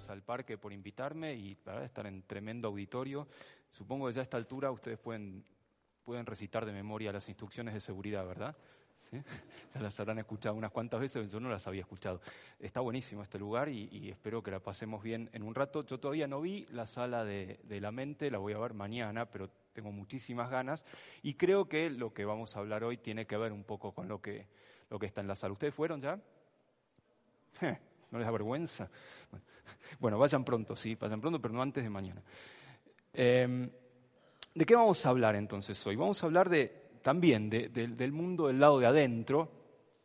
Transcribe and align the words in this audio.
gracias 0.00 0.10
al 0.10 0.22
parque 0.22 0.56
por 0.56 0.72
invitarme 0.72 1.34
y 1.34 1.54
para 1.56 1.84
estar 1.84 2.06
en 2.06 2.22
tremendo 2.22 2.68
auditorio. 2.68 3.28
Supongo 3.70 4.06
que 4.06 4.14
ya 4.14 4.20
a 4.20 4.22
esta 4.22 4.38
altura 4.38 4.70
ustedes 4.70 4.98
pueden, 4.98 5.44
pueden 6.04 6.24
recitar 6.24 6.64
de 6.64 6.72
memoria 6.72 7.12
las 7.12 7.28
instrucciones 7.28 7.74
de 7.74 7.80
seguridad, 7.80 8.26
¿verdad? 8.26 8.56
Ya 9.74 9.80
las 9.82 10.00
habrán 10.00 10.18
escuchado 10.18 10.54
unas 10.54 10.70
cuantas 10.70 11.00
veces, 11.00 11.30
yo 11.30 11.38
no 11.38 11.50
las 11.50 11.66
había 11.66 11.82
escuchado. 11.82 12.20
Está 12.58 12.80
buenísimo 12.80 13.22
este 13.22 13.38
lugar 13.38 13.68
y, 13.68 14.08
espero 14.08 14.42
que 14.42 14.50
la 14.50 14.60
pasemos 14.60 15.02
bien 15.02 15.28
en 15.32 15.42
un 15.42 15.54
rato. 15.54 15.84
Yo 15.84 16.00
todavía 16.00 16.26
no 16.26 16.40
vi 16.40 16.66
la 16.70 16.86
sala 16.86 17.24
de, 17.24 17.60
de, 17.64 17.80
la 17.80 17.92
mente, 17.92 18.30
la 18.30 18.38
voy 18.38 18.54
a 18.54 18.58
ver 18.58 18.72
mañana, 18.72 19.26
pero 19.26 19.50
tengo 19.74 19.92
muchísimas 19.92 20.50
ganas 20.50 20.86
y 21.22 21.34
creo 21.34 21.68
que 21.68 21.90
lo 21.90 22.14
que 22.14 22.24
vamos 22.24 22.56
a 22.56 22.60
hablar 22.60 22.84
hoy 22.84 22.96
tiene 22.96 23.26
que 23.26 23.36
ver 23.36 23.52
un 23.52 23.64
poco 23.64 23.92
con 23.92 24.08
lo 24.08 24.22
que, 24.22 24.46
lo 24.88 24.98
que 24.98 25.06
está 25.06 25.20
en 25.20 25.28
la 25.28 25.36
sala. 25.36 25.52
¿Ustedes 25.52 25.74
fueron 25.74 26.00
ya? 26.00 26.18
¿No 28.10 28.18
les 28.18 28.26
da 28.26 28.32
vergüenza? 28.32 28.90
Bueno, 29.98 30.18
vayan 30.18 30.44
pronto, 30.44 30.76
sí, 30.76 30.94
vayan 30.94 31.20
pronto, 31.20 31.40
pero 31.40 31.54
no 31.54 31.62
antes 31.62 31.82
de 31.82 31.90
mañana. 31.90 32.22
Em, 33.12 33.68
¿De 34.54 34.64
qué 34.64 34.74
vamos 34.74 35.04
a 35.04 35.08
hablar 35.08 35.34
entonces 35.34 35.84
hoy? 35.86 35.96
Vamos 35.96 36.22
a 36.22 36.26
hablar 36.26 36.48
de, 36.48 36.90
también 37.02 37.48
del 37.50 38.12
mundo 38.12 38.48
del 38.48 38.60
lado 38.60 38.78
de 38.78 38.86
adentro, 38.86 39.50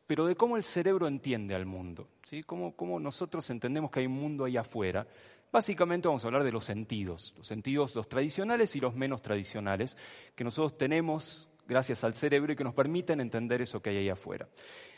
pero 0.07 0.25
de 0.25 0.35
cómo 0.35 0.57
el 0.57 0.63
cerebro 0.63 1.07
entiende 1.07 1.55
al 1.55 1.65
mundo, 1.65 2.07
¿sí? 2.23 2.43
cómo, 2.43 2.75
cómo 2.75 2.99
nosotros 2.99 3.49
entendemos 3.49 3.89
que 3.89 4.01
hay 4.01 4.05
un 4.05 4.13
mundo 4.13 4.45
ahí 4.45 4.57
afuera. 4.57 5.07
Básicamente 5.51 6.07
vamos 6.07 6.23
a 6.23 6.27
hablar 6.27 6.43
de 6.43 6.51
los 6.51 6.65
sentidos, 6.65 7.33
los 7.37 7.47
sentidos, 7.47 7.95
los 7.95 8.07
tradicionales 8.07 8.75
y 8.75 8.79
los 8.79 8.95
menos 8.95 9.21
tradicionales, 9.21 9.97
que 10.35 10.43
nosotros 10.43 10.77
tenemos 10.77 11.47
gracias 11.67 12.03
al 12.03 12.13
cerebro 12.13 12.53
y 12.53 12.55
que 12.55 12.63
nos 12.63 12.73
permiten 12.73 13.19
entender 13.19 13.61
eso 13.61 13.81
que 13.81 13.89
hay 13.91 13.97
ahí 13.97 14.09
afuera. 14.09 14.47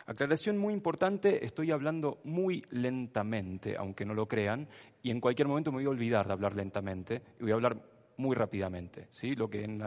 Aclaración 0.05 0.57
muy 0.57 0.73
importante, 0.73 1.45
estoy 1.45 1.71
hablando 1.71 2.19
muy 2.23 2.63
lentamente, 2.69 3.75
aunque 3.77 4.05
no 4.05 4.13
lo 4.13 4.27
crean, 4.27 4.67
y 5.01 5.11
en 5.11 5.19
cualquier 5.19 5.47
momento 5.47 5.71
me 5.71 5.77
voy 5.77 5.85
a 5.85 5.89
olvidar 5.89 6.27
de 6.27 6.33
hablar 6.33 6.55
lentamente 6.55 7.21
y 7.39 7.43
voy 7.43 7.51
a 7.51 7.55
hablar 7.55 7.77
muy 8.17 8.35
rápidamente. 8.35 9.07
¿sí? 9.09 9.35
Lo 9.35 9.49
que 9.49 9.63
en, 9.63 9.81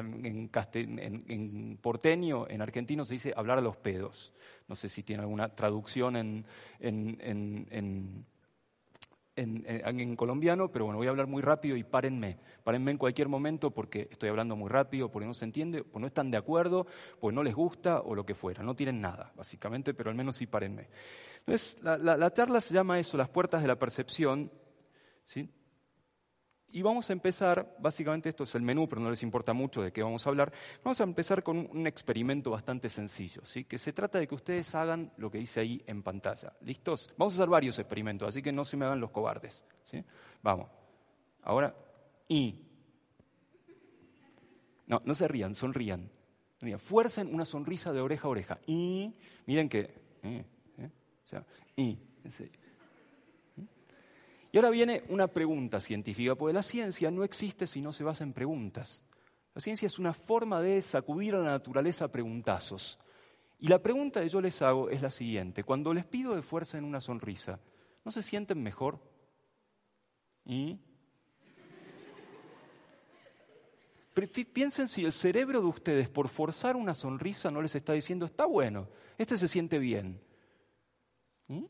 en, 0.55 1.79
porteño, 1.81 2.49
en 2.49 2.63
argentino, 2.63 3.05
se 3.05 3.15
dice 3.15 3.33
hablar 3.37 3.59
a 3.59 3.63
los 3.63 3.77
pedos. 3.77 4.33
No 4.69 4.75
sé 4.75 4.89
si 4.89 5.03
tiene 5.03 5.23
alguna 5.23 5.55
traducción 5.55 6.17
en, 6.17 6.47
en, 9.41 10.17
colombiano, 10.17 10.71
pero 10.71 10.85
bueno, 10.85 10.99
voy 10.99 11.07
a 11.07 11.11
hablar 11.11 11.27
muy 11.27 11.43
rápido 11.43 11.77
y 11.77 11.85
párenme. 11.85 12.39
Párenme 12.63 12.91
en 12.91 12.99
cualquier 12.99 13.29
momento 13.29 13.71
porque 13.71 14.09
estoy 14.11 14.29
hablando 14.29 14.57
muy 14.57 14.69
rápido, 14.69 15.11
porque 15.11 15.27
no 15.27 15.35
se 15.35 15.45
entiende, 15.45 15.83
porque 15.85 16.01
no 16.01 16.07
están 16.07 16.31
de 16.31 16.37
acuerdo, 16.37 16.87
porque 17.19 17.35
no 17.35 17.43
les 17.43 17.55
gusta 17.55 18.01
o 18.01 18.15
lo 18.15 18.25
que 18.25 18.35
fuera. 18.35 18.63
No 18.63 18.75
tienen 18.75 19.01
nada, 19.01 19.33
básicamente, 19.37 19.95
pero 19.95 20.11
al 20.11 20.17
menos 20.17 20.37
sí 20.37 20.47
párenme. 20.47 20.89
Entonces, 21.41 21.79
la, 21.83 21.97
la 21.99 22.33
charla 22.33 22.61
se 22.61 22.75
llama 22.75 22.99
eso, 22.99 23.17
las 23.17 23.29
puertas 23.29 23.63
de 23.63 23.69
la 23.69 23.79
percepción. 23.79 24.51
¿sí? 25.25 25.49
Y 26.73 26.83
vamos 26.83 27.11
a 27.11 27.13
empezar, 27.13 27.77
básicamente 27.81 28.29
esto 28.29 28.45
es 28.45 28.55
el 28.55 28.63
menú, 28.63 28.89
pero 28.89 29.01
no 29.01 29.11
les 29.11 29.23
importa 29.23 29.53
mucho 29.53 29.83
de 29.83 29.93
qué 29.93 30.03
vamos 30.03 30.25
a 30.25 30.31
hablar. 30.31 30.53
Vamos 30.85 31.01
a 31.01 31.05
empezar 31.05 31.43
con 31.43 31.69
un 31.71 31.87
experimento 31.87 32.51
bastante 32.51 32.89
sencillo, 32.89 33.45
¿sí? 33.45 33.65
que 33.65 33.77
se 33.77 33.93
trata 33.93 34.19
de 34.19 34.29
que 34.29 34.35
ustedes 34.35 34.73
hagan 34.75 35.13
lo 35.17 35.31
que 35.31 35.39
dice 35.39 35.61
ahí 35.61 35.83
en 35.87 36.03
pantalla. 36.03 36.53
¿Listos? 36.61 37.11
Vamos 37.17 37.35
a 37.35 37.37
hacer 37.39 37.49
varios 37.49 37.79
experimentos, 37.79 38.29
así 38.29 38.41
que 38.41 38.53
no 38.53 38.65
se 38.65 38.77
me 38.77 38.85
hagan 38.85 39.01
los 39.01 39.11
cobardes. 39.11 39.65
¿sí? 39.83 40.05
Vamos. 40.43 40.69
Ahora, 41.43 41.75
y. 42.29 42.67
No, 44.87 45.03
no 45.05 45.15
se 45.15 45.27
rían, 45.27 45.55
sonrían. 45.55 46.11
Fuercen 46.79 47.35
una 47.35 47.45
sonrisa 47.45 47.93
de 47.93 48.01
oreja 48.01 48.29
a 48.29 48.31
oreja. 48.31 48.59
Y, 48.67 49.15
miren 49.47 49.69
que. 49.69 49.81
Eh, 50.23 50.45
eh, 50.79 50.91
o 51.25 51.27
sea, 51.27 51.45
y. 51.75 51.99
Y 54.53 54.57
ahora 54.57 54.71
viene 54.71 55.05
una 55.09 55.29
pregunta 55.29 55.81
científica, 55.81 56.35
porque 56.35 56.55
la 56.55 56.63
ciencia 56.63 57.11
no 57.11 57.23
existe 57.23 57.67
si 57.67 57.81
no 57.81 57.93
se 57.93 58.05
basa 58.05 58.25
en 58.25 58.33
preguntas. 58.33 59.05
La 59.55 59.61
ciencia 59.61 59.87
es 59.87 59.99
una 59.99 60.13
forma 60.13 60.61
de 60.61 60.83
sacudir 60.83 61.35
a 61.35 61.39
la 61.39 61.51
naturaleza 61.51 62.07
a 62.07 62.09
preguntazos. 62.09 62.99
Y 63.59 63.69
la 63.69 63.81
pregunta 63.81 64.21
que 64.23 64.29
yo 64.29 64.41
les 64.41 64.61
hago 64.63 64.89
es 64.89 65.03
la 65.03 65.11
siguiente. 65.11 65.65
Cuando 65.65 65.93
les 65.93 66.05
pido 66.05 66.35
de 66.35 66.43
fuerza 66.43 66.79
en 66.79 66.85
una 66.85 67.01
sonrisa, 67.01 67.61
¿no 68.05 68.11
se 68.11 68.23
sienten 68.23 68.63
mejor? 68.63 68.99
Piensen 74.53 74.89
si 74.89 75.05
el 75.05 75.13
cerebro 75.13 75.61
de 75.61 75.67
ustedes 75.67 76.09
por 76.09 76.29
forzar 76.29 76.75
una 76.77 76.95
sonrisa 76.95 77.51
no 77.51 77.63
les 77.63 77.75
está 77.75 77.93
diciendo, 77.93 78.27
está 78.27 78.45
bueno, 78.47 78.89
este 79.17 79.39
se 79.39 79.47
siente 79.47 79.79
bien. 79.79 80.21
¿Y? 81.49 81.69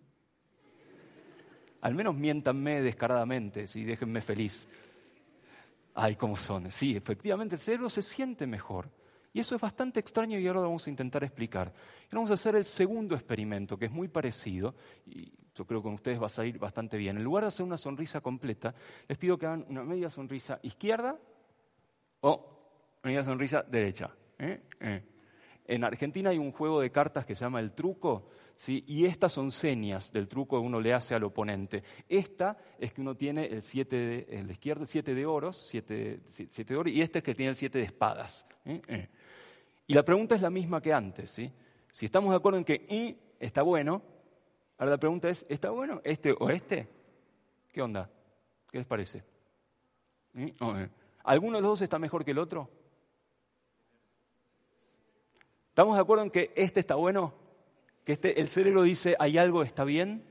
Al 1.82 1.94
menos 1.94 2.14
miéntanme 2.14 2.82
descaradamente, 2.82 3.64
y 3.74 3.84
déjenme 3.84 4.20
feliz. 4.20 4.68
Ay, 5.94 6.16
cómo 6.16 6.36
son. 6.36 6.70
Sí, 6.70 6.96
efectivamente, 6.96 7.56
el 7.56 7.60
cerebro 7.60 7.90
se 7.90 8.02
siente 8.02 8.46
mejor. 8.46 8.90
Y 9.32 9.40
eso 9.40 9.54
es 9.54 9.60
bastante 9.60 10.00
extraño 10.00 10.38
y 10.38 10.46
ahora 10.46 10.60
lo 10.60 10.66
vamos 10.66 10.86
a 10.86 10.90
intentar 10.90 11.22
explicar. 11.22 11.72
Y 12.10 12.14
vamos 12.14 12.30
a 12.30 12.34
hacer 12.34 12.56
el 12.56 12.64
segundo 12.64 13.14
experimento, 13.14 13.78
que 13.78 13.86
es 13.86 13.92
muy 13.92 14.08
parecido, 14.08 14.74
y 15.06 15.32
yo 15.54 15.64
creo 15.64 15.80
que 15.80 15.84
con 15.84 15.94
ustedes 15.94 16.20
va 16.20 16.26
a 16.26 16.30
salir 16.30 16.58
bastante 16.58 16.96
bien. 16.96 17.16
En 17.16 17.24
lugar 17.24 17.44
de 17.44 17.48
hacer 17.48 17.64
una 17.64 17.78
sonrisa 17.78 18.20
completa, 18.20 18.74
les 19.08 19.18
pido 19.18 19.38
que 19.38 19.46
hagan 19.46 19.64
una 19.68 19.84
media 19.84 20.10
sonrisa 20.10 20.58
izquierda 20.62 21.16
o 22.20 22.98
media 23.04 23.22
sonrisa 23.22 23.62
derecha. 23.62 24.10
¿Eh? 24.38 24.62
¿Eh? 24.80 25.02
En 25.66 25.84
Argentina 25.84 26.30
hay 26.30 26.38
un 26.38 26.52
juego 26.52 26.80
de 26.80 26.90
cartas 26.90 27.24
que 27.24 27.36
se 27.36 27.44
llama 27.44 27.60
el 27.60 27.72
truco, 27.72 28.28
¿sí? 28.56 28.84
y 28.86 29.06
estas 29.06 29.32
son 29.32 29.50
señas 29.50 30.10
del 30.12 30.28
truco 30.28 30.58
que 30.60 30.66
uno 30.66 30.80
le 30.80 30.92
hace 30.92 31.14
al 31.14 31.24
oponente. 31.24 31.82
Esta 32.08 32.56
es 32.78 32.92
que 32.92 33.00
uno 33.00 33.14
tiene 33.14 33.46
el 33.46 33.62
7 33.62 33.96
de, 33.96 34.26
el 34.30 34.50
izquierdo, 34.50 34.82
el 34.82 34.88
7 34.88 35.14
de 35.14 35.26
oros, 35.26 35.56
7 35.56 36.20
de 36.64 36.76
oro, 36.76 36.90
y 36.90 37.00
este 37.00 37.18
es 37.18 37.24
que 37.24 37.34
tiene 37.34 37.50
el 37.50 37.56
7 37.56 37.78
de 37.78 37.84
espadas. 37.84 38.46
Y 39.86 39.94
la 39.94 40.04
pregunta 40.04 40.34
es 40.34 40.42
la 40.42 40.50
misma 40.50 40.80
que 40.80 40.92
antes. 40.92 41.30
¿sí? 41.30 41.52
Si 41.90 42.06
estamos 42.06 42.30
de 42.30 42.36
acuerdo 42.36 42.58
en 42.58 42.64
que 42.64 42.86
y 42.88 43.16
está 43.38 43.62
bueno, 43.62 44.02
ahora 44.78 44.92
la 44.92 44.98
pregunta 44.98 45.28
es, 45.28 45.46
¿está 45.48 45.70
bueno 45.70 46.00
este 46.04 46.34
o 46.38 46.50
este? 46.50 46.88
¿Qué 47.72 47.82
onda? 47.82 48.10
¿Qué 48.70 48.78
les 48.78 48.86
parece? 48.86 49.24
¿Eh? 50.34 50.54
¿Alguno 51.24 51.56
de 51.56 51.62
los 51.62 51.72
dos 51.72 51.82
está 51.82 51.98
mejor 51.98 52.24
que 52.24 52.30
el 52.30 52.38
otro? 52.38 52.70
¿Estamos 55.80 55.96
de 55.96 56.02
acuerdo 56.02 56.24
en 56.24 56.30
que 56.30 56.52
este 56.56 56.78
está 56.78 56.94
bueno? 56.94 57.32
Que 58.04 58.12
este, 58.12 58.38
el 58.38 58.50
cerebro 58.50 58.82
dice, 58.82 59.16
hay 59.18 59.38
algo, 59.38 59.62
está 59.62 59.82
bien. 59.82 60.26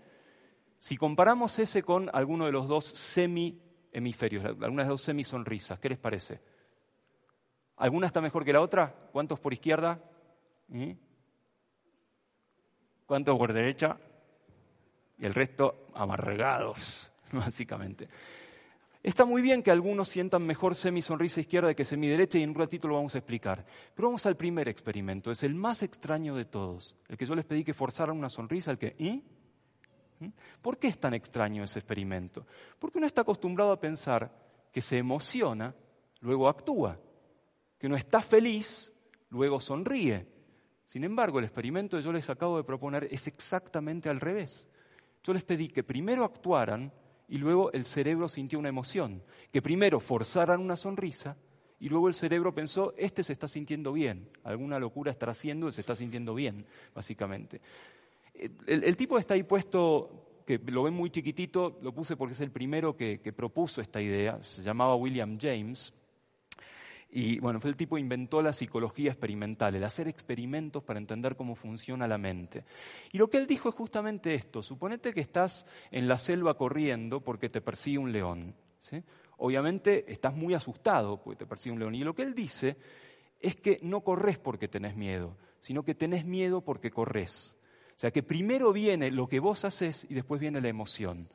Si 0.78 0.96
comparamos 0.96 1.58
ese 1.58 1.82
con 1.82 2.08
alguno 2.14 2.46
de 2.46 2.52
los 2.52 2.68
dos 2.68 2.86
semi-hemisferios, 2.86 4.46
algunas 4.46 4.72
de 4.72 4.78
las 4.78 4.88
dos 4.90 5.02
semi-sonrisas, 5.02 5.80
¿qué 5.80 5.90
les 5.90 5.98
parece? 5.98 6.40
¿Alguna 7.78 8.06
está 8.06 8.22
mejor 8.22 8.46
que 8.46 8.54
la 8.54 8.62
otra? 8.62 8.94
¿Cuántos 9.12 9.40
por 9.40 9.52
izquierda? 9.52 10.00
¿Mm? 10.68 10.92
¿Cuántos 13.08 13.36
por 13.36 13.52
derecha? 13.52 13.98
Y 15.18 15.26
el 15.26 15.34
resto 15.34 15.88
amargados, 15.96 17.12
básicamente. 17.32 18.08
Está 19.02 19.24
muy 19.24 19.42
bien 19.42 19.64
que 19.64 19.72
algunos 19.72 20.10
sientan 20.10 20.46
mejor 20.46 20.76
semi-sonrisa 20.76 21.40
izquierda 21.40 21.74
que 21.74 21.86
semi-derecha 21.86 22.38
y 22.38 22.44
en 22.44 22.50
un 22.50 22.56
ratito 22.56 22.88
lo 22.90 22.96
vamos 22.96 23.16
a 23.16 23.20
explicar. 23.20 23.66
Pero 23.96 24.10
vamos 24.10 24.26
al 24.26 24.36
primer 24.36 24.68
experimento, 24.68 25.32
es 25.32 25.44
el 25.44 25.56
más 25.56 25.84
extraño 25.84 26.36
de 26.36 26.46
todos. 26.46 26.98
El 27.08 27.18
que 27.18 27.26
yo 27.26 27.34
les 27.34 27.46
pedí 27.46 27.64
que 27.64 27.74
forzaran 27.74 28.18
una 28.18 28.30
sonrisa, 28.30 28.72
el 28.72 28.78
que... 28.78 28.96
¿Mm? 30.20 30.28
¿Por 30.62 30.78
qué 30.78 30.90
es 30.90 31.00
tan 31.00 31.14
extraño 31.14 31.64
ese 31.64 31.80
experimento? 31.80 32.46
Porque 32.78 32.98
uno 32.98 33.08
está 33.08 33.22
acostumbrado 33.22 33.72
a 33.72 33.80
pensar 33.80 34.30
que 34.72 34.82
se 34.82 34.98
emociona, 34.98 35.74
luego 36.20 36.50
actúa, 36.50 37.00
que 37.78 37.88
uno 37.88 37.96
está 37.96 38.22
feliz, 38.22 38.94
luego 39.30 39.62
sonríe. 39.62 40.28
Sin 40.86 41.06
embargo, 41.06 41.40
el 41.40 41.46
experimento 41.46 41.96
que 41.96 42.04
yo 42.04 42.12
les 42.12 42.30
acabo 42.30 42.58
de 42.58 42.66
proponer 42.66 43.08
es 43.12 43.28
exactamente 43.28 44.10
al 44.10 44.20
revés. 44.20 44.68
Yo 45.24 45.34
les 45.34 45.46
pedí 45.46 45.70
que 45.70 45.84
primero 45.84 46.26
actuaran 46.26 46.92
y 47.30 47.38
luego 47.38 47.72
el 47.72 47.86
cerebro 47.86 48.28
sintió 48.28 48.60
una 48.60 48.70
emoción, 48.70 49.22
que 49.52 49.62
primero 49.62 50.00
forzaran 50.00 50.60
una 50.60 50.76
sonrisa 50.76 51.38
y 51.80 51.88
luego 51.88 52.08
el 52.08 52.14
cerebro 52.14 52.54
pensó, 52.54 52.94
este 52.98 53.24
se 53.24 53.34
está 53.34 53.48
sintiendo 53.48 53.94
bien, 53.94 54.28
alguna 54.44 54.80
locura 54.80 55.12
estará 55.12 55.32
haciendo 55.32 55.70
y 55.70 55.72
se 55.72 55.82
está 55.82 55.96
sintiendo 55.96 56.34
bien, 56.34 56.66
básicamente. 56.94 57.62
El, 58.66 58.96
tipo 58.98 59.20
está 59.20 59.36
ahí 59.36 59.44
puesto, 59.44 60.42
que 60.46 60.60
lo 60.68 60.84
ven 60.84 60.94
muy 60.94 61.10
chiquitito, 61.10 61.78
lo 61.82 61.94
puse 61.94 62.18
porque 62.18 62.34
es 62.34 62.42
el 62.42 62.52
primero 62.52 62.98
que 62.98 63.34
propuso 63.36 63.80
esta 63.80 64.02
idea, 64.02 64.42
se 64.42 64.64
llamaba 64.64 64.96
William 64.96 65.38
James, 65.40 65.94
y 67.12 67.40
bueno, 67.40 67.60
fue 67.60 67.72
el 67.72 67.76
tipo 67.76 67.96
que 67.96 68.02
inventó 68.02 68.42
la 68.42 68.54
psicología 68.54 69.12
experimental, 69.12 69.74
el 69.74 69.84
hacer 69.84 70.08
experimentos 70.08 70.84
para 70.84 71.00
entender 71.00 71.36
cómo 71.36 71.56
funciona 71.56 72.08
la 72.08 72.20
mente. 72.20 72.66
Y 73.12 73.18
lo 73.18 73.30
que 73.30 73.38
él 73.38 73.48
dijo 73.48 73.70
es 73.70 73.76
justamente 73.76 74.36
esto, 74.36 74.62
suponete 74.62 75.12
que 75.12 75.22
estás 75.22 75.66
en 75.90 76.08
la 76.08 76.20
selva 76.20 76.56
corriendo 76.56 77.22
porque 77.22 77.50
te 77.50 77.62
persigue 77.62 77.98
un 77.98 78.12
león. 78.12 78.56
Obviamente 79.38 80.12
estás 80.12 80.36
muy 80.36 80.54
asustado 80.54 81.22
porque 81.22 81.40
te 81.40 81.46
persigue 81.48 81.74
un 81.74 81.80
león. 81.80 81.96
Y 81.96 82.04
lo 82.04 82.14
que 82.14 82.22
él 82.22 82.36
dice 82.36 82.78
es 83.40 83.56
que 83.56 83.80
no 83.82 84.02
corres 84.02 84.38
porque 84.38 84.68
tenés 84.68 84.96
miedo, 84.96 85.36
sino 85.62 85.84
que 85.84 85.96
tenés 85.96 86.26
miedo 86.26 86.62
porque 86.62 86.92
corres. 86.92 87.56
O 87.96 88.00
sea 88.00 88.12
que 88.12 88.22
primero 88.22 88.72
viene 88.72 89.10
lo 89.10 89.28
que 89.28 89.40
vos 89.40 89.66
haces 89.66 90.06
y 90.10 90.14
después 90.14 90.40
viene 90.40 90.62
la 90.62 90.70
emoción. 90.70 91.28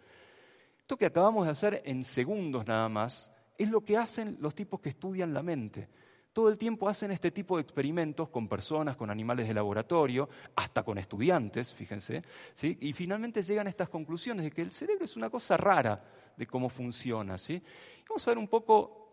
Esto 0.78 0.96
que 0.96 1.06
acabamos 1.06 1.46
de 1.46 1.52
hacer 1.52 1.82
en 1.84 2.04
segundos 2.04 2.66
nada 2.66 2.88
más 2.88 3.33
es 3.56 3.70
lo 3.70 3.82
que 3.82 3.96
hacen 3.96 4.36
los 4.40 4.54
tipos 4.54 4.80
que 4.80 4.90
estudian 4.90 5.32
la 5.32 5.42
mente. 5.42 5.88
Todo 6.32 6.48
el 6.48 6.58
tiempo 6.58 6.88
hacen 6.88 7.12
este 7.12 7.30
tipo 7.30 7.56
de 7.56 7.62
experimentos 7.62 8.28
con 8.28 8.48
personas, 8.48 8.96
con 8.96 9.08
animales 9.08 9.46
de 9.46 9.54
laboratorio, 9.54 10.28
hasta 10.56 10.82
con 10.82 10.98
estudiantes, 10.98 11.72
fíjense, 11.72 12.24
y 12.62 12.92
finalmente 12.92 13.42
llegan 13.42 13.68
a 13.68 13.70
estas 13.70 13.88
conclusiones 13.88 14.44
de 14.44 14.50
que 14.50 14.62
el 14.62 14.72
cerebro 14.72 15.04
es 15.04 15.16
una 15.16 15.30
cosa 15.30 15.56
rara 15.56 16.02
de 16.36 16.46
cómo 16.46 16.68
funciona. 16.68 17.38
¿sí? 17.38 17.62
Vamos 18.08 18.26
a 18.26 18.30
ver 18.32 18.38
un 18.38 18.48
poco 18.48 19.04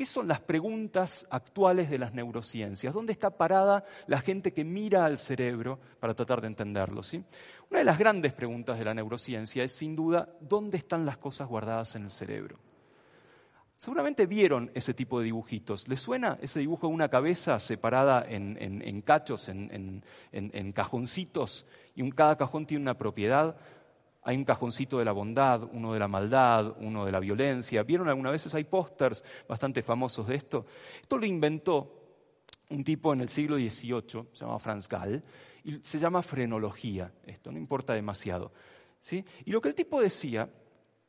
¿Qué 0.00 0.06
son 0.06 0.28
las 0.28 0.40
preguntas 0.40 1.26
actuales 1.28 1.90
de 1.90 1.98
las 1.98 2.14
neurociencias? 2.14 2.94
¿Dónde 2.94 3.12
está 3.12 3.36
parada 3.36 3.84
la 4.06 4.22
gente 4.22 4.54
que 4.54 4.64
mira 4.64 5.04
al 5.04 5.18
cerebro 5.18 5.78
para 5.98 6.14
tratar 6.14 6.40
de 6.40 6.46
entenderlo? 6.46 7.02
¿sí? 7.02 7.22
Una 7.68 7.80
de 7.80 7.84
las 7.84 7.98
grandes 7.98 8.32
preguntas 8.32 8.78
de 8.78 8.86
la 8.86 8.94
neurociencia 8.94 9.62
es, 9.62 9.72
sin 9.72 9.94
duda, 9.94 10.26
¿dónde 10.40 10.78
están 10.78 11.04
las 11.04 11.18
cosas 11.18 11.48
guardadas 11.48 11.96
en 11.96 12.04
el 12.04 12.10
cerebro? 12.10 12.58
Seguramente 13.80 14.26
vieron 14.26 14.70
ese 14.74 14.92
tipo 14.92 15.20
de 15.20 15.24
dibujitos. 15.24 15.88
¿Les 15.88 15.98
suena 15.98 16.36
ese 16.42 16.60
dibujo 16.60 16.86
de 16.86 16.92
una 16.92 17.08
cabeza 17.08 17.58
separada 17.58 18.22
en, 18.28 19.00
cachos, 19.00 19.48
en, 19.48 20.72
cajoncitos? 20.74 21.64
Y 21.94 22.10
cada 22.10 22.36
cajón 22.36 22.66
tiene 22.66 22.82
una 22.82 22.98
propiedad. 22.98 23.56
Hay 24.22 24.36
un 24.36 24.44
cajoncito 24.44 24.98
de 24.98 25.06
la 25.06 25.12
bondad, 25.12 25.62
uno 25.72 25.94
de 25.94 25.98
la 25.98 26.08
maldad, 26.08 26.76
uno 26.78 27.06
de 27.06 27.12
la 27.12 27.20
violencia. 27.20 27.82
¿Vieron 27.82 28.10
alguna 28.10 28.30
vez? 28.30 28.54
Hay 28.54 28.64
pósters 28.64 29.24
bastante 29.48 29.82
famosos 29.82 30.26
de 30.26 30.34
esto. 30.34 30.66
Esto 31.00 31.16
lo 31.16 31.24
inventó 31.24 32.02
un 32.68 32.84
tipo 32.84 33.14
en 33.14 33.22
el 33.22 33.30
siglo 33.30 33.56
XVIII, 33.56 34.26
se 34.30 34.44
llama 34.44 34.58
Franz 34.58 34.88
Gall, 34.90 35.24
y 35.64 35.78
se 35.80 35.98
llama 35.98 36.20
frenología. 36.20 37.10
Esto 37.24 37.50
no 37.50 37.56
importa 37.56 37.94
demasiado. 37.94 38.52
¿sí? 39.00 39.24
Y 39.46 39.52
lo 39.52 39.62
que 39.62 39.70
el 39.70 39.74
tipo 39.74 40.02
decía 40.02 40.50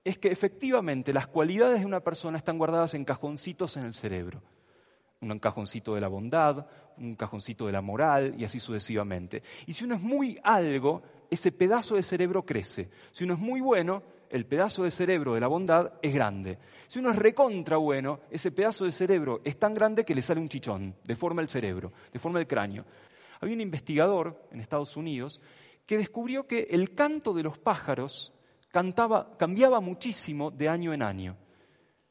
es 0.03 0.17
que 0.17 0.29
efectivamente 0.29 1.13
las 1.13 1.27
cualidades 1.27 1.81
de 1.81 1.85
una 1.85 1.99
persona 1.99 2.37
están 2.37 2.57
guardadas 2.57 2.93
en 2.93 3.05
cajoncitos 3.05 3.77
en 3.77 3.85
el 3.85 3.93
cerebro. 3.93 4.41
Un 5.21 5.37
cajoncito 5.37 5.93
de 5.93 6.01
la 6.01 6.07
bondad, 6.07 6.65
un 6.97 7.15
cajoncito 7.15 7.67
de 7.67 7.71
la 7.71 7.81
moral 7.81 8.33
y 8.37 8.43
así 8.43 8.59
sucesivamente. 8.59 9.43
Y 9.67 9.73
si 9.73 9.85
uno 9.85 9.95
es 9.95 10.01
muy 10.01 10.39
algo, 10.43 11.03
ese 11.29 11.51
pedazo 11.51 11.95
de 11.95 12.01
cerebro 12.01 12.43
crece. 12.43 12.89
Si 13.11 13.23
uno 13.23 13.35
es 13.35 13.39
muy 13.39 13.61
bueno, 13.61 14.01
el 14.31 14.45
pedazo 14.47 14.83
de 14.83 14.91
cerebro 14.91 15.35
de 15.35 15.41
la 15.41 15.47
bondad 15.47 15.93
es 16.01 16.13
grande. 16.13 16.57
Si 16.87 16.97
uno 16.97 17.11
es 17.11 17.17
recontra 17.17 17.77
bueno, 17.77 18.21
ese 18.31 18.51
pedazo 18.51 18.85
de 18.85 18.91
cerebro 18.91 19.41
es 19.43 19.59
tan 19.59 19.75
grande 19.75 20.03
que 20.03 20.15
le 20.15 20.23
sale 20.23 20.41
un 20.41 20.49
chichón, 20.49 20.95
deforma 21.03 21.41
el 21.43 21.49
cerebro, 21.49 21.91
deforma 22.11 22.39
el 22.39 22.47
cráneo. 22.47 22.85
Había 23.39 23.55
un 23.55 23.61
investigador 23.61 24.47
en 24.51 24.59
Estados 24.59 24.97
Unidos 24.97 25.39
que 25.85 25.97
descubrió 25.97 26.47
que 26.47 26.67
el 26.71 26.95
canto 26.95 27.33
de 27.33 27.43
los 27.43 27.59
pájaros 27.59 28.33
cantaba, 28.71 29.37
cambiaba 29.37 29.79
muchísimo 29.79 30.49
de 30.49 30.69
año 30.69 30.93
en 30.93 31.03
año. 31.03 31.37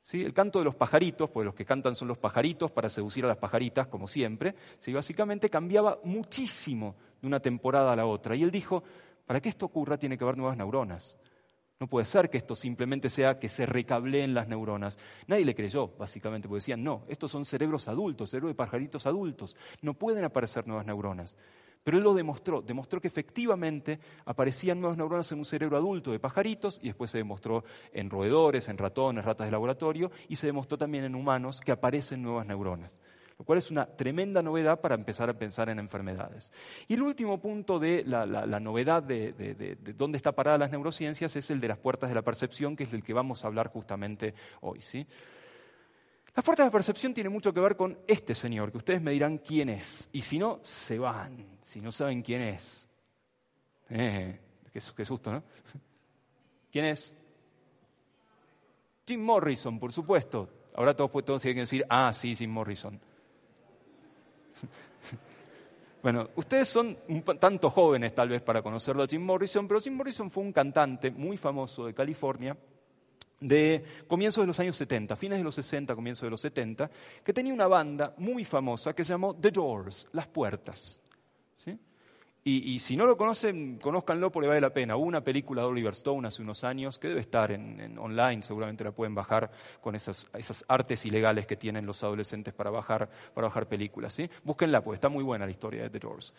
¿Sí? 0.03 0.23
El 0.23 0.33
canto 0.33 0.59
de 0.59 0.65
los 0.65 0.75
pajaritos, 0.75 1.31
pues 1.31 1.45
los 1.45 1.55
que 1.55 1.65
cantan 1.65 1.95
son 1.95 2.09
los 2.09 2.19
pajaritos 2.19 2.71
para 2.71 2.89
seducir 2.89 3.25
a 3.25 3.29
las 3.29 3.37
pajaritas, 3.37 3.87
como 3.87 4.07
siempre, 4.07 4.55
¿sí? 4.79 4.93
básicamente 4.93 5.51
cambiaba 5.51 5.99
muchísimo 6.05 6.97
de 7.21 7.27
una 7.27 7.41
temporada 7.41 7.93
a 7.93 7.97
la 7.97 8.07
otra. 8.07 8.35
Y 8.35 8.43
él 8.43 8.51
dijo, 8.51 8.83
para 9.27 9.41
que 9.41 9.49
esto 9.49 9.67
ocurra 9.67 9.99
tiene 9.99 10.17
que 10.17 10.25
haber 10.25 10.37
nuevas 10.37 10.57
neuronas. 10.57 11.19
No 11.79 11.87
puede 11.87 12.05
ser 12.05 12.29
que 12.29 12.37
esto 12.37 12.55
simplemente 12.55 13.09
sea 13.09 13.39
que 13.39 13.49
se 13.49 13.65
recableen 13.65 14.35
las 14.35 14.49
neuronas. 14.49 14.99
Nadie 15.27 15.47
le 15.47 15.55
creyó, 15.55 15.89
básicamente, 15.97 16.47
porque 16.47 16.59
decían, 16.59 16.85
no, 16.85 17.05
estos 17.09 17.31
son 17.31 17.47
cerebros 17.47 17.89
adultos, 17.89 18.29
cerebros 18.29 18.51
de 18.51 18.55
pajaritos 18.55 19.06
adultos. 19.06 19.56
No 19.81 19.95
pueden 19.95 20.25
aparecer 20.25 20.67
nuevas 20.67 20.85
neuronas. 20.85 21.39
Pero 21.91 21.99
él 21.99 22.05
lo 22.05 22.15
demostró, 22.15 22.63
demostró 22.63 23.01
que 23.01 23.09
efectivamente 23.09 23.99
aparecían 24.25 24.81
nuevas 24.81 24.97
neuronas 24.97 25.33
en 25.33 25.39
un 25.39 25.45
cerebro 25.45 25.77
adulto 25.77 26.13
de 26.13 26.21
pajaritos 26.21 26.79
y 26.81 26.87
después 26.87 27.11
se 27.11 27.19
demostró 27.19 27.65
en 27.93 28.09
roedores, 28.09 28.69
en 28.69 28.79
ratones, 28.79 29.25
ratas 29.25 29.49
de 29.49 29.51
laboratorio 29.51 30.13
y 30.29 30.37
se 30.37 30.47
demostró 30.47 30.79
también 30.79 31.03
en 31.03 31.17
humanos 31.17 31.61
que 31.61 31.73
aparecen 31.73 32.23
nuevas 32.23 32.47
neuronas 32.47 33.01
lo 33.39 33.45
cual 33.45 33.59
es 33.59 33.73
una 33.73 33.87
tremenda 33.87 34.41
novedad 34.41 34.81
para 34.81 34.95
empezar 34.95 35.31
a 35.31 35.33
pensar 35.33 35.69
en 35.69 35.81
enfermedades. 35.81 36.53
Y 36.87 36.95
el 36.95 37.03
último 37.03 37.41
punto 37.41 37.81
de 37.81 38.05
la, 38.07 38.25
novedad 38.61 39.03
de, 39.03 39.77
dónde 39.97 40.17
está 40.19 40.31
parada 40.31 40.59
las 40.59 40.71
neurociencias 40.71 41.35
es 41.35 41.51
el 41.51 41.59
de 41.59 41.67
las 41.67 41.79
puertas 41.79 42.09
de 42.09 42.15
la 42.15 42.23
percepción, 42.23 42.77
que 42.77 42.85
es 42.85 42.93
el 42.93 43.03
que 43.03 43.15
vamos 43.15 43.43
a 43.43 43.49
hablar 43.49 43.69
justamente 43.69 44.35
hoy. 44.61 44.81
¿sí? 44.81 45.07
Las 46.35 46.44
puertas 46.44 46.67
de 46.67 46.71
percepción 46.71 47.12
tienen 47.12 47.32
mucho 47.32 47.53
que 47.53 47.61
ver 47.61 47.77
con 47.77 47.99
este 48.06 48.35
señor, 48.35 48.71
que 48.71 48.79
ustedes 48.79 49.03
me 49.03 49.11
dirán 49.11 49.38
quién 49.38 49.69
es. 49.69 50.09
Y 50.12 50.23
si 50.23 50.38
no, 50.38 50.61
se 50.62 50.99
van, 50.99 51.59
si 51.61 51.81
no 51.81 51.91
saben 51.91 52.23
quién 52.23 52.43
es. 52.43 52.88
Eh, 53.88 54.38
qué, 54.73 54.81
qué 54.97 55.05
susto, 55.05 55.32
¿no? 55.32 55.43
¿Quién 56.71 56.85
es? 56.85 57.17
Jim 59.06 59.23
Morrison, 59.23 59.81
por 59.81 59.91
supuesto. 59.91 60.49
Ahora 60.77 60.94
todos, 60.94 61.11
todos 61.25 61.43
tienen 61.43 61.56
que 61.56 61.61
decir, 61.62 61.85
ah, 61.88 62.12
sí, 62.12 62.37
Jim 62.37 62.50
Morrison. 62.50 63.00
Bueno, 66.03 66.31
ustedes 66.37 66.67
son 66.67 66.97
un 67.09 67.23
tanto 67.23 67.69
jóvenes 67.69 68.15
tal 68.15 68.31
vez 68.31 68.41
para 68.41 68.62
conocerlo 68.62 69.03
a 69.03 69.06
Jim 69.06 69.21
Morrison, 69.21 69.69
pero 69.69 69.81
Jim 69.81 69.94
Morrison 69.94 70.31
fue 70.31 70.43
un 70.43 70.50
cantante 70.50 71.11
muy 71.11 71.37
famoso 71.37 71.85
de 71.85 71.93
California 71.93 72.56
de 73.41 73.83
comienzos 74.07 74.43
de 74.43 74.47
los 74.47 74.61
años 74.61 74.77
70, 74.77 75.17
fines 75.17 75.39
de 75.39 75.45
los 75.45 75.55
60, 75.55 75.95
comienzos 75.95 76.23
de 76.23 76.31
los 76.31 76.41
70, 76.41 76.91
que 77.25 77.33
tenía 77.33 77.55
una 77.55 77.67
banda 77.67 78.15
muy 78.19 78.45
famosa 78.45 78.95
que 78.95 79.05
se 79.05 79.13
llamó 79.13 79.35
The 79.35 79.51
Doors, 79.51 80.09
Las 80.13 80.27
Puertas. 80.29 81.01
¿sí? 81.55 81.79
Y, 82.43 82.79
si 82.79 82.97
no 82.97 83.05
lo 83.05 83.19
conocen, 83.19 83.79
conózcanlo 83.79 84.33
porque 84.33 84.49
vale 84.49 84.63
la 84.63 84.73
pena. 84.73 84.97
Hubo 84.97 85.05
una 85.05 85.23
película 85.23 85.61
de 85.61 85.69
Oliver 85.69 85.93
Stone 85.93 86.27
hace 86.27 86.41
unos 86.41 86.65
años 86.65 86.99
que 86.99 87.09
debe 87.09 87.21
estar 87.21 87.53
en, 87.53 87.99
online, 87.99 88.43
seguramente 88.43 88.83
la 88.83 88.93
pueden 88.93 89.15
bajar 89.15 89.51
con 89.83 89.95
esas, 89.95 90.27
esas, 90.33 90.65
artes 90.67 91.05
ilegales 91.05 91.47
que 91.47 91.57
tienen 91.57 91.85
los 91.85 92.03
adolescentes 92.03 92.55
para 92.55 92.71
bajar, 92.71 93.11
para 93.35 93.49
bajar 93.49 93.69
películas. 93.69 94.15
¿sí? 94.15 94.29
Búsquenla, 94.43 94.83
porque 94.83 94.95
está 94.95 95.11
muy 95.11 95.23
buena 95.23 95.45
la 95.45 95.51
historia 95.51 95.83
de 95.83 95.91
The 95.91 95.99
Doors. 95.99 96.33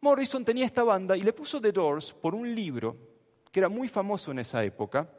Morrison 0.00 0.44
tenía 0.44 0.64
esta 0.64 0.84
banda 0.84 1.16
y 1.16 1.22
le 1.22 1.32
puso 1.32 1.60
The 1.60 1.72
Doors 1.72 2.12
por 2.12 2.36
un 2.36 2.54
libro 2.54 2.96
que 3.50 3.58
era 3.58 3.68
muy 3.68 3.88
famoso 3.88 4.30
en 4.30 4.38
esa 4.38 4.62
época, 4.62 5.10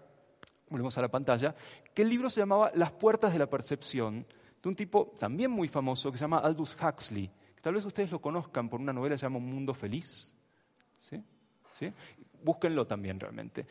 volvemos 0.69 0.98
a 0.98 1.01
la 1.01 1.10
pantalla, 1.10 1.56
que 1.94 2.01
el 2.01 2.10
libro 2.10 2.30
se 2.30 2.42
llamaba 2.42 2.71
Las 2.75 2.92
puertas 2.92 3.33
de 3.33 3.39
la 3.39 3.50
percepción, 3.50 4.25
de 4.62 4.69
un 4.69 4.75
tipo 4.75 5.13
también 5.18 5.51
muy 5.51 5.68
famoso 5.68 6.12
que 6.12 6.18
se 6.18 6.24
llama 6.24 6.39
Aldous 6.39 6.77
Huxley 6.81 7.31
Tal 7.62 7.74
vez 7.74 7.86
ustedes 7.86 8.12
lo 8.12 8.21
conozcan 8.21 8.69
por 8.69 8.80
una 8.80 8.94
novela 8.94 9.16
que 9.16 9.19
se 9.19 9.25
llama 9.25 9.38
Un 9.38 9.48
Mundo 9.48 9.74
Feliz. 9.74 10.36
¿Sí? 11.01 11.21
¿Sí? 11.71 11.92
Búsquenlo 12.44 12.88
también 12.88 13.19
realmente. 13.19 13.65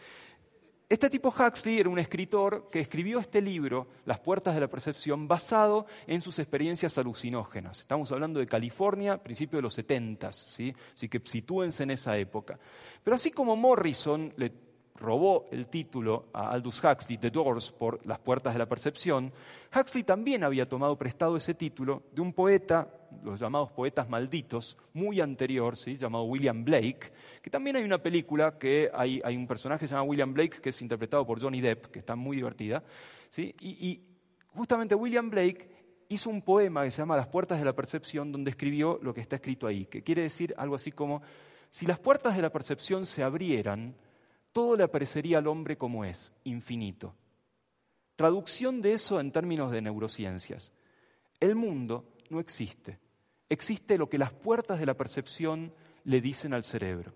Este 0.88 1.10
tipo 1.10 1.28
Huxley 1.28 1.80
era 1.80 1.88
un 1.90 1.98
escritor 1.98 2.70
que 2.70 2.80
escribió 2.80 3.18
este 3.18 3.42
libro, 3.42 3.88
Las 4.06 4.20
Puertas 4.20 4.54
de 4.54 4.60
la 4.60 4.68
Percepción, 4.68 5.28
basado 5.28 5.86
en 6.06 6.22
sus 6.22 6.38
experiencias 6.38 6.96
alucinógenas. 6.96 7.80
Estamos 7.80 8.10
hablando 8.10 8.40
de 8.40 8.46
California, 8.46 9.22
principio 9.22 9.58
de 9.58 9.62
los 9.62 9.74
70, 9.74 10.32
¿sí? 10.32 10.74
así 10.94 11.08
que 11.08 11.20
sitúense 11.24 11.82
en 11.82 11.90
esa 11.90 12.16
época. 12.16 12.58
Pero 13.04 13.14
así 13.14 13.30
como 13.30 13.54
Morrison 13.54 14.32
le 14.36 14.50
robó 14.98 15.46
el 15.50 15.68
título 15.68 16.26
a 16.32 16.50
Aldous 16.50 16.82
Huxley, 16.82 17.18
The 17.18 17.30
Doors, 17.30 17.72
por 17.72 18.04
Las 18.06 18.18
Puertas 18.18 18.52
de 18.52 18.58
la 18.58 18.68
Percepción, 18.68 19.32
Huxley 19.74 20.04
también 20.04 20.44
había 20.44 20.68
tomado 20.68 20.96
prestado 20.96 21.36
ese 21.36 21.54
título 21.54 22.02
de 22.12 22.20
un 22.20 22.32
poeta, 22.32 22.88
los 23.22 23.38
llamados 23.38 23.70
poetas 23.72 24.08
malditos, 24.08 24.76
muy 24.92 25.20
anterior, 25.20 25.76
¿sí? 25.76 25.96
llamado 25.96 26.24
William 26.24 26.64
Blake, 26.64 27.12
que 27.42 27.50
también 27.50 27.76
hay 27.76 27.84
una 27.84 27.98
película 27.98 28.58
que 28.58 28.90
hay, 28.92 29.36
un 29.36 29.46
personaje 29.46 29.80
que 29.80 29.88
se 29.88 29.94
llama 29.94 30.04
William 30.04 30.32
Blake, 30.32 30.60
que 30.60 30.70
es 30.70 30.82
interpretado 30.82 31.26
por 31.26 31.40
Johnny 31.40 31.60
Depp, 31.60 31.86
que 31.86 31.98
está 31.98 32.16
muy 32.16 32.36
divertida, 32.36 32.82
¿sí? 33.30 33.54
y, 33.60 33.88
y 33.88 34.02
justamente 34.48 34.94
William 34.94 35.30
Blake 35.30 35.68
hizo 36.08 36.30
un 36.30 36.42
poema 36.42 36.84
que 36.84 36.90
se 36.90 37.02
llama 37.02 37.16
Las 37.16 37.28
Puertas 37.28 37.58
de 37.58 37.64
la 37.64 37.74
Percepción, 37.74 38.32
donde 38.32 38.50
escribió 38.50 38.98
lo 39.02 39.12
que 39.14 39.20
está 39.20 39.36
escrito 39.36 39.66
ahí, 39.66 39.86
que 39.86 40.02
quiere 40.02 40.22
decir 40.22 40.54
algo 40.56 40.74
así 40.74 40.90
como, 40.90 41.22
si 41.70 41.86
las 41.86 41.98
puertas 41.98 42.34
de 42.34 42.42
la 42.42 42.50
percepción 42.50 43.04
se 43.04 43.22
abrieran, 43.22 43.94
todo 44.58 44.76
le 44.76 44.82
aparecería 44.82 45.38
al 45.38 45.46
hombre 45.46 45.78
como 45.78 46.04
es, 46.04 46.34
infinito. 46.42 47.14
Traducción 48.16 48.82
de 48.82 48.92
eso 48.92 49.20
en 49.20 49.30
términos 49.30 49.70
de 49.70 49.80
neurociencias. 49.80 50.72
El 51.38 51.54
mundo 51.54 52.16
no 52.28 52.40
existe. 52.40 52.98
Existe 53.48 53.96
lo 53.96 54.08
que 54.08 54.18
las 54.18 54.32
puertas 54.32 54.80
de 54.80 54.86
la 54.86 54.94
percepción 54.94 55.72
le 56.02 56.20
dicen 56.20 56.54
al 56.54 56.64
cerebro. 56.64 57.14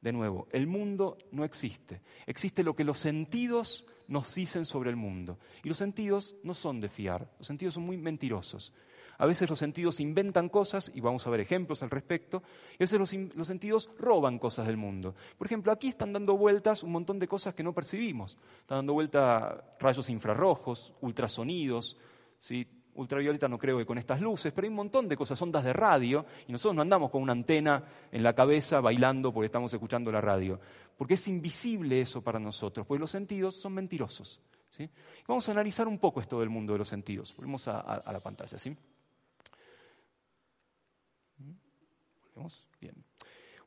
De 0.00 0.12
nuevo, 0.12 0.46
el 0.52 0.68
mundo 0.68 1.18
no 1.32 1.44
existe. 1.44 2.00
Existe 2.26 2.62
lo 2.62 2.76
que 2.76 2.84
los 2.84 3.00
sentidos 3.00 3.88
nos 4.06 4.32
dicen 4.32 4.64
sobre 4.64 4.90
el 4.90 4.96
mundo. 4.96 5.40
Y 5.64 5.68
los 5.68 5.78
sentidos 5.78 6.36
no 6.44 6.54
son 6.54 6.80
de 6.80 6.88
fiar. 6.88 7.28
Los 7.38 7.48
sentidos 7.48 7.74
son 7.74 7.82
muy 7.82 7.96
mentirosos. 7.96 8.72
A 9.20 9.26
veces 9.26 9.50
los 9.50 9.58
sentidos 9.58 10.00
inventan 10.00 10.48
cosas, 10.48 10.90
y 10.94 11.02
vamos 11.02 11.26
a 11.26 11.30
ver 11.30 11.40
ejemplos 11.40 11.82
al 11.82 11.90
respecto, 11.90 12.42
y 12.72 12.76
a 12.76 12.88
veces 12.88 12.98
los, 12.98 13.46
sentidos 13.46 13.90
roban 13.98 14.38
cosas 14.38 14.66
del 14.66 14.78
mundo. 14.78 15.14
Por 15.36 15.46
ejemplo, 15.46 15.72
aquí 15.72 15.88
están 15.88 16.14
dando 16.14 16.38
vueltas 16.38 16.82
un 16.82 16.92
montón 16.92 17.18
de 17.18 17.28
cosas 17.28 17.52
que 17.52 17.62
no 17.62 17.74
percibimos. 17.74 18.38
Están 18.60 18.78
dando 18.78 18.94
vuelta 18.94 19.76
rayos 19.78 20.08
infrarrojos, 20.08 20.94
ultrasonidos, 21.02 21.98
¿sí? 22.40 22.66
ultravioleta 22.94 23.46
no 23.46 23.58
creo 23.58 23.76
que 23.76 23.84
con 23.84 23.98
estas 23.98 24.22
luces, 24.22 24.54
pero 24.54 24.64
hay 24.64 24.70
un 24.70 24.76
montón 24.76 25.06
de 25.06 25.18
cosas, 25.18 25.40
ondas 25.42 25.64
de 25.64 25.74
radio, 25.74 26.24
y 26.48 26.52
nosotros 26.52 26.76
no 26.76 26.80
andamos 26.80 27.10
con 27.10 27.20
una 27.20 27.32
antena 27.32 27.84
en 28.10 28.22
la 28.22 28.34
cabeza 28.34 28.80
bailando 28.80 29.34
porque 29.34 29.46
estamos 29.46 29.70
escuchando 29.70 30.10
la 30.10 30.22
radio, 30.22 30.58
porque 30.96 31.14
es 31.14 31.28
invisible 31.28 32.00
eso 32.00 32.22
para 32.22 32.38
nosotros, 32.38 32.86
porque 32.86 33.00
los 33.00 33.10
sentidos 33.10 33.54
son 33.54 33.74
mentirosos. 33.74 34.40
¿sí? 34.70 34.88
Vamos 35.28 35.46
a 35.46 35.52
analizar 35.52 35.86
un 35.86 35.98
poco 35.98 36.20
esto 36.20 36.40
del 36.40 36.48
mundo 36.48 36.72
de 36.72 36.78
los 36.78 36.88
sentidos. 36.88 37.36
Volvemos 37.36 37.68
a, 37.68 38.02
la 38.10 38.20
pantalla. 38.20 38.56
¿sí? 38.56 38.74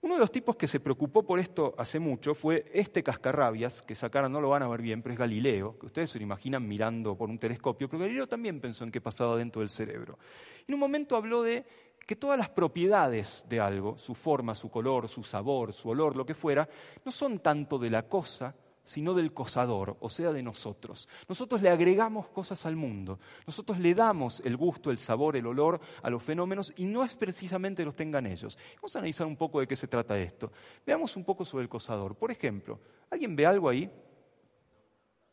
Uno 0.03 0.15
de 0.15 0.20
los 0.20 0.32
tipos 0.32 0.58
que 0.58 0.68
se 0.68 0.82
preocupó 0.82 1.24
por 1.24 1.39
esto 1.39 1.74
hace 1.77 1.98
mucho 1.98 2.36
fue 2.36 2.65
este 2.74 3.01
cascarrabias, 3.01 3.82
que 3.82 3.94
esa 3.94 4.10
cara 4.10 4.27
no 4.27 4.42
lo 4.42 4.50
van 4.50 4.62
a 4.62 4.68
ver 4.68 4.82
bien, 4.82 5.01
pero 5.01 5.13
es 5.13 5.20
Galileo, 5.20 5.80
que 5.80 5.86
ustedes 5.86 6.10
se 6.10 6.20
lo 6.20 6.24
imaginan 6.24 6.68
mirando 6.68 7.15
por 7.15 7.30
un 7.30 7.39
telescopio, 7.39 7.88
pero 7.88 8.01
Galileo 8.01 8.27
también 8.27 8.60
pensó 8.60 8.84
en 8.84 8.92
qué 8.92 9.00
pasaba 9.00 9.38
dentro 9.38 9.62
del 9.62 9.70
cerebro. 9.70 10.20
En 10.68 10.74
un 10.74 10.82
momento 10.82 11.15
habló 11.15 11.42
de 11.42 11.65
que 12.06 12.18
todas 12.18 12.38
las 12.38 12.50
propiedades 12.50 13.46
de 13.48 13.62
algo, 13.62 13.98
su 13.98 14.13
forma, 14.13 14.56
su 14.56 14.70
color, 14.70 15.08
su 15.08 15.24
sabor, 15.24 15.72
su 15.72 15.88
olor, 15.88 16.18
lo 16.18 16.25
que 16.25 16.34
fuera, 16.34 16.68
no 17.06 17.10
son 17.10 17.39
tanto 17.39 17.80
de 17.80 17.89
la 17.89 18.06
cosa, 18.06 18.53
sino 18.86 19.13
del 19.13 19.34
cosador, 19.34 19.98
o 20.00 20.10
sea, 20.10 20.32
de 20.32 20.44
nosotros. 20.44 21.08
Nosotros 21.28 21.62
le 21.62 21.70
agregamos 21.70 22.28
cosas 22.30 22.66
al 22.66 22.75
mundo, 22.75 23.20
nosotros 23.48 23.80
le 23.80 23.94
damos 23.94 24.42
el 24.42 24.58
gusto, 24.58 24.92
el 24.92 24.98
sabor, 24.98 25.38
el 25.38 25.48
olor 25.48 25.80
a 26.02 26.10
los 26.10 26.22
fenómenos 26.22 26.74
y 26.75 26.86
no 26.86 27.04
es 27.04 27.16
precisamente 27.16 27.86
los 27.86 27.96
tengan 27.96 28.25
ellos. 28.25 28.58
Vamos 28.75 28.96
a 28.96 29.00
analizar 29.00 29.25
un 29.25 29.38
poco 29.38 29.60
de 29.60 29.68
qué 29.68 29.75
se 29.75 29.88
trata 29.88 30.18
esto. 30.18 30.52
Veamos 30.86 31.16
un 31.16 31.24
poco 31.24 31.46
sobre 31.46 31.63
el 31.63 31.70
cosador. 31.70 32.16
Por 32.16 32.32
ejemplo, 32.32 32.80
¿alguien 33.10 33.36
ve 33.36 33.46
algo 33.46 33.70
ahí? 33.70 33.90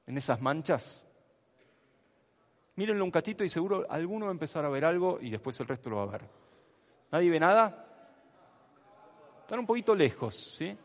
¿En 0.07 0.17
esas 0.17 0.41
manchas? 0.41 1.05
Mírenlo 2.77 3.05
un 3.05 3.11
cachito 3.11 3.45
y 3.45 3.49
seguro 3.49 3.87
alguno 3.91 4.27
va 4.27 4.31
a 4.31 4.33
empezar 4.33 4.65
a 4.65 4.69
ver 4.69 4.85
algo 4.85 5.19
y 5.21 5.31
después 5.31 5.59
el 5.61 5.67
resto 5.67 5.91
lo 5.91 5.97
va 5.97 6.03
a 6.05 6.07
ver. 6.07 6.23
¿Nadie 7.11 7.31
ve 7.31 7.41
nada? 7.41 7.87
Están 9.43 9.59
un 9.59 9.67
poquito 9.67 9.95
lejos, 9.95 10.35
¿sí? 10.57 10.77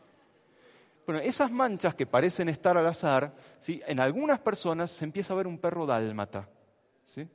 Bueno, 1.06 1.20
esas 1.20 1.52
manchas 1.52 1.94
que 1.94 2.04
parecen 2.04 2.48
estar 2.48 2.76
al 2.76 2.86
azar, 2.86 3.32
¿sí? 3.60 3.80
en 3.86 4.00
algunas 4.00 4.40
personas 4.40 4.90
se 4.90 5.04
empieza 5.04 5.32
a 5.32 5.36
ver 5.36 5.46
un 5.46 5.58
perro 5.58 5.86
dálmata. 5.86 6.48
¿sí? 7.04 7.28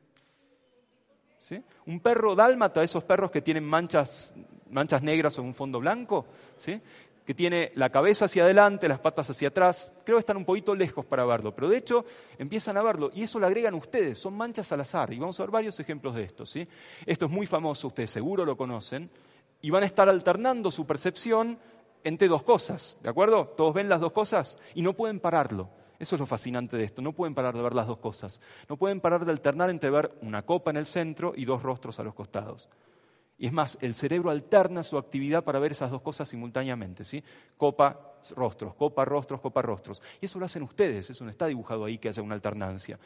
¿Sí? 1.39 1.63
Un 1.85 2.01
perro 2.01 2.35
dálmata, 2.35 2.83
esos 2.83 3.05
perros 3.05 3.31
que 3.31 3.41
tienen 3.41 3.63
manchas, 3.63 4.35
manchas 4.69 5.01
negras 5.01 5.37
en 5.37 5.45
un 5.45 5.53
fondo 5.53 5.79
blanco, 5.79 6.25
¿sí? 6.57 6.81
que 7.25 7.33
tiene 7.33 7.71
la 7.75 7.89
cabeza 7.89 8.25
hacia 8.25 8.43
adelante, 8.43 8.89
las 8.89 8.99
patas 8.99 9.29
hacia 9.29 9.47
atrás, 9.47 9.89
creo 10.03 10.17
que 10.17 10.21
están 10.21 10.35
un 10.35 10.43
poquito 10.43 10.75
lejos 10.75 11.05
para 11.05 11.23
verlo, 11.23 11.55
pero 11.55 11.69
de 11.69 11.77
hecho 11.77 12.03
empiezan 12.37 12.75
a 12.75 12.83
verlo 12.83 13.09
y 13.13 13.23
eso 13.23 13.39
lo 13.39 13.47
agregan 13.47 13.73
ustedes, 13.75 14.19
son 14.19 14.35
manchas 14.35 14.69
al 14.73 14.81
azar 14.81 15.13
y 15.13 15.19
vamos 15.19 15.39
a 15.39 15.43
ver 15.43 15.51
varios 15.51 15.79
ejemplos 15.79 16.15
de 16.15 16.23
esto. 16.23 16.45
¿sí? 16.45 16.67
Esto 17.05 17.27
es 17.27 17.31
muy 17.31 17.45
famoso, 17.45 17.87
ustedes 17.87 18.11
seguro 18.11 18.43
lo 18.43 18.57
conocen, 18.57 19.09
y 19.61 19.69
van 19.69 19.83
a 19.83 19.85
estar 19.85 20.09
alternando 20.09 20.71
su 20.71 20.85
percepción 20.85 21.57
entre 22.03 22.27
dos 22.27 22.43
cosas, 22.43 22.97
¿de 23.01 23.09
acuerdo? 23.09 23.47
Todos 23.57 23.73
ven 23.73 23.89
las 23.89 24.01
dos 24.01 24.11
cosas 24.11 24.57
y 24.73 24.81
no 24.81 24.93
pueden 24.93 25.19
pararlo. 25.19 25.69
Eso 25.99 26.15
es 26.15 26.19
lo 26.19 26.25
fascinante 26.25 26.77
de 26.77 26.83
esto, 26.83 27.01
no 27.01 27.13
pueden 27.13 27.35
parar 27.35 27.55
de 27.55 27.61
ver 27.61 27.75
las 27.75 27.85
dos 27.85 27.99
cosas. 27.99 28.41
No 28.67 28.75
pueden 28.75 29.01
parar 29.01 29.23
de 29.23 29.31
alternar 29.31 29.69
entre 29.69 29.91
ver 29.91 30.11
una 30.21 30.41
copa 30.41 30.71
en 30.71 30.77
el 30.77 30.87
centro 30.87 31.33
y 31.35 31.45
dos 31.45 31.61
rostros 31.61 31.99
a 31.99 32.03
los 32.03 32.15
costados. 32.15 32.69
Y 33.37 33.47
es 33.47 33.53
más, 33.53 33.77
el 33.81 33.95
cerebro 33.95 34.29
alterna 34.29 34.83
su 34.83 34.99
actividad 34.99 35.43
para 35.43 35.57
ver 35.57 35.71
esas 35.71 35.89
dos 35.89 36.03
cosas 36.03 36.29
simultáneamente, 36.29 37.03
¿sí? 37.03 37.23
Copa, 37.57 38.13
rostros, 38.35 38.75
copa, 38.75 39.03
rostros, 39.03 39.41
copa, 39.41 39.63
rostros. 39.63 39.99
Y 40.21 40.27
eso 40.27 40.37
lo 40.37 40.45
hacen 40.45 40.61
ustedes, 40.61 41.09
eso 41.09 41.25
no 41.25 41.31
está 41.31 41.47
dibujado 41.47 41.85
ahí 41.85 41.97
que 41.97 42.09
haya 42.09 42.21
una 42.21 42.35
alternancia. 42.35 42.99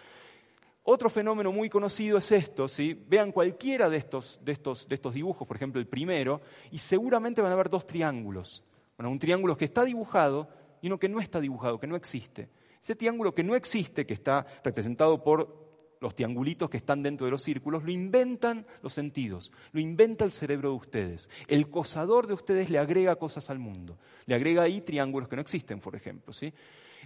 Otro 0.83 1.09
fenómeno 1.09 1.53
muy 1.53 1.69
conocido 1.69 2.17
es 2.17 2.31
esto, 2.33 2.67
¿sí? 2.67 2.93
Vean 3.07 3.31
cualquiera 3.31 3.89
de 3.89 3.95
estos, 3.95 4.41
de, 4.43 4.51
estos, 4.51 4.89
de 4.89 4.95
estos 4.95 5.13
dibujos, 5.13 5.47
por 5.47 5.55
ejemplo 5.55 5.79
el 5.79 5.87
primero, 5.87 6.41
y 6.69 6.79
seguramente 6.79 7.41
van 7.41 7.53
a 7.53 7.55
ver 7.55 7.69
dos 7.69 7.87
triángulos. 7.87 8.61
Bueno, 8.97 9.11
un 9.11 9.19
triángulo 9.19 9.57
que 9.57 9.65
está 9.65 9.83
dibujado 9.83 10.47
y 10.81 10.87
uno 10.87 10.99
que 10.99 11.09
no 11.09 11.19
está 11.19 11.39
dibujado, 11.39 11.79
que 11.79 11.87
no 11.87 11.95
existe. 11.95 12.49
Ese 12.81 12.95
triángulo 12.95 13.33
que 13.33 13.43
no 13.43 13.55
existe, 13.55 14.05
que 14.05 14.13
está 14.13 14.45
representado 14.63 15.23
por 15.23 15.65
los 15.99 16.13
triangulitos 16.13 16.69
que 16.69 16.77
están 16.77 17.01
dentro 17.01 17.25
de 17.25 17.31
los 17.31 17.41
círculos, 17.41 17.83
lo 17.83 17.91
inventan 17.91 18.65
los 18.83 18.93
sentidos, 18.93 19.51
lo 19.71 19.79
inventa 19.79 20.23
el 20.23 20.31
cerebro 20.31 20.69
de 20.69 20.75
ustedes. 20.75 21.29
El 21.47 21.69
cosador 21.69 22.27
de 22.27 22.33
ustedes 22.33 22.69
le 22.69 22.77
agrega 22.77 23.15
cosas 23.15 23.49
al 23.49 23.59
mundo, 23.59 23.97
le 24.25 24.35
agrega 24.35 24.63
ahí 24.63 24.81
triángulos 24.81 25.27
que 25.27 25.35
no 25.35 25.41
existen, 25.41 25.79
por 25.79 25.95
ejemplo. 25.95 26.31
¿sí? 26.31 26.53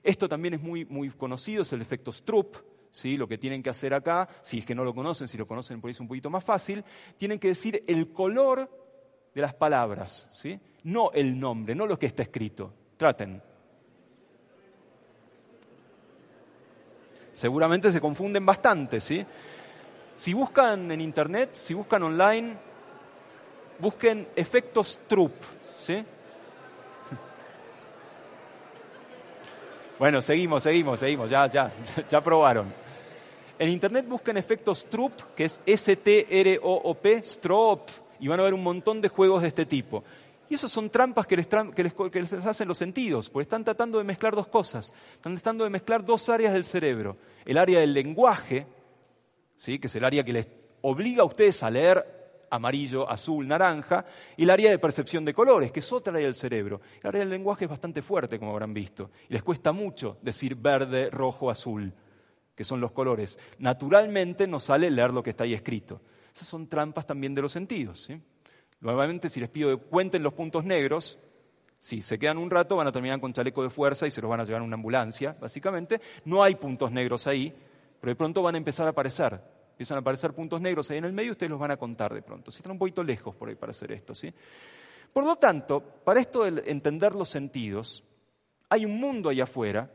Esto 0.04 0.28
también 0.28 0.56
es 0.56 0.62
muy, 0.62 0.86
muy 0.86 1.10
conocido, 1.12 1.62
es 1.62 1.72
el 1.72 1.82
efecto 1.82 2.12
Stroop. 2.12 2.58
¿sí? 2.92 3.16
Lo 3.16 3.28
que 3.28 3.38
tienen 3.38 3.64
que 3.64 3.70
hacer 3.70 3.94
acá, 3.94 4.28
si 4.42 4.60
es 4.60 4.66
que 4.66 4.76
no 4.76 4.84
lo 4.84 4.94
conocen, 4.94 5.28
si 5.28 5.38
lo 5.38 5.48
conocen 5.48 5.80
por 5.80 5.88
ahí 5.88 5.94
es 5.94 6.00
un 6.00 6.08
poquito 6.08 6.30
más 6.30 6.44
fácil, 6.44 6.84
tienen 7.18 7.40
que 7.40 7.50
decir 7.50 7.84
el 7.88 8.12
color 8.12 8.70
de 9.34 9.42
las 9.42 9.54
palabras. 9.54 10.28
¿sí? 10.32 10.60
No 10.84 11.12
el 11.12 11.40
nombre, 11.40 11.76
no 11.76 11.86
lo 11.86 11.98
que 11.98 12.06
está 12.06 12.24
escrito. 12.24 12.74
Traten. 12.98 13.42
Seguramente 17.32 17.92
se 17.92 18.02
confunden 18.02 18.46
bastante, 18.46 19.00
¿sí? 19.00 19.26
Si 20.16 20.34
buscan 20.34 20.92
en 20.92 21.00
internet, 21.00 21.52
si 21.54 21.74
buscan 21.74 22.04
online, 22.04 22.58
busquen 23.80 24.28
efectos 24.36 25.00
Troop, 25.08 25.32
¿sí? 25.74 26.04
Bueno, 29.98 30.22
seguimos, 30.22 30.64
seguimos, 30.64 31.00
seguimos, 31.00 31.30
ya, 31.30 31.48
ya, 31.48 31.72
ya 32.10 32.22
probaron. 32.22 32.74
En 33.58 33.70
internet 33.70 34.06
busquen 34.08 34.38
efectos 34.38 34.86
Troop, 34.86 35.34
que 35.36 35.46
es 35.46 35.62
S-T-R-O-O-P, 35.66 37.18
Strop, 37.26 37.90
y 38.20 38.28
van 38.28 38.40
a 38.40 38.44
ver 38.44 38.54
un 38.54 38.64
montón 38.64 39.02
de 39.02 39.10
juegos 39.10 39.42
de 39.42 39.50
este 39.50 39.66
tipo. 39.66 40.04
Y 40.50 40.56
esas 40.56 40.72
son 40.72 40.90
trampas 40.90 41.28
que 41.28 41.38
les, 41.38 42.34
hacen 42.46 42.68
los 42.68 42.78
sentidos, 42.78 43.30
porque 43.30 43.44
están 43.44 43.64
tratando 43.64 44.00
de 44.00 44.04
mezclar 44.04 44.36
dos 44.36 44.48
cosas. 44.48 44.92
Están 45.14 45.36
tratando 45.36 45.64
de 45.64 45.70
mezclar 45.70 46.04
dos 46.04 46.28
áreas 46.28 46.54
del 46.54 46.66
cerebro. 46.66 47.18
El 47.46 47.60
área 47.60 47.80
del 47.80 47.94
lenguaje, 47.94 48.66
¿sí? 49.56 49.78
que 49.78 49.88
es 49.88 49.96
el 49.96 50.04
área 50.04 50.24
que 50.24 50.34
les 50.34 50.48
obliga 50.82 51.22
a 51.22 51.26
ustedes 51.26 51.62
a 51.62 51.70
leer 51.70 52.20
amarillo, 52.50 53.08
azul, 53.08 53.48
naranja, 53.48 54.04
y 54.36 54.44
el 54.44 54.50
área 54.50 54.72
de 54.72 54.80
percepción 54.80 55.24
de 55.24 55.36
colores, 55.36 55.72
que 55.72 55.82
es 55.82 55.94
otra 55.94 56.14
área 56.14 56.26
del 56.26 56.34
cerebro. 56.34 56.82
El 57.02 57.10
área 57.10 57.20
del 57.20 57.30
lenguaje 57.30 57.66
es 57.66 57.70
bastante 57.70 58.02
fuerte, 58.02 58.40
como 58.40 58.52
habrán 58.52 58.74
visto, 58.74 59.12
y 59.30 59.34
les 59.34 59.44
cuesta 59.44 59.72
mucho 59.72 60.18
decir 60.24 60.56
verde, 60.56 61.12
rojo, 61.12 61.52
azul, 61.52 61.94
que 62.56 62.64
son 62.64 62.82
los 62.82 62.92
colores. 62.92 63.38
Naturalmente 63.60 64.48
nos 64.48 64.64
sale 64.64 64.90
leer 64.90 65.14
lo 65.14 65.22
que 65.22 65.30
está 65.30 65.44
ahí 65.44 65.54
escrito. 65.54 66.02
Esas 66.34 66.48
son 66.48 66.68
trampas 66.68 67.06
también 67.06 67.36
de 67.36 67.44
los 67.44 67.52
sentidos. 67.52 68.02
¿sí? 68.02 68.20
Nuevamente, 68.82 69.30
si 69.30 69.40
les 69.40 69.50
pido 69.50 69.78
que 69.78 69.86
cuenten 69.86 70.24
los 70.24 70.34
puntos 70.34 70.64
negros, 70.64 71.20
si 71.80 72.02
se 72.02 72.20
quedan 72.20 72.38
un 72.38 72.50
rato 72.50 72.76
van 72.76 72.88
a 72.88 72.92
terminar 72.92 73.20
con 73.20 73.34
chaleco 73.34 73.64
de 73.64 73.70
fuerza 73.70 74.06
y 74.06 74.12
se 74.12 74.22
los 74.22 74.30
van 74.30 74.40
a 74.40 74.44
llevar 74.44 74.62
a 74.62 74.66
una 74.66 74.76
ambulancia, 74.76 75.36
básicamente. 75.40 76.02
No 76.26 76.44
hay 76.44 76.56
puntos 76.56 76.92
negros 76.92 77.26
ahí, 77.28 77.54
pero 78.00 78.12
de 78.12 78.16
pronto 78.16 78.42
van 78.42 78.56
a 78.56 78.58
empezar 78.58 78.88
a 78.88 78.92
aparecer. 78.92 79.40
Empiezan 79.72 79.98
a 79.98 80.02
aparecer 80.02 80.34
puntos 80.34 80.60
negros 80.60 80.92
ahí 80.92 80.98
en 80.98 81.06
el 81.06 81.14
medio 81.14 81.32
ustedes 81.32 81.50
los 81.50 81.60
van 81.60 81.72
a 81.72 81.78
contar 81.78 82.14
de 82.14 82.22
pronto. 82.22 82.52
Si 82.52 82.58
están 82.58 82.74
un 82.74 82.78
poquito 82.78 83.02
lejos 83.02 83.34
por 83.36 83.48
ahí 83.48 83.56
para 83.56 83.72
hacer 83.72 83.94
esto. 83.94 84.14
¿sí? 84.14 84.34
Por 85.14 85.24
lo 85.24 85.38
tanto, 85.38 85.80
para 85.82 86.20
esto 86.20 86.44
de 86.44 86.70
entender 86.70 87.16
los 87.16 87.30
sentidos, 87.30 88.04
hay 88.68 88.86
un 88.86 89.00
mundo 89.00 89.30
allá 89.30 89.44
afuera, 89.44 89.90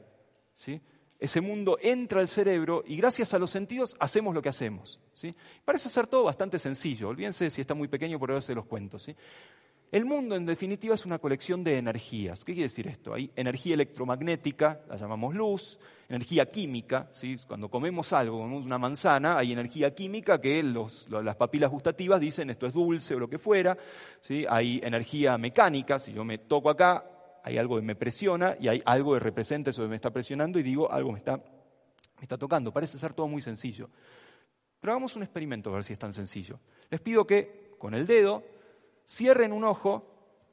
¿sí? 0.55 0.81
ese 1.19 1.41
mundo 1.41 1.79
entra 1.83 2.21
al 2.21 2.29
cerebro 2.29 2.83
y 2.87 2.97
gracias 2.97 3.35
a 3.35 3.39
los 3.39 3.51
sentidos 3.51 3.95
hacemos 4.01 4.35
lo 4.35 4.43
que 4.43 4.49
hacemos. 4.49 5.01
¿Sí? 5.15 5.35
Parece 5.65 5.89
ser 5.89 6.07
todo 6.07 6.25
bastante 6.25 6.59
sencillo, 6.59 7.09
olvídense 7.09 7.51
si 7.51 7.61
está 7.61 7.75
muy 7.75 7.89
pequeño 7.89 8.19
por 8.19 8.31
eso 8.31 8.41
se 8.41 8.55
los 8.55 8.67
cuento. 8.67 8.99
¿sí? 8.99 9.15
El 9.95 10.05
mundo, 10.07 10.35
en 10.35 10.45
definitiva, 10.45 10.95
es 10.95 11.07
una 11.07 11.19
colección 11.19 11.63
de 11.63 11.79
energías. 11.79 12.45
¿Qué 12.45 12.53
quiere 12.53 12.69
decir 12.69 12.89
esto? 12.89 13.15
Hay 13.15 13.31
energía 13.37 13.75
electromagnética, 13.75 14.81
la 14.89 14.97
llamamos 14.97 15.35
luz, 15.35 15.79
energía 16.09 16.47
química, 16.47 17.09
¿sí? 17.13 17.37
cuando 17.47 17.69
comemos 17.69 18.13
algo, 18.13 18.39
comemos 18.39 18.67
una 18.67 18.77
manzana, 18.77 19.39
hay 19.39 19.53
energía 19.53 19.95
química 19.95 20.41
que 20.41 20.63
las 20.65 21.37
papilas 21.37 21.71
gustativas 21.71 22.21
dicen 22.21 22.51
esto 22.51 22.67
es 22.67 22.75
dulce 22.75 23.15
o 23.15 23.21
lo 23.21 23.29
que 23.29 23.39
fuera, 23.39 23.77
¿sí? 24.19 24.45
hay 24.49 24.81
energía 24.83 25.39
mecánica, 25.39 25.99
si 25.99 26.13
yo 26.13 26.25
me 26.25 26.39
toco 26.39 26.71
acá, 26.71 27.05
hay 27.45 27.59
algo 27.59 27.77
que 27.77 27.83
me 27.83 27.95
presiona 27.95 28.57
y 28.59 28.69
hay 28.69 28.83
algo 28.87 29.13
que 29.13 29.21
representa 29.21 29.71
eso 29.71 29.83
que 29.83 29.89
me 29.89 29.97
está 29.97 30.11
presionando 30.11 30.59
y 30.59 30.63
digo, 30.63 30.91
algo 30.91 31.13
me 31.13 31.19
está, 31.19 31.37
me 31.37 32.23
está 32.23 32.39
tocando. 32.39 32.73
Parece 32.73 32.99
ser 32.99 33.13
todo 33.13 33.29
muy 33.29 33.43
sencillo. 33.43 33.91
Pero 34.85 34.93
hagamos 34.93 35.17
un 35.17 35.23
experimento 35.23 35.71
a 35.71 35.77
ver 35.77 35.85
si 35.85 35.95
es 35.95 35.99
tan 35.99 36.13
sencillo. 36.13 36.61
Les 36.91 37.01
pido 37.01 37.27
que 37.27 37.75
con 37.79 37.95
el 37.95 38.07
dedo 38.07 38.45
cierren 39.09 39.55
un 39.55 39.65
ojo, 39.65 40.05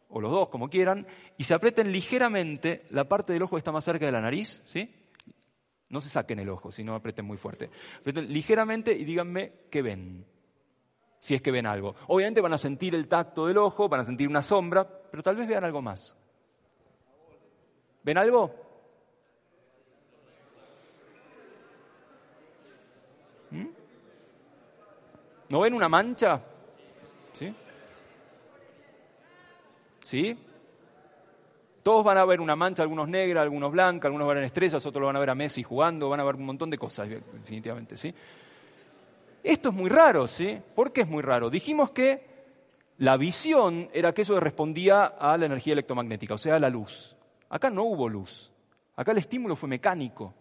o 0.07 0.21
los 0.21 0.31
dos 0.31 0.47
como 0.47 0.69
quieran, 0.69 1.05
y 1.37 1.43
se 1.43 1.53
aprieten 1.53 1.91
ligeramente 1.91 2.85
la 2.91 3.09
parte 3.09 3.33
del 3.33 3.43
ojo 3.43 3.57
que 3.57 3.59
está 3.59 3.73
más 3.73 3.83
cerca 3.83 4.05
de 4.05 4.13
la 4.13 4.21
nariz, 4.21 4.61
¿sí? 4.63 4.89
No 5.89 5.99
se 5.99 6.07
saquen 6.07 6.39
el 6.39 6.47
ojo, 6.47 6.71
si 6.71 6.81
no 6.81 6.95
aprieten 6.95 7.25
muy 7.25 7.35
fuerte. 7.35 7.69
Aprieten 7.99 8.31
ligeramente 8.31 8.93
y 8.93 9.03
díganme 9.03 9.51
qué 9.69 9.81
ven. 9.81 10.25
Si 11.19 11.35
es 11.35 11.41
que 11.41 11.51
ven 11.51 11.65
algo. 11.65 11.95
Obviamente 12.07 12.39
van 12.39 12.53
a 12.53 12.57
sentir 12.57 12.95
el 12.95 13.09
tacto 13.09 13.47
del 13.47 13.57
ojo, 13.57 13.89
van 13.89 13.99
a 13.99 14.05
sentir 14.05 14.29
una 14.29 14.43
sombra, 14.43 14.87
pero 15.11 15.21
tal 15.21 15.35
vez 15.35 15.45
vean 15.45 15.65
algo 15.65 15.81
más. 15.81 16.15
¿Ven 18.01 18.17
algo? 18.17 18.55
¿No 25.51 25.59
ven 25.59 25.73
una 25.73 25.89
mancha? 25.89 26.41
¿Sí? 27.33 27.53
¿Sí? 29.99 30.37
Todos 31.83 32.05
van 32.05 32.17
a 32.17 32.23
ver 32.23 32.39
una 32.39 32.55
mancha, 32.55 32.83
algunos 32.83 33.09
negras, 33.09 33.41
algunos 33.41 33.69
blancas, 33.69 34.05
algunos 34.05 34.27
van 34.27 34.37
a 34.37 34.39
ver 34.39 34.45
estrellas, 34.45 34.85
otros 34.85 35.05
van 35.05 35.17
a 35.17 35.19
ver 35.19 35.29
a 35.29 35.35
Messi 35.35 35.61
jugando, 35.61 36.07
van 36.07 36.21
a 36.21 36.23
ver 36.23 36.35
un 36.35 36.45
montón 36.45 36.69
de 36.69 36.77
cosas, 36.77 37.09
definitivamente, 37.09 37.97
¿sí? 37.97 38.15
Esto 39.43 39.69
es 39.69 39.75
muy 39.75 39.89
raro, 39.89 40.25
¿sí? 40.25 40.57
¿Por 40.73 40.93
qué 40.93 41.01
es 41.01 41.09
muy 41.09 41.21
raro? 41.21 41.49
Dijimos 41.49 41.89
que 41.89 42.23
la 42.99 43.17
visión 43.17 43.89
era 43.91 44.13
que 44.13 44.23
respondía 44.23 45.03
a 45.03 45.37
la 45.37 45.47
energía 45.47 45.73
electromagnética, 45.73 46.35
o 46.35 46.37
sea, 46.37 46.55
a 46.55 46.59
la 46.59 46.69
luz. 46.69 47.13
Acá 47.49 47.69
no 47.69 47.83
hubo 47.83 48.07
luz. 48.07 48.53
Acá 48.95 49.11
el 49.11 49.17
estímulo 49.17 49.57
fue 49.57 49.67
mecánico. 49.67 50.33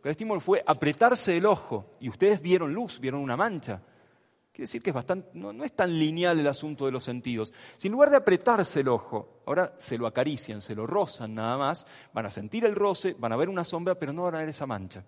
Acá 0.00 0.08
el 0.08 0.10
estímulo 0.10 0.40
fue 0.40 0.60
apretarse 0.66 1.36
el 1.36 1.46
ojo 1.46 1.92
y 2.00 2.08
ustedes 2.08 2.42
vieron 2.42 2.74
luz, 2.74 2.98
vieron 2.98 3.20
una 3.20 3.36
mancha. 3.36 3.80
Quiere 4.56 4.62
decir 4.68 4.82
que 4.82 4.88
es 4.88 4.94
bastante, 4.94 5.28
no, 5.34 5.52
no, 5.52 5.64
es 5.64 5.76
tan 5.76 5.98
lineal 5.98 6.40
el 6.40 6.46
asunto 6.46 6.86
de 6.86 6.90
los 6.90 7.04
sentidos. 7.04 7.52
Si 7.76 7.88
en 7.88 7.92
lugar 7.92 8.08
de 8.08 8.16
apretarse 8.16 8.80
el 8.80 8.88
ojo, 8.88 9.42
ahora 9.44 9.74
se 9.76 9.98
lo 9.98 10.06
acarician, 10.06 10.62
se 10.62 10.74
lo 10.74 10.86
rozan 10.86 11.34
nada 11.34 11.58
más, 11.58 11.86
van 12.14 12.24
a 12.24 12.30
sentir 12.30 12.64
el 12.64 12.74
roce, 12.74 13.14
van 13.18 13.34
a 13.34 13.36
ver 13.36 13.50
una 13.50 13.64
sombra, 13.64 13.96
pero 13.96 14.14
no 14.14 14.22
van 14.22 14.36
a 14.36 14.38
ver 14.38 14.48
esa 14.48 14.64
mancha. 14.64 15.04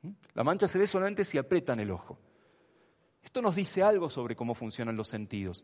¿Mm? 0.00 0.12
La 0.32 0.44
mancha 0.44 0.66
se 0.66 0.78
ve 0.78 0.86
solamente 0.86 1.26
si 1.26 1.36
apretan 1.36 1.78
el 1.80 1.90
ojo. 1.90 2.18
Esto 3.22 3.42
nos 3.42 3.54
dice 3.54 3.82
algo 3.82 4.08
sobre 4.08 4.34
cómo 4.34 4.54
funcionan 4.54 4.96
los 4.96 5.08
sentidos. 5.08 5.62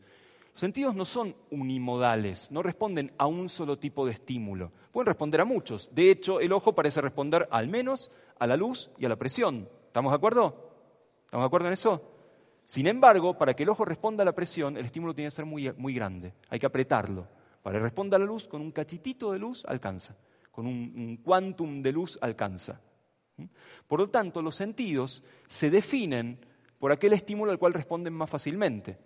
Los 0.52 0.60
sentidos 0.60 0.94
no 0.94 1.06
son 1.06 1.34
unimodales, 1.52 2.50
no 2.50 2.62
responden 2.62 3.14
a 3.16 3.24
un 3.24 3.48
solo 3.48 3.78
tipo 3.78 4.04
de 4.04 4.12
estímulo. 4.12 4.72
Pueden 4.92 5.06
responder 5.06 5.40
a 5.40 5.46
muchos. 5.46 5.88
De 5.94 6.10
hecho, 6.10 6.38
el 6.38 6.52
ojo 6.52 6.74
parece 6.74 7.00
responder 7.00 7.48
al 7.50 7.66
menos 7.68 8.10
a 8.38 8.46
la 8.46 8.58
luz 8.58 8.90
y 8.98 9.06
a 9.06 9.08
la 9.08 9.16
presión. 9.16 9.70
¿Estamos 9.86 10.12
de 10.12 10.16
acuerdo? 10.16 10.70
¿Estamos 11.24 11.44
de 11.44 11.46
acuerdo 11.46 11.68
en 11.68 11.72
eso? 11.72 12.13
Sin 12.64 12.86
embargo, 12.86 13.36
para 13.36 13.54
que 13.54 13.62
el 13.62 13.68
ojo 13.68 13.84
responda 13.84 14.22
a 14.22 14.24
la 14.24 14.34
presión, 14.34 14.76
el 14.76 14.86
estímulo 14.86 15.14
tiene 15.14 15.28
que 15.28 15.36
ser 15.36 15.44
muy, 15.44 15.94
grande. 15.94 16.34
Hay 16.48 16.58
que 16.58 16.66
apretarlo. 16.66 17.28
Para 17.62 17.78
que 17.78 17.84
responda 17.84 18.16
a 18.16 18.20
la 18.20 18.26
luz, 18.26 18.48
con 18.48 18.60
un 18.60 18.72
cachitito 18.72 19.32
de 19.32 19.38
luz 19.38 19.64
alcanza. 19.66 20.16
Con 20.50 20.66
un, 20.66 21.18
quantum 21.22 21.82
de 21.82 21.92
luz 21.92 22.18
alcanza. 22.20 22.80
¿Mm? 23.36 23.44
Por 23.86 24.00
lo 24.00 24.10
tanto, 24.10 24.42
los 24.42 24.54
sentidos 24.54 25.22
se 25.46 25.70
definen 25.70 26.38
por 26.78 26.92
aquel 26.92 27.12
estímulo 27.12 27.52
al 27.52 27.58
cual 27.58 27.74
responden 27.74 28.12
más 28.12 28.30
fácilmente. 28.30 28.98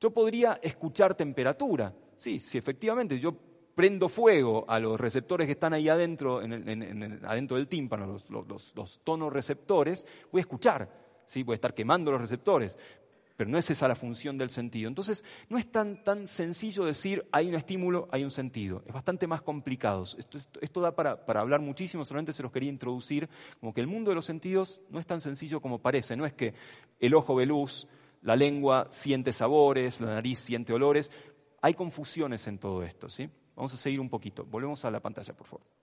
Yo 0.00 0.10
podría 0.10 0.58
escuchar 0.62 1.14
temperatura. 1.14 1.94
Sí, 2.16 2.38
si 2.38 2.58
efectivamente 2.58 3.18
yo 3.18 3.36
prendo 3.74 4.08
fuego 4.08 4.64
a 4.68 4.78
los 4.78 5.00
receptores 5.00 5.46
que 5.46 5.52
están 5.52 5.72
ahí 5.72 5.88
adentro, 5.88 6.38
adentro 6.38 7.56
del 7.56 7.68
tímpano, 7.68 8.18
los, 8.28 9.00
tonos 9.04 9.32
receptores, 9.32 10.06
voy 10.30 10.40
a 10.40 10.42
escuchar. 10.42 10.88
¿sí? 11.26 11.42
Voy 11.42 11.54
a 11.54 11.56
estar 11.56 11.72
quemando 11.72 12.10
los 12.10 12.20
receptores. 12.20 12.78
Pero 13.40 13.48
no 13.48 13.56
es 13.56 13.70
esa 13.70 13.88
la 13.88 13.94
función 13.94 14.36
del 14.36 14.50
sentido. 14.50 14.86
Entonces, 14.86 15.24
no 15.48 15.56
es 15.56 15.72
tan, 15.72 16.04
tan 16.04 16.26
sencillo 16.26 16.84
decir 16.84 17.26
hay 17.32 17.48
un 17.48 17.54
estímulo, 17.54 18.06
hay 18.12 18.22
un 18.22 18.30
sentido. 18.30 18.82
Es 18.86 18.92
bastante 18.92 19.26
más 19.26 19.40
complicado. 19.40 20.04
Esto, 20.60 20.80
da 20.82 20.94
para, 20.94 21.24
para 21.24 21.40
hablar 21.40 21.62
muchísimo, 21.62 22.04
solamente 22.04 22.34
se 22.34 22.42
los 22.42 22.52
quería 22.52 22.68
introducir, 22.68 23.30
como 23.58 23.72
que 23.72 23.80
el 23.80 23.86
mundo 23.86 24.10
de 24.10 24.14
los 24.14 24.26
sentidos 24.26 24.82
no 24.90 25.00
es 25.00 25.06
tan 25.06 25.22
sencillo 25.22 25.62
como 25.62 25.78
parece. 25.78 26.18
No 26.18 26.26
es 26.26 26.34
que 26.34 26.52
el 26.98 27.14
ojo 27.14 27.34
ve 27.34 27.46
luz, 27.46 27.88
la 28.20 28.36
lengua 28.36 28.88
siente 28.90 29.32
sabores, 29.32 30.02
la 30.02 30.16
nariz 30.16 30.38
siente 30.40 30.74
olores. 30.74 31.10
Hay 31.62 31.72
confusiones 31.72 32.46
en 32.46 32.58
todo 32.58 32.82
esto, 32.82 33.08
¿sí? 33.08 33.30
Vamos 33.56 33.72
a 33.72 33.78
seguir 33.78 34.00
un 34.00 34.10
poquito. 34.10 34.44
Volvemos 34.44 34.84
a 34.84 34.90
la 34.90 35.00
pantalla, 35.00 35.32
por 35.32 35.46
favor. 35.46 35.79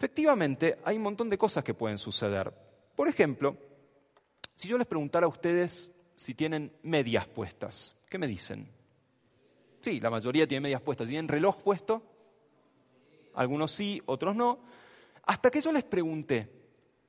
Efectivamente, 0.00 0.78
hay 0.82 0.96
un 0.96 1.02
montón 1.02 1.28
de 1.28 1.36
cosas 1.36 1.62
que 1.62 1.74
pueden 1.74 1.98
suceder. 1.98 2.50
Por 2.96 3.06
ejemplo, 3.06 3.58
si 4.54 4.66
yo 4.66 4.78
les 4.78 4.86
preguntara 4.86 5.26
a 5.26 5.28
ustedes 5.28 5.92
si 6.16 6.34
tienen 6.34 6.72
medias 6.82 7.26
puestas, 7.26 7.94
¿qué 8.08 8.16
me 8.16 8.26
dicen? 8.26 8.66
Sí, 9.82 10.00
la 10.00 10.08
mayoría 10.08 10.46
tiene 10.46 10.62
medias 10.62 10.80
puestas. 10.80 11.06
¿Tienen 11.06 11.28
reloj 11.28 11.62
puesto? 11.62 12.02
Algunos 13.34 13.72
sí, 13.72 14.00
otros 14.06 14.34
no. 14.34 14.60
Hasta 15.26 15.50
que 15.50 15.60
yo 15.60 15.70
les 15.70 15.84
pregunté, 15.84 16.50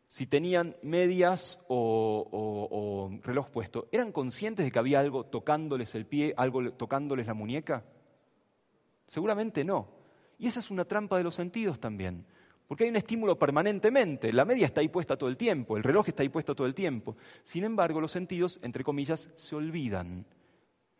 si 0.09 0.27
tenían 0.27 0.75
medias 0.81 1.59
o, 1.69 3.09
reloj 3.23 3.51
puesto, 3.51 3.87
¿eran 3.93 4.11
conscientes 4.11 4.65
de 4.65 4.71
que 4.71 4.79
había 4.79 4.99
algo 4.99 5.25
tocándoles 5.27 5.95
el 5.95 6.05
pie, 6.05 6.33
algo 6.35 6.73
tocándoles 6.73 7.25
la 7.25 7.35
muñeca? 7.35 7.85
Seguramente 9.05 9.63
no. 9.63 9.87
Y 10.37 10.47
esa 10.47 10.59
es 10.59 10.69
una 10.69 10.83
trampa 10.83 11.17
de 11.17 11.23
los 11.23 11.35
sentidos 11.35 11.79
también. 11.79 12.25
Porque 12.71 12.85
hay 12.85 12.89
un 12.89 12.95
estímulo 12.95 13.37
permanentemente. 13.37 14.31
La 14.31 14.45
media 14.45 14.65
está 14.65 14.79
ahí 14.79 14.87
puesta 14.87 15.17
todo 15.17 15.29
el 15.29 15.35
tiempo, 15.35 15.75
el 15.75 15.83
reloj 15.83 16.07
está 16.07 16.23
ahí 16.23 16.29
puesto 16.29 16.55
todo 16.55 16.65
el 16.65 16.73
tiempo. 16.73 17.17
Sin 17.43 17.65
embargo, 17.65 17.99
los 17.99 18.13
sentidos, 18.13 18.61
entre 18.63 18.81
comillas, 18.81 19.29
se 19.35 19.57
olvidan. 19.57 20.25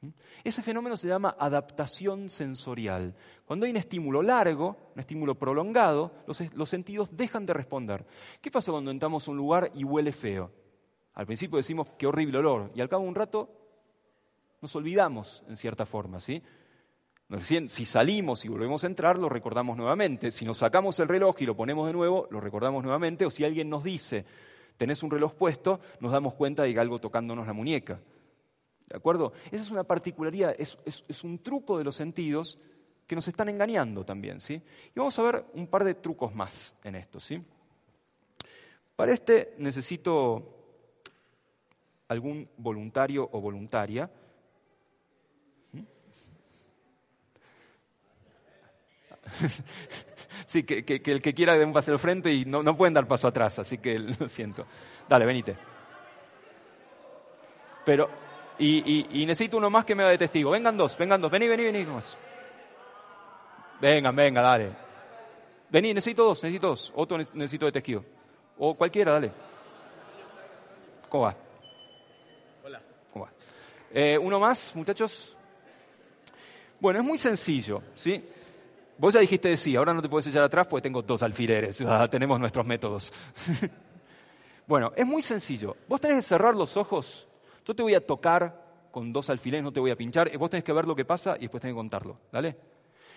¿Mm? 0.02 0.10
Ese 0.44 0.64
fenómeno 0.64 0.98
se 0.98 1.08
llama 1.08 1.38
adaptación 1.40 2.30
sensorial. 2.30 3.16
Cuando 3.46 3.66
hay 3.66 3.72
un 3.72 3.78
estímulo 3.78 4.22
largo, 4.22 4.92
un 4.94 5.00
estímulo 5.00 5.36
prolongado, 5.36 6.12
los, 6.28 6.70
sentidos 6.70 7.16
dejan 7.16 7.46
de 7.46 7.54
responder. 7.54 8.06
¿Qué 8.42 8.52
pasa 8.52 8.74
cuando 8.74 8.92
entramos 8.92 9.26
a 9.26 9.32
un 9.32 9.38
lugar 9.38 9.72
y 9.74 9.86
huele 9.86 10.12
feo? 10.12 10.52
Al 11.14 11.26
principio 11.26 11.56
decimos 11.56 11.88
qué 11.98 12.06
horrible 12.06 12.38
olor 12.40 12.74
y 12.76 12.82
al 12.82 12.90
cabo 12.90 13.04
de 13.04 13.10
un 13.10 13.16
rato 13.16 13.50
nos 14.60 14.76
olvidamos 14.76 15.46
en 15.48 15.56
cierta 15.56 15.86
forma, 15.86 16.20
¿sí? 16.20 16.44
Si 17.40 17.86
salimos 17.86 18.44
y 18.44 18.50
volvemos 18.50 18.84
a 18.84 18.88
entrar, 18.88 19.18
lo 19.18 19.30
recordamos 19.30 19.78
nuevamente. 19.78 20.32
Si 20.32 20.44
nos 20.44 20.58
sacamos 20.58 21.00
el 21.00 21.08
reloj 21.08 21.42
y 21.42 21.46
lo 21.46 21.56
ponemos 21.56 21.88
de 21.88 21.94
nuevo, 21.94 22.28
lo 22.30 22.42
recordamos 22.42 22.84
nuevamente. 22.84 23.26
O 23.26 23.32
si 23.32 23.46
alguien 23.46 23.70
nos 23.70 23.86
dice, 23.86 24.26
tenés 24.76 25.02
un 25.02 25.12
reloj 25.12 25.34
puesto, 25.36 25.80
nos 26.02 26.12
damos 26.12 26.34
cuenta 26.34 26.64
de 26.64 26.78
algo 26.78 27.00
tocándonos 27.00 27.48
la 27.48 27.54
muñeca. 27.54 28.02
¿De 28.92 28.98
acuerdo? 28.98 29.32
Esa 29.50 29.64
es 29.64 29.72
una 29.72 29.86
particularidad, 29.86 30.54
es, 30.58 31.24
un 31.24 31.40
truco 31.40 31.78
de 31.78 31.86
los 31.86 31.96
sentidos 31.96 32.60
que 33.08 33.16
nos 33.16 33.26
están 33.30 33.48
engañando 33.48 34.04
también, 34.04 34.42
¿sí? 34.42 34.56
Y 34.56 35.00
vamos 35.00 35.18
a 35.18 35.24
ver 35.24 35.46
un 35.54 35.68
par 35.68 35.86
de 35.86 35.96
trucos 35.96 36.36
más 36.36 36.76
en 36.84 36.96
esto, 36.96 37.22
¿sí? 37.22 37.42
Para 38.98 39.14
este 39.14 39.56
necesito 39.58 40.58
algún 42.10 42.50
voluntario 42.58 43.30
o 43.32 43.40
voluntaria. 43.40 44.12
Sí, 50.46 50.64
que, 50.64 50.84
el 51.06 51.22
que 51.22 51.34
quiera 51.34 51.58
dé 51.58 51.64
un 51.64 51.72
paso 51.72 51.94
al 51.94 52.00
frente 52.00 52.34
y 52.34 52.44
no, 52.44 52.62
no 52.62 52.76
pueden 52.76 52.94
dar 52.94 53.08
paso 53.08 53.26
atrás, 53.26 53.60
así 53.60 53.78
que 53.78 53.98
lo 54.20 54.28
siento. 54.28 54.66
Dale, 55.08 55.26
venite. 55.26 55.56
Pero 57.86 58.10
y, 58.60 59.24
necesito 59.26 59.58
uno 59.58 59.70
más 59.70 59.86
que 59.86 59.96
me 59.96 60.04
haga 60.04 60.12
de 60.12 60.18
testigo. 60.18 60.52
Vengan 60.52 60.78
dos, 60.78 60.98
vengan 60.98 61.22
dos. 61.22 61.32
Vení, 61.32 61.48
vení, 61.48 61.64
vení. 61.64 61.88
Vengan, 63.80 64.16
venga, 64.16 64.42
dale. 64.42 64.72
Vení, 65.70 65.94
necesito 65.94 66.26
dos, 66.26 66.44
necesito 66.44 66.68
dos. 66.68 66.92
Otro 66.96 67.18
necesito 67.18 67.66
de 67.66 67.72
testigo. 67.72 68.04
O 68.58 68.76
cualquiera, 68.76 69.14
dale. 69.14 69.32
¿Cómo 71.10 71.24
va? 71.24 71.36
Hola. 72.64 72.82
¿Cómo 73.12 73.26
va? 73.26 73.32
Eh, 73.92 74.18
uno 74.18 74.40
más, 74.40 74.76
muchachos. 74.76 75.36
Bueno, 76.80 77.00
es 77.00 77.06
muy 77.06 77.18
sencillo, 77.18 77.82
¿sí? 77.96 78.24
Vos 79.02 79.14
ya 79.16 79.20
dijiste 79.20 79.58
sí, 79.58 79.76
ahora 79.76 79.94
no 79.94 80.02
te 80.02 80.08
puedes 80.08 80.28
echar 80.28 80.44
atrás 80.44 80.68
porque 80.68 80.84
tengo 80.84 81.02
dos 81.02 81.22
alfileres. 81.24 81.84
tenemos 82.10 82.40
nuestros 82.40 82.66
métodos. 82.66 83.12
bueno, 84.68 84.94
es 84.96 85.06
muy 85.06 85.22
sencillo. 85.22 85.76
Vos 85.90 86.00
tenés 86.00 86.18
que 86.18 86.22
cerrar 86.22 86.56
los 86.56 86.78
ojos 86.78 87.28
yo 87.66 87.76
te 87.76 87.84
voy 87.84 87.96
a 87.96 88.06
tocar 88.06 88.90
con 88.92 89.14
dos 89.14 89.30
alfileres, 89.30 89.64
no 89.64 89.72
te 89.72 89.80
voy 89.80 89.92
a 89.92 89.96
pinchar, 89.96 90.36
vos 90.38 90.50
tenés 90.50 90.64
que 90.64 90.74
ver 90.74 90.86
lo 90.86 90.96
que 90.96 91.06
pasa 91.06 91.36
y 91.38 91.42
después 91.42 91.62
tenés 91.62 91.74
que 91.74 91.78
contarlo, 91.80 92.20
¿dale? 92.32 92.54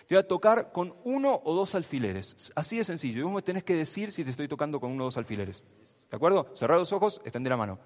Te 0.07 0.15
voy 0.15 0.19
a 0.19 0.29
tocar 0.29 0.71
con 0.71 0.95
uno 1.05 1.41
o 1.45 1.55
dos 1.55 1.75
alfileres, 1.75 2.53
así 2.55 2.77
de 2.77 2.85
sencillo. 2.85 3.21
Y 3.21 3.23
vos 3.23 3.33
me 3.33 3.43
tenés 3.43 3.65
que 3.65 3.75
decir 3.75 4.13
si 4.13 4.23
te 4.23 4.31
estoy 4.31 4.49
tocando 4.49 4.79
con 4.79 4.93
uno 4.93 5.05
o 5.05 5.07
dos 5.07 5.17
alfileres. 5.17 5.65
¿De 6.11 6.17
acuerdo? 6.17 6.53
Cerrar 6.55 6.79
los 6.79 6.93
ojos, 6.93 7.23
extender 7.25 7.51
la 7.51 7.57
mano. 7.57 7.79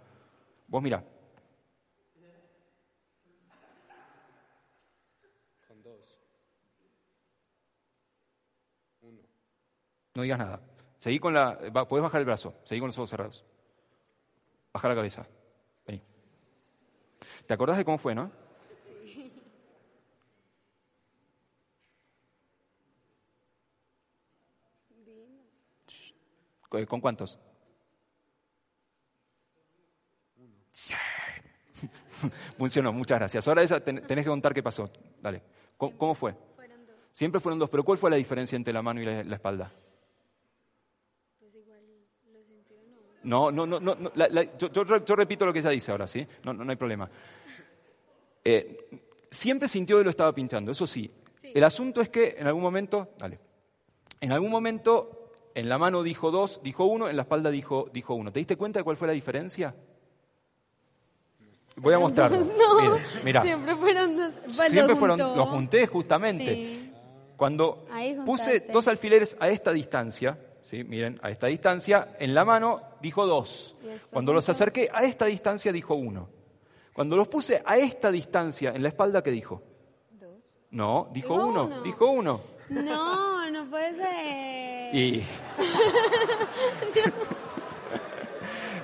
Vos 0.66 0.82
mira. 0.82 1.04
Con 5.68 5.80
dos. 5.80 6.18
Uno. 9.00 9.20
No 10.18 10.22
digas 10.22 10.40
nada. 10.40 10.60
Seguí 10.98 11.20
con 11.20 11.32
la. 11.32 11.56
Podés 11.86 12.02
bajar 12.02 12.18
el 12.18 12.24
brazo. 12.24 12.52
Seguí 12.64 12.80
con 12.80 12.88
los 12.88 12.98
ojos 12.98 13.08
cerrados. 13.08 13.44
Baja 14.72 14.88
la 14.88 14.96
cabeza. 14.96 15.24
¿Te 17.46 17.54
acordás 17.54 17.76
de 17.76 17.84
cómo 17.84 17.98
fue, 17.98 18.16
no? 18.16 18.32
Sí. 19.06 19.32
¿Con 26.88 27.00
cuántos? 27.00 27.38
Funcionó, 32.58 32.92
muchas 32.92 33.20
gracias. 33.20 33.46
Ahora 33.46 33.64
tenés 33.80 34.04
que 34.04 34.24
contar 34.24 34.52
qué 34.52 34.64
pasó. 34.64 34.90
Dale. 35.22 35.44
¿Cómo, 35.76 36.16
fue? 36.16 36.34
Fueron 36.56 36.86
dos. 36.86 36.96
Siempre 37.12 37.40
fueron 37.40 37.60
dos, 37.60 37.70
pero 37.70 37.84
¿cuál 37.84 37.98
fue 37.98 38.10
la 38.10 38.16
diferencia 38.16 38.56
entre 38.56 38.74
la 38.74 38.82
mano 38.82 39.00
y 39.00 39.04
la, 39.04 39.20
espalda? 39.20 39.72
No. 43.22 43.50
No, 43.50 43.66
no, 43.66 43.80
no, 43.80 43.94
no, 43.94 44.12
yo, 44.14 45.16
repito 45.16 45.44
lo 45.44 45.52
que 45.52 45.58
ella 45.58 45.70
dice 45.70 45.90
ahora, 45.90 46.06
¿sí? 46.06 46.26
No, 46.44 46.52
no, 46.52 46.70
hay 46.70 46.76
problema. 46.76 47.10
Eh, 48.44 48.88
siempre 49.30 49.68
sintió 49.68 49.98
que 49.98 50.04
lo 50.04 50.10
estaba 50.10 50.34
pinchando, 50.34 50.70
eso 50.72 50.86
sí. 50.86 51.10
El 51.42 51.64
asunto 51.64 52.00
es 52.00 52.08
que 52.08 52.36
en 52.38 52.46
algún 52.46 52.62
momento, 52.62 53.10
dale, 53.18 53.38
en 54.20 54.32
algún 54.32 54.50
momento 54.50 55.30
en 55.54 55.68
la 55.68 55.78
mano 55.78 56.02
dijo 56.02 56.30
dos, 56.30 56.60
dijo 56.62 56.84
uno, 56.84 57.08
en 57.08 57.16
la 57.16 57.22
espalda 57.22 57.50
dijo, 57.50 57.88
dijo 57.92 58.14
uno. 58.14 58.32
¿Te 58.32 58.38
diste 58.38 58.56
cuenta 58.56 58.80
de 58.80 58.84
cuál 58.84 58.96
fue 58.96 59.08
la 59.08 59.14
diferencia? 59.14 59.74
Voy 61.76 61.94
a 61.94 61.98
mostrarlo. 61.98 62.46
mira, 63.24 63.42
Siempre 63.42 63.76
fueron 63.76 64.16
dos. 64.16 64.54
siempre 64.54 64.96
fueron, 64.96 65.18
los 65.18 65.48
junté 65.48 65.86
justamente. 65.86 66.92
Cuando 67.36 67.86
puse 68.26 68.66
dos 68.72 68.88
alfileres 68.88 69.36
a 69.38 69.48
esta 69.48 69.72
distancia, 69.72 70.38
¿sí? 70.68 70.84
miren, 70.84 71.18
a 71.22 71.30
esta 71.30 71.46
distancia, 71.46 72.16
en 72.18 72.34
la 72.34 72.44
mano 72.44 72.82
dijo 73.00 73.26
dos. 73.26 73.76
Cuando 74.10 74.32
los 74.32 74.48
acerqué 74.48 74.90
a 74.92 75.02
esta 75.04 75.24
distancia 75.26 75.72
dijo 75.72 75.94
uno. 75.94 76.28
Cuando 76.92 77.16
los 77.16 77.28
puse 77.28 77.62
a 77.64 77.76
esta 77.76 78.10
distancia 78.10 78.72
en 78.74 78.82
la 78.82 78.88
espalda, 78.88 79.22
¿qué 79.22 79.30
dijo? 79.30 79.62
Dos. 80.10 80.30
No, 80.70 81.08
dijo, 81.12 81.34
uno, 81.34 81.82
dijo 81.82 82.06
uno. 82.10 82.40
No, 82.68 83.50
no 83.50 83.70
puede 83.70 83.94
ser. 83.96 84.94
Y... 84.94 85.24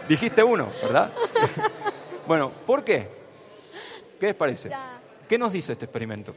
Dijiste 0.08 0.42
uno, 0.42 0.68
¿verdad? 0.82 1.12
bueno, 2.26 2.52
¿por 2.66 2.84
qué? 2.84 3.08
¿Qué 4.20 4.26
les 4.26 4.36
parece? 4.36 4.70
¿Qué 5.28 5.38
nos 5.38 5.52
dice 5.52 5.72
este 5.72 5.86
experimento? 5.86 6.34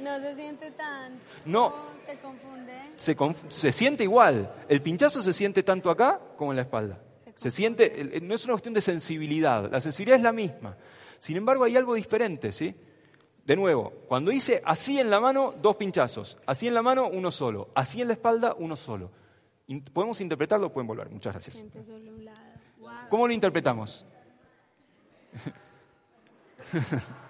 No 0.00 0.18
se 0.20 0.34
siente 0.34 0.70
tanto. 0.72 1.24
No. 1.44 1.74
Se 2.06 2.18
confunde. 2.18 2.72
Se, 2.96 3.16
se, 3.48 3.72
siente 3.72 4.04
igual. 4.04 4.54
El 4.68 4.80
pinchazo 4.82 5.20
se 5.20 5.32
siente 5.32 5.62
tanto 5.62 5.90
acá 5.90 6.20
como 6.36 6.52
en 6.52 6.56
la 6.56 6.62
espalda. 6.62 7.00
Se, 7.34 7.50
siente, 7.50 8.20
no 8.22 8.34
es 8.34 8.44
una 8.44 8.54
cuestión 8.54 8.74
de 8.74 8.80
sensibilidad, 8.80 9.70
la 9.70 9.80
sensibilidad 9.80 10.16
es 10.16 10.24
la 10.24 10.32
misma. 10.32 10.76
Sin 11.18 11.36
embargo, 11.36 11.64
hay 11.64 11.76
algo 11.76 11.94
diferente, 11.94 12.50
¿sí? 12.50 12.74
De 13.44 13.56
nuevo, 13.56 13.92
cuando 14.08 14.32
hice 14.32 14.60
así 14.64 14.98
en 14.98 15.08
la 15.08 15.20
mano, 15.20 15.54
dos 15.60 15.76
pinchazos. 15.76 16.36
Así 16.46 16.66
en 16.66 16.74
la 16.74 16.82
mano, 16.82 17.08
uno 17.08 17.30
solo. 17.30 17.70
Así 17.74 18.00
en 18.02 18.08
la 18.08 18.14
espalda, 18.14 18.54
uno 18.58 18.76
solo. 18.76 19.10
¿Podemos 19.92 20.20
interpretarlo? 20.20 20.72
Pueden 20.72 20.86
volver. 20.86 21.10
Muchas 21.10 21.32
gracias. 21.32 21.64
¿Cómo 23.08 23.26
lo 23.26 23.32
interpretamos? 23.32 24.04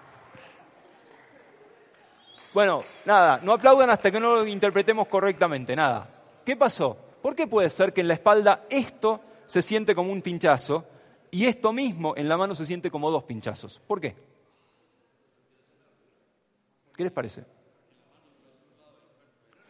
Bueno, 2.53 2.83
nada, 3.05 3.39
no 3.43 3.53
aplaudan 3.53 3.89
hasta 3.89 4.11
que 4.11 4.19
no 4.19 4.35
lo 4.35 4.47
interpretemos 4.47 5.07
correctamente, 5.07 5.75
nada. 5.75 6.09
¿Qué 6.43 6.55
pasó? 6.55 6.97
¿Por 7.21 7.35
qué 7.35 7.47
puede 7.47 7.69
ser 7.69 7.93
que 7.93 8.01
en 8.01 8.07
la 8.07 8.15
espalda 8.15 8.65
esto 8.69 9.21
se 9.45 9.61
siente 9.61 9.93
como 9.93 10.11
un 10.11 10.21
pinchazo 10.21 10.85
y 11.31 11.45
esto 11.45 11.71
mismo 11.71 12.15
en 12.17 12.27
la 12.27 12.37
mano 12.37 12.55
se 12.55 12.65
siente 12.65 12.89
como 12.89 13.11
dos 13.11 13.23
pinchazos? 13.23 13.79
¿Por 13.85 14.01
qué? 14.01 14.15
¿Qué 16.95 17.03
les 17.03 17.11
parece? 17.11 17.45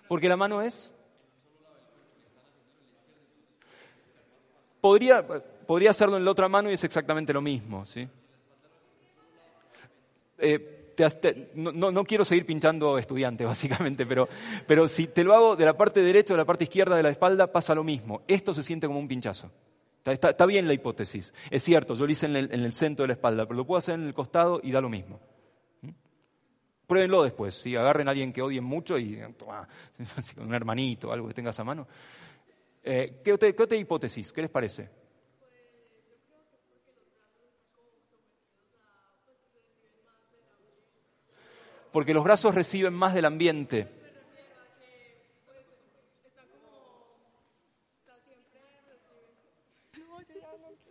Porque 0.07 0.29
la 0.29 0.37
mano 0.37 0.61
es... 0.61 0.93
Podría, 4.81 5.27
podría 5.67 5.91
hacerlo 5.91 6.15
en 6.15 6.23
la 6.23 6.31
otra 6.31 6.47
mano 6.47 6.71
y 6.71 6.73
es 6.73 6.83
exactamente 6.83 7.33
lo 7.33 7.41
mismo, 7.41 7.85
¿sí? 7.85 8.07
Eh, 10.37 10.78
no, 11.55 12.03
quiero 12.03 12.25
seguir 12.25 12.45
pinchando 12.45 12.97
estudiante, 12.97 13.45
básicamente, 13.45 14.05
pero, 14.05 14.27
pero 14.67 14.87
si 14.87 15.07
te 15.07 15.23
lo 15.23 15.33
hago 15.33 15.55
de 15.55 15.65
la 15.65 15.77
parte 15.77 16.01
derecha 16.01 16.33
o 16.33 16.35
de 16.35 16.41
la 16.41 16.45
parte 16.45 16.65
izquierda 16.65 16.95
de 16.95 17.03
la 17.03 17.09
espalda, 17.09 17.51
pasa 17.51 17.75
lo 17.75 17.83
mismo. 17.83 18.21
Esto 18.27 18.53
se 18.53 18.63
siente 18.63 18.87
como 18.87 18.99
un 18.99 19.07
pinchazo. 19.07 19.51
Está, 20.05 20.45
bien 20.45 20.67
la 20.67 20.73
hipótesis. 20.73 21.33
Es 21.51 21.63
cierto, 21.63 21.93
yo 21.93 22.05
lo 22.05 22.11
hice 22.11 22.25
en 22.25 22.35
el, 22.35 22.73
centro 22.73 23.03
de 23.03 23.07
la 23.07 23.13
espalda, 23.13 23.45
pero 23.45 23.57
lo 23.57 23.65
puedo 23.65 23.77
hacer 23.77 23.95
en 23.95 24.05
el 24.05 24.13
costado 24.13 24.59
y 24.63 24.71
da 24.71 24.81
lo 24.81 24.89
mismo. 24.89 25.19
¿Mm? 25.81 25.89
Pruébenlo 26.87 27.23
después, 27.23 27.55
si 27.55 27.75
agarren 27.75 28.07
a 28.07 28.11
alguien 28.11 28.31
que 28.31 28.41
odien 28.41 28.63
mucho 28.63 28.97
y 28.97 29.19
un 30.37 30.53
hermanito, 30.53 31.11
algo 31.11 31.27
que 31.27 31.33
tengas 31.33 31.59
a 31.59 31.63
mano. 31.63 31.87
Eh, 32.81 33.21
¿qué, 33.23 33.37
¿Qué 33.37 33.63
otra 33.63 33.77
hipótesis? 33.77 34.31
¿Qué 34.31 34.41
les 34.41 34.49
parece? 34.49 34.98
Porque 41.91 42.13
los 42.13 42.23
brazos 42.23 42.55
reciben 42.55 42.93
más 42.93 43.13
del 43.13 43.25
ambiente. 43.25 43.87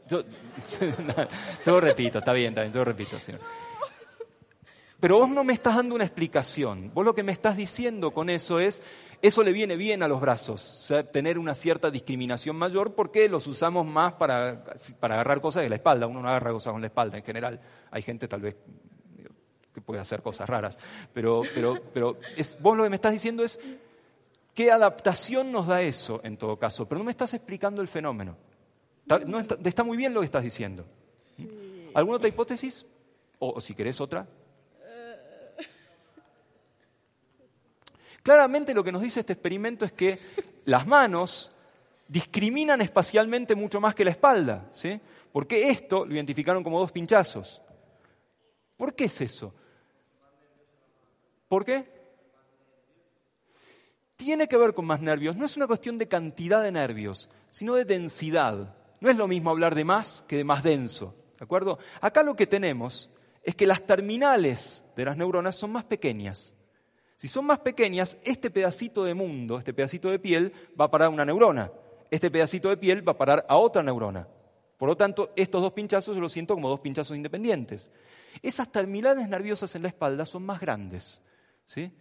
Yo, 0.08 0.22
repito, 1.80 2.18
está 2.18 2.32
bien, 2.32 2.48
está 2.50 2.62
bien, 2.62 2.72
yo 2.72 2.82
repito. 2.82 3.18
Pero 5.00 5.18
vos 5.18 5.28
no 5.28 5.44
me 5.44 5.52
estás 5.52 5.76
dando 5.76 5.94
una 5.94 6.04
explicación. 6.04 6.92
Vos 6.94 7.04
lo 7.04 7.14
que 7.14 7.22
me 7.22 7.32
estás 7.32 7.56
diciendo 7.56 8.12
con 8.12 8.30
eso 8.30 8.58
es, 8.58 8.82
eso 9.20 9.42
le 9.42 9.52
viene 9.52 9.76
bien 9.76 10.02
a 10.02 10.08
los 10.08 10.20
brazos, 10.20 10.92
tener 11.12 11.38
una 11.38 11.54
cierta 11.54 11.90
discriminación 11.90 12.56
mayor 12.56 12.94
porque 12.94 13.28
los 13.28 13.46
usamos 13.46 13.86
más 13.86 14.14
para, 14.14 14.64
para 14.98 15.14
agarrar 15.14 15.40
cosas 15.40 15.62
de 15.62 15.68
la 15.68 15.76
espalda. 15.76 16.06
Uno 16.06 16.22
no 16.22 16.28
agarra 16.28 16.52
cosas 16.52 16.72
con 16.72 16.80
la 16.80 16.86
espalda 16.86 17.18
en 17.18 17.24
general. 17.24 17.60
Hay 17.90 18.02
gente 18.02 18.26
tal 18.28 18.40
vez 18.40 18.56
puede 19.80 20.00
hacer 20.00 20.22
cosas 20.22 20.48
raras. 20.48 20.78
Pero, 21.12 21.42
pero, 21.54 21.76
pero 21.92 22.18
es, 22.36 22.56
vos 22.60 22.76
lo 22.76 22.84
que 22.84 22.90
me 22.90 22.96
estás 22.96 23.12
diciendo 23.12 23.42
es 23.44 23.58
qué 24.54 24.70
adaptación 24.70 25.52
nos 25.52 25.66
da 25.66 25.82
eso 25.82 26.20
en 26.24 26.36
todo 26.36 26.58
caso, 26.58 26.88
pero 26.88 26.98
no 26.98 27.04
me 27.04 27.12
estás 27.12 27.34
explicando 27.34 27.80
el 27.80 27.88
fenómeno. 27.88 28.36
Está, 29.64 29.84
muy 29.84 29.96
bien 29.96 30.12
lo 30.12 30.20
que 30.20 30.26
estás 30.26 30.42
diciendo. 30.42 30.84
¿Alguna 31.94 32.16
otra 32.16 32.28
hipótesis? 32.28 32.84
O, 33.38 33.60
si 33.60 33.74
querés 33.74 34.00
otra. 34.00 34.26
Claramente 38.22 38.74
lo 38.74 38.84
que 38.84 38.92
nos 38.92 39.00
dice 39.00 39.20
este 39.20 39.32
experimento 39.32 39.84
es 39.84 39.92
que 39.92 40.18
las 40.66 40.86
manos 40.86 41.50
discriminan 42.06 42.80
espacialmente 42.80 43.54
mucho 43.54 43.80
más 43.80 43.94
que 43.94 44.04
la 44.04 44.10
espalda, 44.10 44.68
¿sí? 44.72 45.00
Porque 45.32 45.70
esto 45.70 46.04
lo 46.04 46.14
identificaron 46.14 46.62
como 46.62 46.80
dos 46.80 46.92
pinchazos. 46.92 47.62
¿Por 48.76 48.94
qué 48.94 49.04
es 49.04 49.20
eso? 49.20 49.54
¿Por 51.48 51.64
qué? 51.64 51.86
Tiene 54.16 54.48
que 54.48 54.56
ver 54.56 54.74
con 54.74 54.84
más 54.84 55.00
nervios. 55.00 55.36
No 55.36 55.46
es 55.46 55.56
una 55.56 55.66
cuestión 55.66 55.96
de 55.96 56.08
cantidad 56.08 56.62
de 56.62 56.72
nervios, 56.72 57.28
sino 57.50 57.74
de 57.74 57.84
densidad. 57.84 58.74
No 59.00 59.10
es 59.10 59.16
lo 59.16 59.28
mismo 59.28 59.50
hablar 59.50 59.74
de 59.74 59.84
más 59.84 60.24
que 60.26 60.36
de 60.36 60.44
más 60.44 60.62
denso. 60.62 61.14
¿De 61.38 61.44
acuerdo? 61.44 61.78
Acá 62.00 62.22
lo 62.22 62.34
que 62.34 62.46
tenemos 62.46 63.10
es 63.42 63.54
que 63.54 63.66
las 63.66 63.86
terminales 63.86 64.84
de 64.96 65.04
las 65.04 65.16
neuronas 65.16 65.56
son 65.56 65.70
más 65.70 65.84
pequeñas. 65.84 66.54
Si 67.14 67.28
son 67.28 67.46
más 67.46 67.60
pequeñas, 67.60 68.18
este 68.22 68.50
pedacito 68.50 69.04
de 69.04 69.14
mundo, 69.14 69.58
este 69.58 69.72
pedacito 69.72 70.10
de 70.10 70.18
piel, 70.18 70.52
va 70.78 70.86
a 70.86 70.90
parar 70.90 71.06
a 71.06 71.10
una 71.10 71.24
neurona. 71.24 71.70
Este 72.10 72.30
pedacito 72.30 72.68
de 72.68 72.76
piel 72.76 73.06
va 73.06 73.12
a 73.12 73.18
parar 73.18 73.46
a 73.48 73.56
otra 73.56 73.82
neurona. 73.82 74.26
Por 74.76 74.88
lo 74.88 74.96
tanto, 74.96 75.32
estos 75.34 75.60
dos 75.60 75.72
pinchazos 75.72 76.14
yo 76.14 76.20
los 76.20 76.32
siento 76.32 76.54
como 76.54 76.68
dos 76.68 76.80
pinchazos 76.80 77.16
independientes. 77.16 77.90
Esas 78.42 78.70
terminales 78.70 79.28
nerviosas 79.28 79.74
en 79.74 79.82
la 79.82 79.88
espalda 79.88 80.24
son 80.24 80.44
más 80.44 80.60
grandes. 80.60 81.20
¿Sí? 81.68 81.92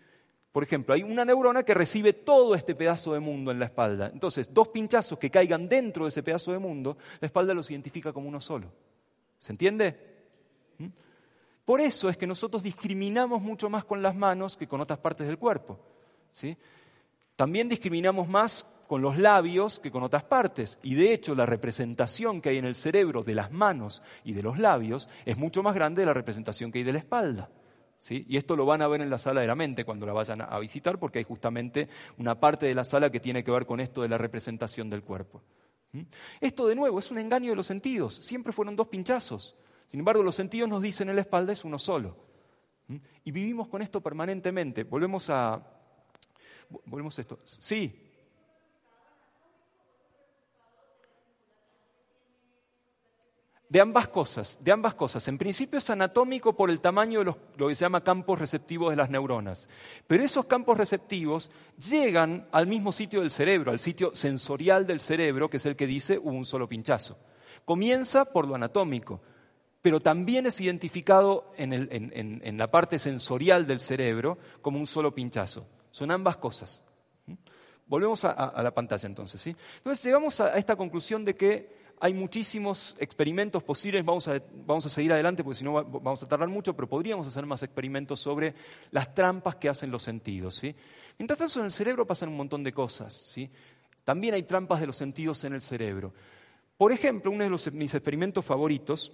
Por 0.51 0.63
ejemplo, 0.63 0.95
hay 0.95 1.03
una 1.03 1.25
neurona 1.25 1.61
que 1.61 1.73
recibe 1.73 2.13
todo 2.13 2.55
este 2.55 2.73
pedazo 2.73 3.13
de 3.13 3.19
mundo 3.19 3.51
en 3.51 3.59
la 3.59 3.65
espalda. 3.65 4.09
Entonces, 4.11 4.51
dos 4.51 4.69
pinchazos 4.69 5.19
que 5.19 5.29
caigan 5.29 5.67
dentro 5.67 6.05
de 6.05 6.09
ese 6.09 6.23
pedazo 6.23 6.51
de 6.51 6.57
mundo, 6.57 6.97
la 7.19 7.27
espalda 7.27 7.53
los 7.53 7.69
identifica 7.69 8.11
como 8.11 8.29
uno 8.29 8.39
solo. 8.39 8.71
¿Se 9.37 9.51
entiende? 9.51 9.99
¿Mm? 10.79 10.87
Por 11.63 11.81
eso 11.81 12.09
es 12.09 12.17
que 12.17 12.25
nosotros 12.25 12.63
discriminamos 12.63 13.41
mucho 13.41 13.69
más 13.69 13.83
con 13.83 14.01
las 14.01 14.15
manos 14.15 14.55
que 14.55 14.67
con 14.67 14.81
otras 14.81 14.99
partes 14.99 15.27
del 15.27 15.37
cuerpo. 15.37 15.77
¿sí? 16.31 16.57
También 17.35 17.69
discriminamos 17.69 18.27
más 18.27 18.65
con 18.87 19.01
los 19.01 19.19
labios 19.19 19.79
que 19.79 19.91
con 19.91 20.01
otras 20.01 20.23
partes. 20.23 20.79
Y 20.81 20.95
de 20.95 21.13
hecho 21.13 21.35
la 21.35 21.45
representación 21.45 22.41
que 22.41 22.49
hay 22.49 22.57
en 22.57 22.65
el 22.65 22.75
cerebro 22.75 23.21
de 23.21 23.35
las 23.35 23.51
manos 23.51 24.01
y 24.23 24.33
de 24.33 24.41
los 24.41 24.57
labios 24.57 25.07
es 25.25 25.37
mucho 25.37 25.61
más 25.61 25.75
grande 25.75 26.01
de 26.01 26.05
la 26.07 26.13
representación 26.13 26.71
que 26.71 26.79
hay 26.79 26.85
de 26.85 26.93
la 26.93 26.99
espalda. 26.99 27.49
Y 28.09 28.37
esto 28.37 28.55
lo 28.55 28.65
van 28.65 28.81
a 28.81 28.87
ver 28.87 29.01
en 29.01 29.09
la 29.09 29.17
sala 29.17 29.41
de 29.41 29.47
la 29.47 29.55
mente 29.55 29.83
cuando 29.83 30.05
la 30.05 30.13
vayan 30.13 30.41
a 30.41 30.57
visitar, 30.59 30.99
porque 30.99 31.19
hay 31.19 31.25
justamente 31.25 31.89
una 32.17 32.39
parte 32.39 32.65
de 32.65 32.75
la 32.75 32.85
sala 32.85 33.09
que 33.09 33.19
tiene 33.19 33.43
que 33.43 33.51
ver 33.51 33.65
con 33.65 33.79
esto 33.79 34.01
de 34.01 34.09
la 34.09 34.17
representación 34.17 34.89
del 34.89 35.03
cuerpo. 35.03 35.41
Esto 36.39 36.67
de 36.67 36.75
nuevo 36.75 36.99
es 36.99 37.11
un 37.11 37.17
engaño 37.17 37.49
de 37.49 37.55
los 37.55 37.65
sentidos, 37.65 38.15
siempre 38.15 38.53
fueron 38.53 38.75
dos 38.75 38.87
pinchazos. 38.87 39.55
Sin 39.85 39.99
embargo, 39.99 40.21
los 40.21 40.35
sentidos 40.35 40.69
nos 40.69 40.83
dicen 40.83 41.09
en 41.09 41.15
la 41.15 41.21
espalda 41.21 41.53
es 41.53 41.63
uno 41.65 41.79
solo. 41.79 42.17
Y 43.23 43.31
vivimos 43.31 43.67
con 43.67 43.81
esto 43.81 44.01
permanentemente. 44.01 44.83
Volvemos 44.83 45.29
a... 45.29 45.61
Volvemos 46.85 47.17
a 47.17 47.21
esto. 47.21 47.39
Sí, 47.43 48.06
De 53.69 53.81
ambas 53.81 54.07
cosas, 54.07 54.57
de 54.61 54.71
ambas 54.71 54.93
cosas. 54.93 55.27
En 55.27 55.37
principio 55.37 55.79
es 55.79 55.89
anatómico 55.89 56.55
por 56.55 56.69
el 56.69 56.79
tamaño 56.79 57.19
de 57.19 57.25
lo 57.57 57.67
que 57.67 57.75
se 57.75 57.81
llama 57.81 58.03
campos 58.03 58.39
receptivos 58.39 58.91
de 58.91 58.95
las 58.95 59.09
neuronas. 59.09 59.67
Pero 60.07 60.23
esos 60.23 60.45
campos 60.45 60.77
receptivos 60.77 61.51
llegan 61.77 62.47
al 62.53 62.67
mismo 62.67 62.93
sitio 62.93 63.19
del 63.19 63.31
cerebro, 63.31 63.71
al 63.71 63.81
sitio 63.81 64.15
sensorial 64.15 64.87
del 64.87 65.01
cerebro, 65.01 65.49
que 65.49 65.57
es 65.57 65.65
el 65.65 65.75
que 65.75 65.85
dice 65.85 66.17
un 66.17 66.45
solo 66.45 66.69
pinchazo. 66.69 67.17
Comienza 67.65 68.23
por 68.23 68.47
lo 68.47 68.55
anatómico, 68.55 69.19
pero 69.81 69.99
también 69.99 70.45
es 70.45 70.61
identificado 70.61 71.51
en, 71.57 72.57
la 72.57 72.71
parte 72.71 72.99
sensorial 72.99 73.67
del 73.67 73.81
cerebro 73.81 74.37
como 74.61 74.79
un 74.79 74.87
solo 74.87 75.13
pinchazo. 75.13 75.67
Son 75.91 76.09
ambas 76.11 76.37
cosas. 76.37 76.85
¿Mm? 77.25 77.33
Volvemos 77.85 78.23
a, 78.23 78.61
la 78.63 78.73
pantalla 78.73 79.07
entonces. 79.07 79.41
¿sí? 79.41 79.55
Entonces 79.77 80.03
llegamos 80.05 80.39
a 80.39 80.57
esta 80.57 80.75
conclusión 80.77 81.25
de 81.25 81.35
que 81.35 81.76
hay 81.99 82.13
muchísimos 82.13 82.95
experimentos 82.99 83.63
posibles, 83.63 84.05
vamos 84.05 84.27
a, 84.27 84.41
vamos 84.65 84.85
a 84.85 84.89
seguir 84.89 85.11
adelante 85.13 85.43
porque 85.43 85.57
si 85.59 85.63
no 85.63 85.73
va- 85.73 85.83
vamos 85.83 86.21
a 86.21 86.27
tardar 86.27 86.47
mucho, 86.47 86.75
pero 86.75 86.87
podríamos 86.87 87.25
hacer 87.27 87.45
más 87.45 87.63
experimentos 87.63 88.19
sobre 88.19 88.53
las 88.91 89.13
trampas 89.15 89.55
que 89.55 89.69
hacen 89.69 89.89
los 89.89 90.03
sentidos. 90.03 90.61
Mientras 91.17 91.39
tanto 91.39 91.59
en 91.59 91.65
el 91.65 91.71
cerebro 91.71 92.05
pasan 92.05 92.29
un 92.29 92.37
montón 92.37 92.63
de 92.63 92.71
cosas. 92.73 93.13
¿sí? 93.13 93.49
También 94.03 94.35
hay 94.35 94.43
trampas 94.43 94.79
de 94.79 94.87
los 94.87 94.95
sentidos 94.97 95.43
en 95.43 95.53
el 95.53 95.61
cerebro. 95.61 96.13
Por 96.77 96.91
ejemplo, 96.91 97.31
uno 97.31 97.43
de 97.43 97.49
los- 97.49 97.71
mis 97.73 97.93
experimentos 97.93 98.45
favoritos 98.45 99.11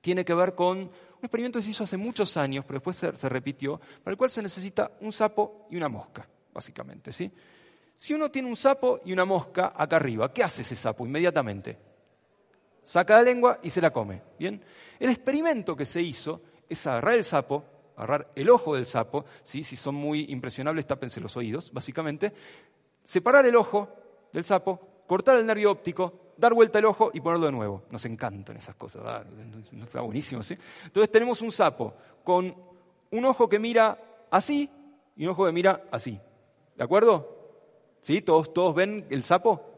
tiene 0.00 0.24
que 0.24 0.32
ver 0.32 0.54
con 0.54 0.78
un 0.78 0.90
experimento 1.20 1.58
que 1.58 1.64
se 1.64 1.70
hizo 1.72 1.84
hace 1.84 1.96
muchos 1.98 2.36
años, 2.36 2.64
pero 2.64 2.78
después 2.78 2.96
se, 2.96 3.28
repitió, 3.28 3.78
para 4.02 4.12
el 4.12 4.16
cual 4.16 4.30
se 4.30 4.40
necesita 4.40 4.92
un 5.00 5.12
sapo 5.12 5.66
y 5.70 5.76
una 5.76 5.88
mosca, 5.88 6.26
básicamente. 6.54 7.12
Si 7.12 8.14
uno 8.14 8.30
tiene 8.30 8.48
un 8.48 8.56
sapo 8.56 9.00
y 9.04 9.12
una 9.12 9.24
mosca 9.24 9.72
acá 9.76 9.96
arriba, 9.96 10.32
¿qué 10.32 10.42
hace 10.44 10.62
ese 10.62 10.76
sapo 10.76 11.04
inmediatamente? 11.04 11.87
Saca 12.88 13.18
la 13.18 13.22
lengua 13.22 13.58
y 13.62 13.68
se 13.68 13.82
la 13.82 13.90
come. 13.90 14.22
¿bien? 14.38 14.62
El 14.98 15.10
experimento 15.10 15.76
que 15.76 15.84
se 15.84 16.00
hizo 16.00 16.40
es 16.66 16.86
agarrar 16.86 17.16
el 17.16 17.24
sapo, 17.26 17.62
agarrar 17.94 18.32
el 18.34 18.48
ojo 18.48 18.76
del 18.76 18.86
sapo, 18.86 19.26
¿sí? 19.42 19.62
si 19.62 19.76
son 19.76 19.94
muy 19.94 20.24
impresionables, 20.30 20.86
tápense 20.86 21.20
los 21.20 21.36
oídos, 21.36 21.70
básicamente, 21.70 22.32
separar 23.04 23.44
el 23.44 23.56
ojo 23.56 23.90
del 24.32 24.42
sapo, 24.42 24.80
cortar 25.06 25.36
el 25.36 25.44
nervio 25.44 25.70
óptico, 25.70 26.32
dar 26.38 26.54
vuelta 26.54 26.78
el 26.78 26.86
ojo 26.86 27.10
y 27.12 27.20
ponerlo 27.20 27.44
de 27.44 27.52
nuevo. 27.52 27.82
Nos 27.90 28.06
encantan 28.06 28.56
esas 28.56 28.74
cosas, 28.74 29.02
¿verdad? 29.02 29.26
está 29.82 30.00
buenísimo, 30.00 30.42
¿sí? 30.42 30.56
Entonces 30.86 31.12
tenemos 31.12 31.42
un 31.42 31.52
sapo 31.52 31.92
con 32.24 32.56
un 33.10 33.24
ojo 33.26 33.50
que 33.50 33.58
mira 33.58 33.98
así 34.30 34.70
y 35.14 35.26
un 35.26 35.32
ojo 35.32 35.44
que 35.44 35.52
mira 35.52 35.84
así. 35.90 36.18
¿De 36.74 36.84
acuerdo? 36.84 37.36
¿Sí? 38.00 38.22
¿Todos, 38.22 38.54
todos 38.54 38.74
ven 38.74 39.06
el 39.10 39.22
sapo? 39.22 39.77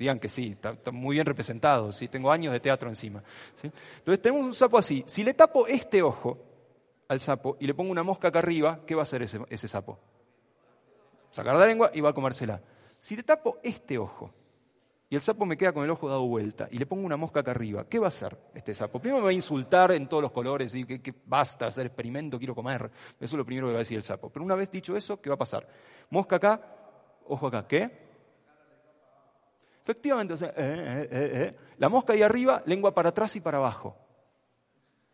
Digan 0.00 0.18
que 0.18 0.30
sí, 0.30 0.56
está, 0.58 0.90
muy 0.92 1.16
bien 1.16 1.26
representado, 1.26 1.92
¿sí? 1.92 2.08
tengo 2.08 2.32
años 2.32 2.54
de 2.54 2.60
teatro 2.60 2.88
encima. 2.88 3.22
¿sí? 3.60 3.70
Entonces 3.98 4.22
tenemos 4.22 4.46
un 4.46 4.54
sapo 4.54 4.78
así. 4.78 5.04
Si 5.06 5.22
le 5.22 5.34
tapo 5.34 5.66
este 5.66 6.00
ojo 6.00 6.38
al 7.06 7.20
sapo 7.20 7.58
y 7.60 7.66
le 7.66 7.74
pongo 7.74 7.90
una 7.90 8.02
mosca 8.02 8.28
acá 8.28 8.38
arriba, 8.38 8.80
¿qué 8.86 8.94
va 8.94 9.02
a 9.02 9.04
hacer 9.04 9.20
ese, 9.20 9.68
sapo? 9.68 9.98
Sacar 11.30 11.54
la 11.54 11.66
lengua 11.66 11.90
y 11.92 12.00
va 12.00 12.08
a 12.08 12.12
comérsela. 12.14 12.62
Si 12.98 13.14
le 13.14 13.24
tapo 13.24 13.58
este 13.62 13.98
ojo 13.98 14.32
y 15.10 15.16
el 15.16 15.20
sapo 15.20 15.44
me 15.44 15.58
queda 15.58 15.74
con 15.74 15.84
el 15.84 15.90
ojo 15.90 16.08
dado 16.08 16.26
vuelta 16.26 16.66
y 16.70 16.78
le 16.78 16.86
pongo 16.86 17.04
una 17.04 17.18
mosca 17.18 17.40
acá 17.40 17.50
arriba, 17.50 17.84
¿qué 17.86 17.98
va 17.98 18.06
a 18.06 18.08
hacer 18.08 18.38
este 18.54 18.74
sapo? 18.74 19.00
Primero 19.00 19.18
me 19.18 19.24
va 19.24 19.30
a 19.30 19.34
insultar 19.34 19.92
en 19.92 20.08
todos 20.08 20.22
los 20.22 20.32
colores 20.32 20.74
y 20.74 20.86
que 20.86 21.14
basta 21.26 21.66
hacer 21.66 21.84
experimento, 21.84 22.38
quiero 22.38 22.54
comer. 22.54 22.90
Eso 23.16 23.24
es 23.26 23.32
lo 23.34 23.44
primero 23.44 23.66
que 23.66 23.74
va 23.74 23.80
a 23.80 23.80
decir 23.80 23.98
el 23.98 24.02
sapo. 24.02 24.30
Pero 24.30 24.46
una 24.46 24.54
vez 24.54 24.70
dicho 24.70 24.96
eso, 24.96 25.20
¿qué 25.20 25.28
va 25.28 25.34
a 25.34 25.38
pasar? 25.38 25.68
Mosca 26.08 26.36
acá, 26.36 26.58
ojo 27.26 27.48
acá, 27.48 27.66
¿qué? 27.68 28.09
Efectivamente, 29.82 30.34
o 30.34 30.36
sea, 30.36 30.48
eh, 30.48 30.52
eh, 30.56 31.08
eh, 31.10 31.30
eh. 31.32 31.56
la 31.78 31.88
mosca 31.88 32.12
ahí 32.12 32.22
arriba, 32.22 32.62
lengua 32.66 32.94
para 32.94 33.08
atrás 33.08 33.34
y 33.36 33.40
para 33.40 33.58
abajo. 33.58 33.96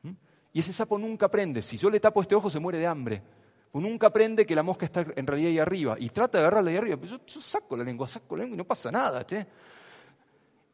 ¿Mm? 0.02 0.12
Y 0.52 0.60
ese 0.60 0.72
sapo 0.72 0.98
nunca 0.98 1.26
aprende. 1.26 1.62
Si 1.62 1.76
yo 1.76 1.88
le 1.88 2.00
tapo 2.00 2.20
este 2.20 2.34
ojo, 2.34 2.50
se 2.50 2.58
muere 2.58 2.78
de 2.78 2.86
hambre. 2.86 3.22
Pues 3.70 3.84
nunca 3.84 4.08
aprende 4.08 4.46
que 4.46 4.54
la 4.54 4.62
mosca 4.62 4.86
está 4.86 5.06
en 5.14 5.26
realidad 5.26 5.50
ahí 5.50 5.58
arriba. 5.58 5.96
Y 5.98 6.08
trata 6.08 6.38
de 6.38 6.44
agarrarla 6.44 6.70
ahí 6.70 6.76
arriba. 6.76 6.96
Pero 6.96 7.12
yo, 7.12 7.26
yo 7.26 7.40
saco 7.40 7.76
la 7.76 7.84
lengua, 7.84 8.08
saco 8.08 8.36
la 8.36 8.42
lengua 8.42 8.54
y 8.54 8.58
no 8.58 8.64
pasa 8.64 8.90
nada. 8.90 9.24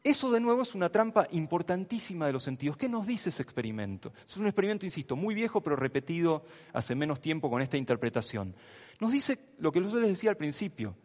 Eso 0.05 0.33
de 0.33 0.41
nuevo 0.41 0.63
es 0.63 0.75
una 0.75 0.89
trampa 0.89 1.29
importantísima 1.31 2.27
de 2.27 2.33
los 2.33 2.43
sentidos. 2.43 2.77
¿Qué 2.77 2.89
nos 2.89 3.07
dice 3.07 3.29
ese 3.29 3.43
experimento? 3.43 4.13
Es 4.27 4.37
un 4.37 4.47
experimento, 4.47 4.85
insisto, 4.85 5.15
muy 5.15 5.35
viejo, 5.35 5.61
pero 5.61 5.77
repetido 5.77 6.45
hace 6.73 6.95
menos 6.95 7.21
tiempo 7.21 7.49
con 7.49 7.63
esta 7.63 7.77
interpretación. 7.77 8.55
Nos 8.99 9.13
dice 9.13 9.39
lo 9.59 9.71
que 9.71 9.81
yo 9.81 10.01
les 10.01 10.09
decía 10.09 10.31
al 10.31 10.37
principio. 10.37 10.97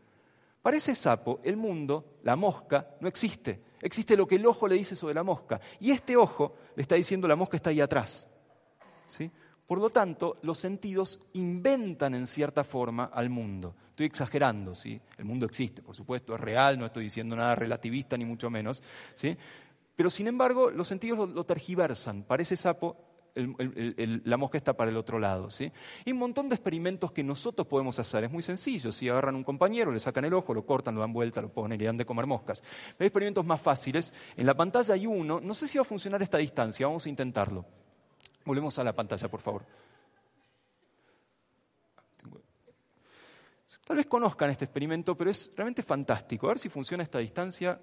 Para 0.68 0.76
ese 0.76 0.96
sapo, 0.96 1.40
el 1.46 1.56
mundo, 1.56 2.18
la 2.24 2.36
mosca, 2.36 2.98
no 3.00 3.08
existe. 3.08 3.62
Existe 3.82 4.18
lo 4.18 4.28
que 4.28 4.36
el 4.36 4.46
ojo 4.46 4.68
le 4.68 4.76
dice 4.76 4.98
sobre 4.98 5.14
la 5.14 5.24
mosca. 5.24 5.62
Y 5.80 5.92
este 5.92 6.18
ojo 6.18 6.58
le 6.76 6.82
está 6.82 6.96
diciendo 6.96 7.26
la 7.26 7.38
mosca 7.38 7.56
está 7.56 7.70
ahí 7.70 7.80
atrás. 7.80 8.28
¿Sí? 9.08 9.32
Por 9.66 9.80
lo 9.80 9.92
tanto, 9.92 10.40
los 10.42 10.58
sentidos 10.58 11.22
inventan 11.32 12.16
en 12.16 12.28
cierta 12.28 12.66
forma 12.66 13.06
al 13.06 13.30
mundo. 13.30 13.78
Estoy 13.92 14.08
exagerando, 14.08 14.76
¿sí? 14.76 15.00
El 15.18 15.24
mundo 15.24 15.46
existe, 15.46 15.82
por 15.82 15.96
supuesto, 15.96 16.36
es 16.36 16.42
real, 16.42 16.78
no 16.78 16.88
estoy 16.88 17.06
diciendo 17.06 17.38
nada 17.38 17.56
relativista 17.56 18.18
ni 18.18 18.26
mucho 18.26 18.50
menos, 18.50 18.84
¿sí? 19.16 19.38
Pero 19.96 20.10
sin 20.10 20.28
embargo, 20.28 20.70
los 20.70 20.90
sentidos 20.90 21.18
lo, 21.18 21.28
lo 21.28 21.46
tergiversan. 21.46 22.24
Para 22.24 22.44
ese 22.44 22.58
sapo, 22.58 23.07
la 23.38 24.38
mosca 24.38 24.58
está 24.58 24.74
para 24.74 24.90
el 24.90 24.98
otro 24.98 25.20
lado, 25.20 25.50
¿sí? 25.50 25.72
Y 26.06 26.12
un 26.12 26.18
montón 26.18 26.50
de 26.50 26.56
experimentos 26.56 27.12
que 27.12 27.24
nosotros 27.24 27.68
podemos 27.68 28.00
hacer. 28.00 28.24
Es 28.24 28.32
muy 28.32 28.42
sencillo. 28.42 28.92
Si 28.92 29.08
agarran 29.08 29.36
un 29.36 29.44
compañero, 29.44 29.92
le 29.92 30.00
sacan 30.00 30.26
el 30.26 30.34
ojo, 30.34 30.54
lo 30.54 30.66
cortan, 30.66 30.96
lo 30.96 31.02
dan 31.02 31.14
vuelta, 31.14 31.42
lo 31.42 31.50
ponen 31.50 31.78
y 31.78 31.80
le 31.80 31.86
dan 31.86 31.98
de 31.98 32.06
comer 32.06 32.26
moscas. 32.26 32.64
Hay 33.00 33.08
experimentos 33.08 33.46
más 33.46 33.62
fáciles. 33.62 34.14
En 34.36 34.46
la 34.46 34.56
pantalla 34.56 34.94
hay 34.94 35.06
uno. 35.06 35.40
No 35.40 35.54
sé 35.54 35.68
si 35.68 35.78
va 35.78 35.84
a 35.84 35.86
funcionar 35.86 36.22
esta 36.22 36.38
distancia. 36.38 36.88
Vamos 36.88 37.06
a 37.06 37.10
intentarlo. 37.10 37.66
Volvemos 38.46 38.78
a 38.80 38.84
la 38.84 38.94
pantalla, 38.94 39.28
por 39.28 39.42
favor. 39.42 39.66
Tal 43.86 43.96
vez 43.96 44.06
conozcan 44.06 44.50
este 44.50 44.66
experimento, 44.66 45.16
pero 45.16 45.32
es 45.32 45.52
realmente 45.56 45.82
fantástico. 45.82 46.48
A 46.48 46.50
ver 46.50 46.60
si 46.60 46.70
funciona 46.70 47.04
esta 47.04 47.20
distancia. 47.20 47.80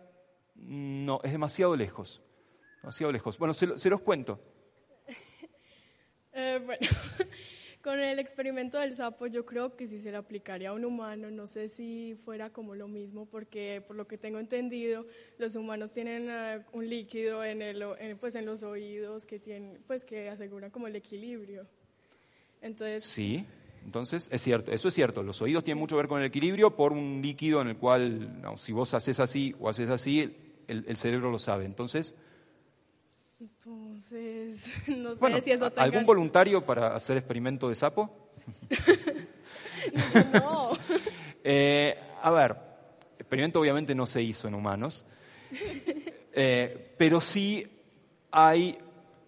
No, 0.57 1.21
es 1.23 1.33
demasiado 1.33 1.75
lejos. 1.75 2.23
Demasiado 2.83 3.12
lejos. 3.12 3.38
Bueno, 3.38 3.55
se 3.55 3.90
los 3.90 4.01
cuento. 4.03 4.54
Eh, 6.35 6.61
bueno, 6.64 6.81
con 7.83 8.01
el 8.01 8.18
experimento 8.18 8.79
del 8.79 8.97
sapo 8.97 9.27
yo 9.29 9.47
creo 9.47 9.77
que 9.77 9.87
si 9.87 10.01
se 10.01 10.11
le 10.11 10.16
aplicaría 10.16 10.70
a 10.70 10.73
un 10.73 10.85
humano, 10.85 11.31
no 11.31 11.47
sé 11.47 11.68
si 11.68 12.16
fuera 12.25 12.51
como 12.51 12.75
lo 12.75 12.88
mismo, 12.88 13.27
porque 13.27 13.83
por 13.87 13.94
lo 13.94 14.07
que 14.09 14.18
tengo 14.18 14.40
entendido, 14.40 15.07
los 15.38 15.55
humanos 15.55 15.92
tienen 15.92 16.29
eh, 16.29 16.64
un 16.73 16.88
líquido 16.88 17.44
en, 17.44 17.62
el, 17.62 17.83
en, 18.01 18.18
pues, 18.18 18.35
en 18.35 18.47
los 18.47 18.62
oídos 18.62 19.27
que, 19.27 19.38
tienen, 19.38 19.79
pues, 19.87 20.05
que 20.05 20.29
aseguran 20.29 20.70
como 20.70 20.88
el 20.88 20.97
equilibrio. 20.97 21.66
Entonces, 22.61 23.05
Sí, 23.05 23.44
entonces 23.85 24.29
es 24.33 24.40
cierto, 24.40 24.73
eso 24.73 24.88
es 24.88 24.94
cierto. 24.94 25.23
Los 25.23 25.40
oídos 25.40 25.62
tienen 25.62 25.79
mucho 25.79 25.94
que 25.94 25.99
ver 25.99 26.09
con 26.09 26.20
el 26.20 26.27
equilibrio 26.27 26.75
por 26.75 26.92
un 26.92 27.20
líquido 27.23 27.61
en 27.61 27.68
el 27.68 27.77
cual, 27.77 28.40
no, 28.40 28.57
si 28.57 28.73
vos 28.73 28.92
haces 28.94 29.20
así 29.20 29.55
o 29.61 29.68
haces 29.68 29.90
así, 29.90 30.35
el, 30.66 30.85
el 30.88 30.97
cerebro 30.97 31.31
lo 31.31 31.38
sabe. 31.38 31.66
Entonces, 31.66 32.16
entonces 33.44 34.70
no 34.88 35.14
sé 35.14 35.20
bueno, 35.20 35.40
si 35.40 35.50
eso 35.52 35.70
tenga... 35.70 35.83
¿algún 35.83 36.04
voluntario 36.07 36.64
para 36.64 36.94
hacer 36.94 37.16
experimento 37.18 37.68
de 37.68 37.74
sapo? 37.74 38.30
No, 40.33 40.70
Eh, 41.46 41.94
a 42.22 42.30
ver, 42.30 42.57
experimento 43.18 43.61
obviamente 43.61 43.94
no 43.94 44.07
se 44.07 44.22
hizo 44.22 44.48
en 44.48 44.54
humanos, 44.54 45.04
eh, 46.33 46.94
pero 46.96 47.20
sí 47.20 47.66
hay 48.30 48.78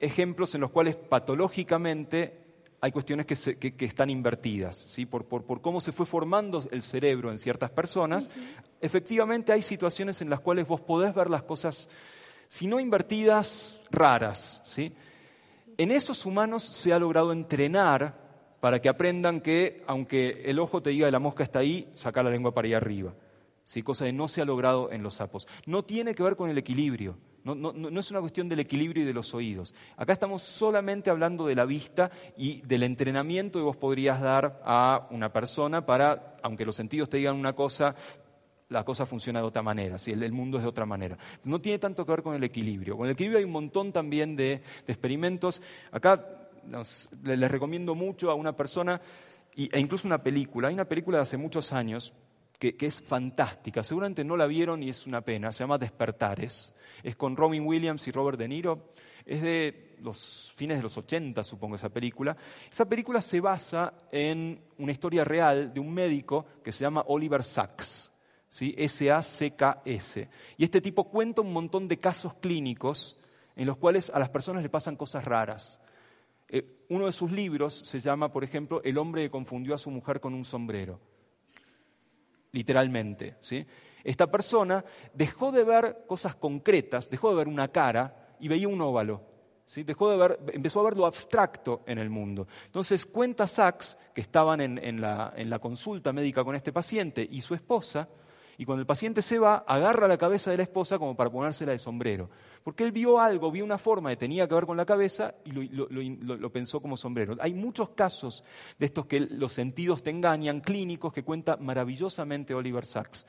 ejemplos 0.01 0.55
en 0.55 0.63
los 0.63 0.71
cuales 0.71 0.97
patológicamente 0.97 2.41
hay 2.81 2.91
cuestiones 2.93 3.27
que, 3.27 3.37
se- 3.37 3.59
que- 3.59 3.75
que 3.77 3.85
están 3.85 4.09
invertidas, 4.09 4.77
¿sí? 4.79 5.05
por, 5.05 5.27
por- 5.27 5.45
por 5.45 5.61
cómo 5.61 5.83
se 5.83 5.93
fue 5.93 6.07
formando 6.07 6.63
el 6.71 6.83
cerebro 6.83 7.31
en 7.31 7.37
ciertas 7.37 7.69
personas. 7.71 8.31
Efectivamente 8.81 9.53
hay 9.53 9.61
situaciones 9.61 10.23
en 10.23 10.31
las 10.31 10.41
cuales 10.41 10.67
vos 10.67 10.81
podés 10.81 11.15
ver 11.15 11.29
las 11.29 11.43
cosas, 11.43 11.91
si 12.49 12.67
no 12.67 12.81
invertidas, 12.81 13.81
raras. 13.91 14.61
¿sí? 14.65 14.93
En 15.79 15.91
esos 15.91 16.25
humanos 16.27 16.65
se 16.65 16.93
ha 16.93 16.99
logrado 16.99 17.33
entrenar 17.33 18.25
para 18.61 18.81
que 18.81 18.89
aprendan 18.89 19.41
que, 19.41 19.83
aunque 19.87 20.43
el 20.47 20.59
ojo 20.59 20.83
te 20.83 20.91
diga 20.91 21.07
que 21.07 21.13
la 21.13 21.19
mosca 21.19 21.43
está 21.43 21.59
ahí, 21.61 21.91
sacar 21.95 22.25
la 22.25 22.31
lengua 22.31 22.53
para 22.55 22.67
allá 22.69 22.79
arriba. 22.79 23.15
¿Sí? 23.65 23.83
Cosa 23.83 24.05
que 24.05 24.13
no 24.13 24.29
se 24.29 24.41
ha 24.41 24.45
logrado 24.45 24.91
en 24.93 25.03
los 25.03 25.15
sapos. 25.15 25.47
No 25.67 25.85
tiene 25.85 26.15
que 26.15 26.23
ver 26.23 26.37
con 26.37 26.49
el 26.51 26.57
equilibrio. 26.59 27.19
No- 27.43 27.55
no- 27.55 27.73
no 27.73 28.01
es 28.01 28.11
una 28.11 28.21
cuestión 28.21 28.49
del 28.49 28.59
equilibrio 28.61 29.05
y 29.05 29.07
de 29.07 29.13
los 29.13 29.33
oídos. 29.35 29.73
Acá 29.97 30.13
estamos 30.13 30.43
solamente 30.43 31.11
hablando 31.11 31.47
de 31.47 31.55
la 31.55 31.65
vista 31.65 32.11
y 32.37 32.61
del 32.63 32.83
entrenamiento 32.85 33.59
que 33.59 33.65
vos 33.65 33.77
podrías 33.77 34.21
dar 34.21 34.61
a 34.65 35.07
una 35.11 35.33
persona 35.33 35.85
para, 35.87 36.37
aunque 36.43 36.65
los 36.65 36.75
sentidos 36.75 37.09
te 37.09 37.19
digan 37.19 37.37
una 37.37 37.53
cosa, 37.53 37.95
la 38.69 38.85
cosa 38.85 39.07
funciona 39.07 39.41
de 39.41 39.47
otra 39.47 39.63
manera, 39.63 39.99
¿sí? 39.99 40.11
el, 40.11 40.33
mundo 40.33 40.59
es 40.59 40.65
de 40.65 40.69
otra 40.69 40.87
manera. 40.87 41.17
No 41.45 41.61
tiene 41.61 41.79
tanto 41.79 42.05
que 42.05 42.13
ver 42.13 42.23
con 42.23 42.35
el 42.35 42.43
equilibrio. 42.45 42.97
Con 42.97 43.07
el 43.07 43.13
equilibrio 43.13 43.39
hay 43.39 43.45
un 43.45 43.53
montón 43.53 43.93
también 43.93 44.35
de, 44.37 44.63
experimentos. 44.87 45.63
Acá 45.93 46.49
nos- 46.65 47.09
le- 47.23 47.37
les 47.37 47.51
recomiendo 47.51 47.95
mucho 47.95 48.31
a 48.31 48.35
una 48.35 48.57
persona, 48.57 49.01
e 49.57 49.79
incluso 49.81 50.09
una 50.09 50.23
película, 50.23 50.69
hay 50.69 50.75
una 50.75 50.85
película 50.85 51.19
de 51.19 51.23
hace 51.23 51.37
muchos 51.37 51.73
años 51.73 52.13
que, 52.59 52.77
que 52.77 52.87
es 52.87 53.01
fantástica, 53.03 53.83
seguramente 53.83 54.25
no 54.25 54.37
la 54.37 54.47
vieron 54.47 54.83
y 54.83 54.89
es 54.89 55.07
una 55.07 55.21
pena, 55.21 55.53
se 55.53 55.63
llama 55.63 55.79
Despertares, 55.79 56.73
es 57.03 57.15
con 57.15 57.37
Robin 57.37 57.67
Williams 57.67 58.09
y 58.09 58.13
Robert 58.13 58.39
De 58.39 58.49
Niro, 58.49 58.91
es 59.27 59.43
de 59.43 59.97
los 60.01 60.53
fines 60.57 60.79
de 60.79 60.83
los 60.83 60.97
80, 60.97 61.43
supongo, 61.45 61.77
esa 61.77 61.89
película. 61.89 62.37
Esa 62.71 62.89
película 62.89 63.21
se 63.21 63.41
basa 63.41 63.93
en 64.11 64.61
una 64.79 64.93
historia 64.93 65.25
real 65.25 65.73
de 65.73 65.81
un 65.81 65.93
médico 65.93 66.47
que 66.63 66.73
se 66.73 66.85
llama 66.85 67.05
Oliver 67.09 67.43
Sacks. 67.43 68.13
¿Sí? 68.49 68.75
S-A-C-K-S. 68.77 70.29
Y 70.57 70.65
este 70.65 70.81
tipo 70.81 71.05
cuenta 71.05 71.41
un 71.41 71.53
montón 71.53 71.89
de 71.89 71.99
casos 71.99 72.35
clínicos 72.35 73.17
en 73.55 73.67
los 73.67 73.79
cuales 73.79 74.11
a 74.11 74.19
las 74.19 74.29
personas 74.29 74.63
le 74.63 74.69
pasan 74.69 74.97
cosas 74.97 75.25
raras. 75.25 75.81
Eh, 76.49 76.85
uno 76.91 77.07
de 77.07 77.13
sus 77.13 77.33
libros 77.33 77.75
se 77.75 78.01
llama, 78.01 78.31
por 78.31 78.45
ejemplo, 78.45 78.81
El 78.85 78.99
hombre 78.99 79.23
que 79.23 79.31
confundió 79.31 79.75
a 79.75 79.79
su 79.79 79.91
mujer 79.91 80.21
con 80.21 80.35
un 80.35 80.45
sombrero. 80.45 81.01
Literalmente. 82.53 83.37
¿sí? 83.41 83.67
Esta 84.05 84.31
persona 84.31 84.85
dejó 85.13 85.51
de 85.51 85.65
ver 85.65 86.05
cosas 86.07 86.37
concretas, 86.37 87.11
dejó 87.11 87.31
de 87.31 87.37
ver 87.37 87.49
una 87.49 87.69
cara 87.69 88.37
y 88.39 88.49
veía 88.49 88.69
un 88.69 88.81
óvalo. 88.81 89.23
¿sí? 89.65 89.83
Dejó 89.83 90.11
de 90.11 90.17
ver, 90.17 90.39
empezó 90.53 90.81
a 90.81 90.85
ver 90.85 90.97
lo 90.97 91.07
abstracto 91.07 91.83
en 91.87 91.99
el 91.99 92.11
mundo. 92.11 92.47
Entonces 92.67 93.05
cuenta 93.05 93.49
Sachs, 93.49 93.99
que 94.15 94.21
estaban 94.21 94.61
en, 94.61 95.01
la, 95.01 95.33
en 95.37 95.51
la 95.51 95.59
consulta 95.59 96.13
médica 96.13 96.45
con 96.45 96.55
este 96.55 96.73
paciente 96.73 97.27
y 97.29 97.41
su 97.41 97.55
esposa, 97.55 98.09
y 98.59 98.65
cuando 98.65 98.81
el 98.81 98.87
paciente 98.87 99.23
se 99.23 99.39
va, 99.39 99.65
agarra 99.67 100.09
la 100.09 100.17
cabeza 100.17 100.51
de 100.51 100.57
la 100.57 100.63
esposa 100.63 100.99
como 100.99 101.15
para 101.15 101.31
ponérsela 101.31 101.73
de 101.73 101.79
sombrero. 101.79 102.31
Porque 102.65 102.85
él 102.85 102.93
vio 102.93 103.21
algo, 103.21 103.51
vio 103.51 103.65
una 103.65 103.79
forma 103.79 104.11
que 104.11 104.17
tenía 104.17 104.49
que 104.49 104.55
ver 104.55 104.67
con 104.67 104.77
la 104.77 104.87
cabeza 104.87 105.35
y 105.45 105.51
lo, 105.51 106.51
pensó 106.51 106.81
como 106.81 106.97
sombrero. 106.97 107.37
Hay 107.41 107.55
muchos 107.55 107.91
casos 107.91 108.43
de 108.79 108.87
estos 108.87 109.07
que 109.07 109.21
los 109.21 109.53
sentidos 109.53 110.03
te 110.03 110.11
engañan, 110.11 110.61
clínicos, 110.61 111.13
que 111.13 111.23
cuenta 111.23 111.57
maravillosamente 111.59 112.55
Oliver 112.55 112.87
Sacks. 112.87 113.27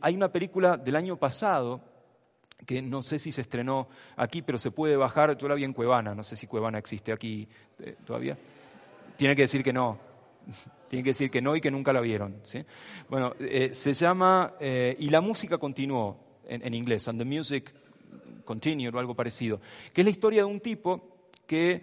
hay 0.00 0.14
una 0.14 0.30
película 0.30 0.76
del 0.76 0.96
año 0.96 1.16
pasado 1.16 1.80
que 2.66 2.80
no 2.80 3.02
sé 3.02 3.18
si 3.18 3.32
se 3.32 3.40
estrenó 3.40 3.88
aquí, 4.16 4.42
pero 4.42 4.58
se 4.58 4.70
puede 4.70 4.96
bajar. 4.96 5.36
Yo 5.36 5.48
la 5.48 5.54
vi 5.54 5.64
en 5.64 5.72
Cuevana, 5.72 6.14
no 6.14 6.22
sé 6.22 6.36
si 6.36 6.46
Cuevana 6.46 6.78
existe 6.78 7.12
aquí 7.12 7.48
eh, 7.80 7.96
todavía. 8.04 8.38
Tiene 9.16 9.34
que 9.34 9.42
decir 9.42 9.62
que 9.62 9.72
no. 9.72 10.11
Tiene 10.88 11.02
que 11.02 11.10
decir 11.10 11.30
que 11.30 11.40
no 11.40 11.56
y 11.56 11.60
que 11.60 11.70
nunca 11.70 11.92
la 11.92 12.00
vieron. 12.00 12.42
Bueno, 13.08 13.34
eh, 13.40 13.70
se 13.72 13.94
llama 13.94 14.54
eh, 14.60 14.96
Y 14.98 15.08
la 15.08 15.20
música 15.20 15.58
continuó 15.58 16.40
en, 16.46 16.74
inglés, 16.74 17.08
And 17.08 17.18
the 17.18 17.24
Music 17.24 17.72
Continued 18.44 18.94
o 18.94 18.98
algo 18.98 19.14
parecido, 19.14 19.60
que 19.92 20.00
es 20.00 20.04
la 20.04 20.10
historia 20.10 20.42
de 20.42 20.50
un 20.50 20.60
tipo 20.60 21.28
que 21.46 21.80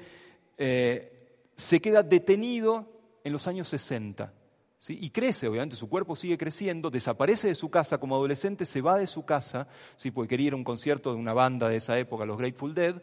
eh, 0.58 1.48
se 1.56 1.82
queda 1.82 2.04
detenido 2.04 2.92
en 3.24 3.34
los 3.34 3.48
años 3.48 3.70
60. 3.70 4.34
¿Sí? 4.78 4.98
Y 5.02 5.10
crece, 5.10 5.48
obviamente, 5.48 5.76
su 5.76 5.90
cuerpo 5.90 6.16
sigue 6.16 6.38
creciendo, 6.38 6.90
desaparece 6.90 7.50
de 7.50 7.56
su 7.56 7.70
casa 7.70 7.98
como 7.98 8.16
adolescente, 8.16 8.64
se 8.64 8.80
va 8.80 8.98
de 8.98 9.08
su 9.08 9.26
casa, 9.26 9.68
¿sí? 9.98 10.10
porque 10.12 10.30
quería 10.30 10.48
ir 10.48 10.54
a 10.54 10.56
un 10.56 10.64
concierto 10.64 11.12
de 11.12 11.20
una 11.20 11.34
banda 11.34 11.68
de 11.68 11.76
esa 11.76 12.00
época, 12.00 12.26
los 12.26 12.38
Grateful 12.38 12.74
Dead, 12.74 13.02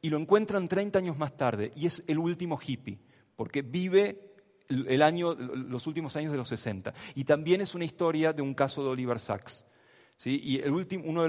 y 0.00 0.10
lo 0.10 0.18
encuentran 0.18 0.66
30 0.66 0.98
años 0.98 1.16
más 1.16 1.36
tarde, 1.36 1.70
y 1.76 1.86
es 1.86 2.02
el 2.08 2.18
último 2.18 2.58
hippie, 2.60 2.98
porque 3.36 3.62
vive 3.62 4.31
el 4.68 5.02
año, 5.02 5.34
los 5.34 5.86
últimos 5.86 6.16
años 6.16 6.32
de 6.32 6.38
los 6.38 6.48
60. 6.48 6.92
Y 7.14 7.24
también 7.24 7.60
es 7.60 7.74
una 7.74 7.84
historia 7.84 8.32
de 8.32 8.42
un 8.42 8.54
caso 8.54 8.82
de 8.82 8.90
Oliver 8.90 9.18
Sacks. 9.18 9.64
¿sí? 10.16 10.40
Y 10.42 10.58
el 10.58 10.72
uno, 10.72 11.22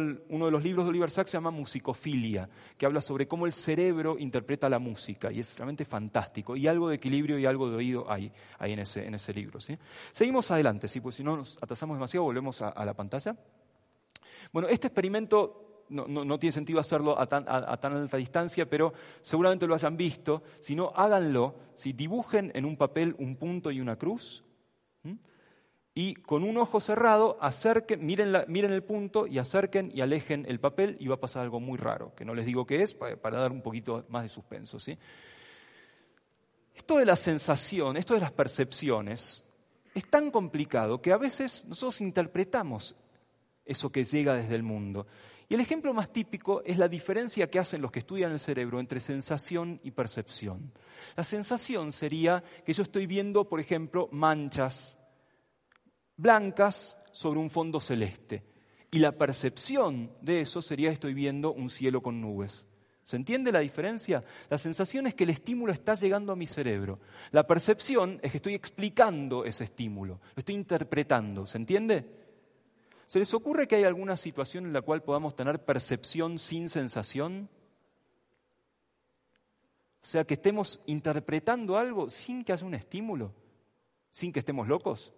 de 0.46 0.52
los 0.52 0.64
libros 0.64 0.86
de 0.86 0.90
Oliver 0.90 1.10
Sacks 1.10 1.32
se 1.32 1.38
llama 1.38 1.52
Musicofilia, 1.52 2.50
que 2.78 2.86
habla 2.86 3.02
sobre 3.02 3.28
cómo 3.28 3.46
el 3.46 3.54
cerebro 3.54 4.18
interpreta 4.18 4.70
la 4.70 4.80
música. 4.80 5.32
Y 5.32 5.40
es 5.40 5.58
realmente 5.58 5.86
fantástico. 5.86 6.56
Y 6.56 6.68
algo 6.68 6.90
de 6.90 6.96
equilibrio 6.96 7.38
y 7.40 7.46
algo 7.46 7.70
de 7.70 7.76
oído 7.76 8.12
hay, 8.12 8.32
hay 8.60 8.74
en, 8.74 8.80
ese, 8.80 9.06
en 9.06 9.16
ese 9.16 9.34
libro. 9.34 9.60
Seguimos 10.12 10.50
adelante, 10.52 10.88
pues 11.02 11.16
si 11.16 11.24
no 11.24 11.38
nos 11.38 11.58
atasamos 11.62 11.98
demasiado, 11.98 12.24
volvemos 12.24 12.62
a 12.62 12.86
la 12.86 12.94
pantalla. 12.94 13.36
Bueno, 14.52 14.68
este 14.68 14.88
experimento 14.88 15.73
no, 15.90 16.40
tiene 16.40 16.52
sentido 16.52 16.80
hacerlo 16.80 17.20
a 17.20 17.28
tan, 17.28 17.48
alta 17.48 18.18
distancia, 18.18 18.70
pero 18.70 18.94
seguramente 19.22 19.68
lo 19.68 19.76
hayan 19.76 19.98
visto. 19.98 20.44
Si 20.60 20.76
no, 20.76 20.92
háganlo. 20.96 21.56
Si 21.76 21.94
dibujen 21.94 22.52
en 22.56 22.66
un 22.66 22.78
papel 22.78 23.16
un 23.20 23.36
punto 23.36 23.72
y 23.72 23.80
una 23.80 23.98
cruz, 23.98 24.44
y 25.96 26.16
con 26.16 26.44
un 26.44 26.58
ojo 26.58 26.80
cerrado, 26.80 27.38
acerquen, 27.40 28.04
miren, 28.04 28.34
el 28.72 28.84
punto 28.84 29.28
y 29.28 29.38
acerquen 29.38 29.92
y 29.94 30.02
alejen 30.02 30.46
el 30.48 30.60
papel 30.60 30.98
y 31.00 31.08
va 31.08 31.16
a 31.16 31.20
pasar 31.20 31.44
algo 31.44 31.60
muy 31.60 31.78
raro, 31.78 32.16
que 32.16 32.26
no 32.26 32.34
les 32.34 32.48
digo 32.48 32.66
qué 32.66 32.82
es, 32.82 32.96
para, 32.96 33.38
dar 33.38 33.52
un 33.52 33.62
poquito 33.62 34.04
más 34.10 34.24
de 34.24 34.30
suspenso. 34.30 34.80
¿sí? 34.80 34.98
Esto 36.74 36.98
de 36.98 37.06
la 37.06 37.16
sensación, 37.16 37.96
esto 37.98 38.16
de 38.16 38.22
las 38.22 38.32
percepciones, 38.32 39.46
es 39.94 40.10
tan 40.10 40.32
complicado 40.32 41.00
que 41.00 41.14
a 41.14 41.18
veces 41.18 41.66
nosotros 41.66 42.02
interpretamos 42.02 42.96
eso 43.64 43.92
que 43.92 44.04
llega 44.04 44.34
desde 44.34 44.56
el 44.56 44.64
mundo. 44.64 45.06
Y 45.50 45.56
el 45.56 45.60
ejemplo 45.60 45.94
más 45.94 46.12
típico 46.12 46.62
es 46.66 46.78
la 46.78 46.88
diferencia 46.88 47.50
que 47.50 47.60
hacen 47.60 47.82
los 47.82 47.92
que 47.92 48.00
estudian 48.00 48.32
el 48.32 48.40
cerebro 48.40 48.80
entre 48.80 49.00
sensación 49.00 49.80
y 49.84 49.92
percepción. 49.92 50.72
La 51.16 51.24
sensación 51.24 51.92
sería 51.92 52.44
que 52.66 52.74
yo 52.74 52.84
estoy 52.84 53.08
viendo, 53.08 53.48
por 53.48 53.60
ejemplo, 53.60 54.10
manchas 54.12 54.98
blancas 56.16 56.98
sobre 57.12 57.40
un 57.40 57.50
fondo 57.50 57.80
celeste. 57.80 58.44
Y 58.92 59.00
la 59.00 59.12
percepción 59.12 60.12
de 60.22 60.42
eso 60.42 60.62
sería 60.62 60.92
estoy 60.92 61.14
viendo 61.14 61.52
un 61.52 61.70
cielo 61.70 62.02
con 62.02 62.22
nubes. 62.22 62.68
¿Se 63.02 63.18
entiende 63.18 63.52
la 63.52 63.60
diferencia? 63.60 64.24
La 64.50 64.58
sensación 64.58 65.08
es 65.08 65.14
que 65.14 65.26
el 65.26 65.32
estímulo 65.32 65.74
está 65.74 65.94
llegando 65.96 66.32
a 66.32 66.38
mi 66.38 66.48
cerebro. 66.48 67.00
La 67.32 67.46
percepción 67.46 68.20
es 68.24 68.32
que 68.32 68.38
estoy 68.38 68.54
explicando 68.54 69.44
ese 69.44 69.66
estímulo, 69.66 70.22
lo 70.36 70.40
estoy 70.40 70.56
interpretando. 70.56 71.46
¿Se 71.46 71.58
entiende? 71.58 72.23
¿Se 73.14 73.20
les 73.20 73.32
ocurre 73.36 73.68
que 73.68 73.76
hay 73.76 73.84
alguna 73.84 74.18
situación 74.18 74.66
en 74.66 74.74
la 74.74 74.82
cual 74.82 75.04
podamos 75.04 75.36
tener 75.36 75.64
percepción 75.64 76.40
sin 76.40 76.68
sensación? 76.68 77.48
O 80.02 80.06
sea, 80.08 80.24
que 80.24 80.34
estemos 80.34 80.82
interpretando 80.88 81.78
algo 81.78 82.10
sin 82.10 82.44
que 82.44 82.54
haya 82.54 82.66
un 82.66 82.74
estímulo, 82.74 83.32
sin 84.10 84.34
que 84.34 84.40
estemos 84.40 84.68
locos. 84.68 85.14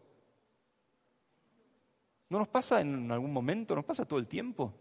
¿No 2.27 2.37
nos 2.37 2.49
pasa 2.49 2.81
en 2.81 3.09
algún 3.09 3.31
momento? 3.31 3.73
¿Nos 3.73 3.85
pasa 3.85 4.03
todo 4.03 4.19
el 4.19 4.27
tiempo? 4.27 4.73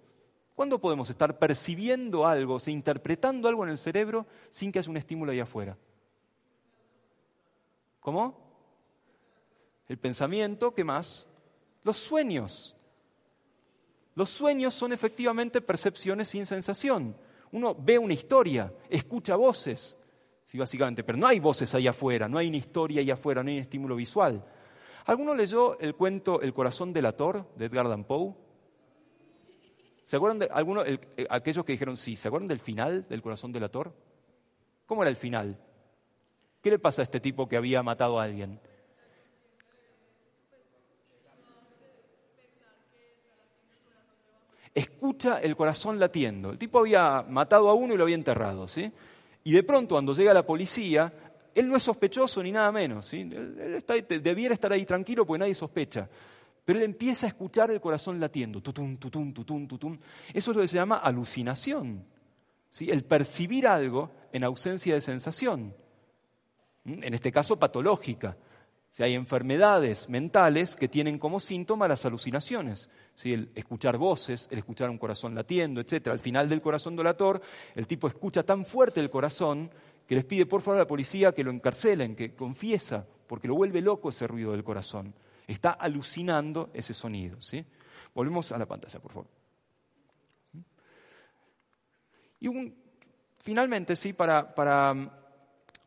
¿Cuándo 0.56 0.80
podemos 0.80 1.08
estar 1.08 1.38
percibiendo 1.38 2.26
algo, 2.26 2.56
o 2.56 2.68
interpretando 2.68 3.48
algo 3.48 3.62
en 3.62 3.70
el 3.70 3.78
cerebro 3.78 4.26
sin 4.50 4.72
que 4.72 4.80
haya 4.80 4.90
un 4.90 4.96
estímulo 4.96 5.30
ahí 5.30 5.38
afuera? 5.38 5.78
¿Cómo? 8.00 8.40
El 9.86 9.98
pensamiento, 9.98 10.74
¿qué 10.74 10.82
más? 10.82 11.28
Los 11.84 11.96
sueños. 11.96 12.74
Los 14.14 14.30
sueños 14.30 14.74
son 14.74 14.92
efectivamente 14.92 15.60
percepciones 15.60 16.28
sin 16.28 16.46
sensación. 16.46 17.16
Uno 17.52 17.74
ve 17.78 17.98
una 17.98 18.14
historia, 18.14 18.72
escucha 18.88 19.36
voces, 19.36 19.96
sí, 20.44 20.58
básicamente, 20.58 21.04
pero 21.04 21.18
no 21.18 21.26
hay 21.26 21.40
voces 21.40 21.74
ahí 21.74 21.86
afuera, 21.86 22.28
no 22.28 22.38
hay 22.38 22.48
una 22.48 22.56
historia 22.56 23.00
ahí 23.00 23.10
afuera, 23.10 23.42
no 23.42 23.50
hay 23.50 23.56
un 23.56 23.62
estímulo 23.62 23.96
visual. 23.96 24.44
¿Alguno 25.06 25.34
leyó 25.34 25.78
el 25.80 25.94
cuento 25.94 26.40
El 26.40 26.54
corazón 26.54 26.92
del 26.92 27.06
ator 27.06 27.46
de 27.56 27.66
Edgar 27.66 27.86
Allan 27.86 28.04
Poe? 28.04 28.34
¿Se 30.04 30.16
acuerdan 30.16 30.38
de 30.38 30.46
alguno, 30.46 30.84
eh, 30.84 30.98
aquellos 31.30 31.64
que 31.64 31.72
dijeron 31.72 31.96
sí, 31.96 32.16
¿se 32.16 32.28
acuerdan 32.28 32.48
del 32.48 32.60
final 32.60 33.06
del 33.08 33.22
corazón 33.22 33.52
del 33.52 33.64
ator? 33.64 33.94
¿Cómo 34.86 35.02
era 35.02 35.10
el 35.10 35.16
final? 35.16 35.58
¿Qué 36.60 36.70
le 36.70 36.78
pasa 36.78 37.02
a 37.02 37.04
este 37.04 37.20
tipo 37.20 37.48
que 37.48 37.56
había 37.56 37.82
matado 37.82 38.18
a 38.18 38.24
alguien? 38.24 38.60
Escucha 44.74 45.38
el 45.38 45.54
corazón 45.56 45.98
latiendo. 45.98 46.50
El 46.50 46.58
tipo 46.58 46.80
había 46.80 47.24
matado 47.28 47.68
a 47.68 47.74
uno 47.74 47.94
y 47.94 47.96
lo 47.96 48.04
había 48.04 48.16
enterrado, 48.16 48.66
¿sí? 48.66 48.90
Y 49.44 49.52
de 49.52 49.62
pronto, 49.62 49.94
cuando 49.94 50.14
llega 50.14 50.34
la 50.34 50.44
policía, 50.44 51.12
él 51.54 51.68
no 51.68 51.76
es 51.76 51.82
sospechoso 51.82 52.42
ni 52.42 52.50
nada 52.50 52.72
menos, 52.72 53.06
¿sí? 53.06 53.20
Él 53.20 53.84
debiera 54.22 54.54
estar 54.54 54.72
ahí 54.72 54.84
tranquilo 54.84 55.24
porque 55.24 55.40
nadie 55.40 55.54
sospecha. 55.54 56.08
Pero 56.64 56.78
él 56.78 56.84
empieza 56.86 57.26
a 57.26 57.28
escuchar 57.28 57.70
el 57.70 57.80
corazón 57.80 58.18
latiendo, 58.18 58.60
tutum, 58.60 58.96
tutum, 58.96 59.32
tutum, 59.32 59.68
tutum. 59.68 59.98
Eso 60.32 60.50
es 60.50 60.56
lo 60.56 60.62
que 60.62 60.68
se 60.68 60.76
llama 60.76 60.96
alucinación. 60.96 62.06
El 62.80 63.04
percibir 63.04 63.68
algo 63.68 64.10
en 64.32 64.44
ausencia 64.44 64.94
de 64.94 65.00
sensación. 65.00 65.74
En 66.84 67.14
este 67.14 67.30
caso, 67.30 67.58
patológica. 67.58 68.36
Si 68.94 69.02
hay 69.02 69.14
enfermedades 69.14 70.08
mentales 70.08 70.76
que 70.76 70.86
tienen 70.86 71.18
como 71.18 71.40
síntoma 71.40 71.88
las 71.88 72.06
alucinaciones, 72.06 72.88
el 73.24 73.50
escuchar 73.56 73.98
voces, 73.98 74.46
el 74.52 74.58
escuchar 74.58 74.88
un 74.88 74.98
corazón 74.98 75.34
latiendo, 75.34 75.80
etc. 75.80 76.06
Al 76.10 76.20
final 76.20 76.48
del 76.48 76.62
corazón 76.62 76.94
dolator, 76.94 77.42
el 77.74 77.88
tipo 77.88 78.06
escucha 78.06 78.44
tan 78.44 78.64
fuerte 78.64 79.00
el 79.00 79.10
corazón 79.10 79.68
que 80.06 80.14
les 80.14 80.24
pide 80.24 80.46
por 80.46 80.60
favor 80.60 80.76
a 80.76 80.82
la 80.82 80.86
policía 80.86 81.32
que 81.32 81.42
lo 81.42 81.50
encarcelen, 81.50 82.14
que 82.14 82.36
confiesa, 82.36 83.04
porque 83.26 83.48
lo 83.48 83.56
vuelve 83.56 83.80
loco 83.80 84.10
ese 84.10 84.28
ruido 84.28 84.52
del 84.52 84.62
corazón. 84.62 85.12
Está 85.48 85.72
alucinando 85.72 86.70
ese 86.72 86.94
sonido. 86.94 87.38
Volvemos 88.14 88.52
a 88.52 88.58
la 88.58 88.66
pantalla, 88.66 89.00
por 89.00 89.10
favor. 89.10 89.28
Y 92.38 92.72
finalmente, 93.38 93.96
sí, 93.96 94.12
para 94.12 94.54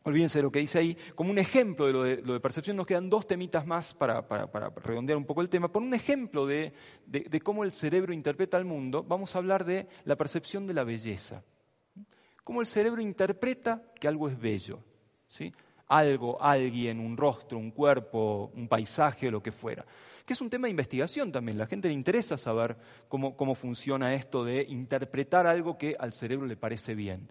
Olvídense 0.08 0.40
de 0.40 0.44
lo 0.44 0.52
que 0.54 0.60
dice 0.60 0.80
ahí. 0.80 0.98
Como 1.16 1.32
un 1.32 1.38
ejemplo 1.38 1.86
de 1.86 2.22
lo 2.22 2.34
de, 2.34 2.40
percepción, 2.40 2.78
nos 2.78 2.88
quedan 2.88 3.10
dos 3.10 3.28
temitas 3.28 3.68
más 3.68 3.94
para, 3.94 4.22
redondear 4.86 5.18
un 5.18 5.26
poco 5.26 5.42
el 5.42 5.50
tema. 5.50 5.70
Por 5.70 5.82
un 5.82 5.94
ejemplo 5.94 6.46
de, 6.46 6.72
cómo 7.44 7.66
el 7.66 7.74
cerebro 7.74 8.14
interpreta 8.14 8.56
el 8.56 8.64
mundo, 8.64 9.04
vamos 9.04 9.36
a 9.36 9.40
hablar 9.40 9.66
de 9.66 9.86
la 10.06 10.16
percepción 10.16 10.66
de 10.66 10.74
la 10.74 10.86
belleza. 10.86 11.44
Cómo 12.46 12.62
el 12.62 12.68
cerebro 12.68 13.02
interpreta 13.02 13.84
que 14.00 14.08
algo 14.08 14.30
es 14.30 14.40
bello. 14.40 14.80
¿sí? 15.28 15.54
algo, 15.88 16.42
alguien, 16.42 17.02
un 17.02 17.18
rostro, 17.18 17.58
un 17.58 17.72
cuerpo, 17.72 18.50
un 18.56 18.70
paisaje, 18.70 19.30
lo 19.30 19.44
que 19.44 19.52
fuera. 19.52 19.86
Que 20.26 20.32
es 20.32 20.40
un 20.40 20.50
tema 20.50 20.68
de 20.68 20.72
investigación 20.72 21.34
también. 21.34 21.58
La 21.58 21.68
gente 21.68 21.90
le 21.90 21.94
interesa 21.94 22.38
saber 22.38 22.78
cómo 23.10 23.56
funciona 23.56 24.14
esto 24.14 24.46
de 24.46 24.62
interpretar 24.70 25.48
algo 25.48 25.78
que 25.78 25.98
al 26.00 26.14
cerebro 26.14 26.48
le 26.48 26.56
parece 26.56 26.96
bien. 26.96 27.30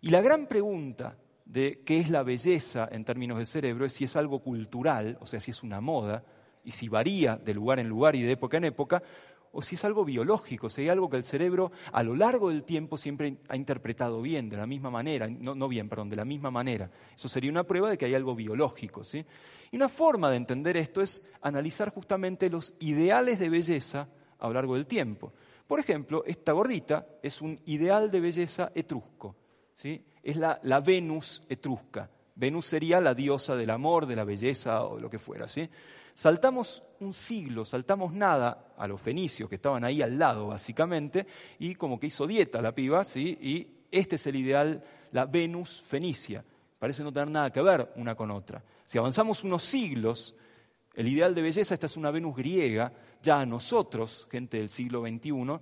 Y 0.00 0.10
la 0.10 0.20
gran 0.20 0.48
pregunta 0.48 1.16
de 1.48 1.82
qué 1.84 1.98
es 1.98 2.10
la 2.10 2.22
belleza 2.22 2.88
en 2.92 3.04
términos 3.04 3.38
de 3.38 3.46
cerebro 3.46 3.86
es 3.86 3.94
si 3.94 4.04
es 4.04 4.16
algo 4.16 4.40
cultural, 4.40 5.18
o 5.20 5.26
sea, 5.26 5.40
si 5.40 5.50
es 5.50 5.62
una 5.62 5.80
moda, 5.80 6.22
y 6.62 6.72
si 6.72 6.88
varía 6.88 7.36
de 7.36 7.54
lugar 7.54 7.78
en 7.78 7.88
lugar 7.88 8.14
y 8.14 8.22
de 8.22 8.32
época 8.32 8.58
en 8.58 8.64
época, 8.64 9.02
o 9.52 9.62
si 9.62 9.76
es 9.76 9.84
algo 9.86 10.04
biológico, 10.04 10.68
si 10.68 10.82
hay 10.82 10.90
algo 10.90 11.08
que 11.08 11.16
el 11.16 11.24
cerebro 11.24 11.72
a 11.92 12.02
lo 12.02 12.14
largo 12.14 12.50
del 12.50 12.64
tiempo 12.64 12.98
siempre 12.98 13.38
ha 13.48 13.56
interpretado 13.56 14.20
bien, 14.20 14.50
de 14.50 14.58
la 14.58 14.66
misma 14.66 14.90
manera, 14.90 15.26
no, 15.26 15.68
bien, 15.68 15.88
perdón, 15.88 16.10
de 16.10 16.16
la 16.16 16.26
misma 16.26 16.50
manera. 16.50 16.90
Eso 17.16 17.28
sería 17.28 17.50
una 17.50 17.64
prueba 17.64 17.88
de 17.88 17.96
que 17.96 18.04
hay 18.04 18.14
algo 18.14 18.34
biológico. 18.34 19.02
¿sí? 19.02 19.24
Y 19.70 19.76
una 19.76 19.88
forma 19.88 20.28
de 20.28 20.36
entender 20.36 20.76
esto 20.76 21.00
es 21.00 21.26
analizar 21.40 21.90
justamente 21.94 22.50
los 22.50 22.74
ideales 22.80 23.38
de 23.38 23.48
belleza 23.48 24.08
a 24.38 24.48
lo 24.48 24.52
largo 24.52 24.74
del 24.74 24.86
tiempo. 24.86 25.32
Por 25.66 25.80
ejemplo, 25.80 26.22
esta 26.26 26.52
gordita 26.52 27.06
es 27.22 27.40
un 27.40 27.58
ideal 27.64 28.10
de 28.10 28.20
belleza 28.20 28.70
etrusco. 28.74 29.34
Es 30.22 30.36
la, 30.36 30.58
la 30.62 30.80
Venus 30.80 31.42
etrusca. 31.48 32.10
Venus 32.34 32.66
sería 32.66 33.00
la 33.00 33.14
diosa 33.14 33.56
del 33.56 33.70
amor, 33.70 34.06
de 34.06 34.16
la 34.16 34.24
belleza 34.24 34.84
o 34.84 34.98
lo 34.98 35.10
que 35.10 35.18
fuera. 35.18 35.48
¿sí? 35.48 35.68
Saltamos 36.18 36.82
un 36.98 37.12
siglo, 37.12 37.64
saltamos 37.64 38.12
nada 38.12 38.72
a 38.76 38.88
los 38.88 39.00
fenicios 39.00 39.48
que 39.48 39.54
estaban 39.54 39.84
ahí 39.84 40.02
al 40.02 40.18
lado, 40.18 40.48
básicamente, 40.48 41.26
y 41.60 41.76
como 41.76 41.98
que 42.00 42.08
hizo 42.08 42.26
dieta 42.26 42.60
la 42.60 42.74
piba, 42.74 43.04
¿sí? 43.04 43.38
Y 43.40 43.68
este 43.90 44.16
es 44.16 44.26
el 44.26 44.34
ideal, 44.34 44.82
la 45.12 45.26
Venus 45.26 45.80
fenicia. 45.86 46.44
Parece 46.76 47.04
no 47.04 47.12
tener 47.12 47.30
nada 47.30 47.52
que 47.52 47.62
ver 47.62 47.92
una 47.94 48.16
con 48.16 48.32
otra. 48.32 48.64
Si 48.84 48.98
avanzamos 48.98 49.44
unos 49.44 49.62
siglos, 49.62 50.34
el 50.94 51.06
ideal 51.06 51.36
de 51.36 51.42
belleza, 51.42 51.74
esta 51.74 51.86
es 51.86 51.96
una 51.96 52.10
Venus 52.10 52.36
griega, 52.36 52.92
ya 53.22 53.38
a 53.38 53.46
nosotros, 53.46 54.26
gente 54.28 54.58
del 54.58 54.70
siglo 54.70 55.02
XXI, 55.02 55.60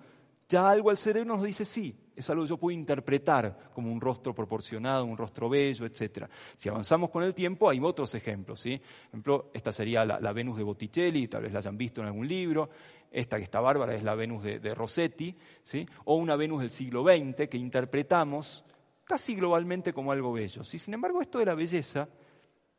ya 0.49 0.69
algo 0.69 0.91
al 0.91 0.97
cerebro 0.97 1.35
nos 1.35 1.45
dice 1.45 1.65
sí, 1.65 1.95
es 2.17 2.31
algo 2.31 2.45
que 2.45 2.49
yo 2.49 2.57
puedo 2.57 2.77
interpretar 2.77 3.71
como 3.75 3.93
un 3.93 4.01
rostro 4.01 4.35
proporcionado, 4.35 5.05
un 5.05 5.19
rostro 5.19 5.49
bello, 5.49 5.85
etc. 5.85 6.27
Si 6.57 6.69
avanzamos 6.69 7.11
con 7.11 7.23
el 7.23 7.35
tiempo, 7.35 7.69
hay 7.69 7.79
otros 7.83 8.15
ejemplos. 8.15 8.61
¿sí? 8.61 8.79
Por 8.79 9.09
ejemplo, 9.09 9.51
esta 9.53 9.71
sería 9.71 10.05
la, 10.05 10.33
Venus 10.33 10.57
de 10.57 10.65
Botticelli, 10.65 11.29
tal 11.29 11.43
vez 11.43 11.53
la 11.53 11.59
hayan 11.59 11.77
visto 11.77 12.01
en 12.01 12.07
algún 12.07 12.27
libro. 12.27 12.71
Esta 13.11 13.37
que 13.37 13.45
está 13.45 13.61
bárbara 13.61 13.95
es 13.95 14.03
la 14.03 14.15
Venus 14.15 14.43
de, 14.43 14.75
Rossetti, 14.75 15.37
¿sí? 15.63 15.87
o 16.05 16.17
una 16.17 16.37
Venus 16.37 16.61
del 16.61 16.71
siglo 16.71 17.05
XX 17.05 17.49
que 17.49 17.59
interpretamos 17.59 18.65
casi 19.05 19.35
globalmente 19.35 19.93
como 19.93 20.11
algo 20.11 20.33
bello. 20.33 20.65
¿sí? 20.65 20.79
Sin 20.79 20.95
embargo, 20.95 21.21
esto 21.21 21.39
de 21.39 21.45
la 21.45 21.55
belleza 21.55 22.09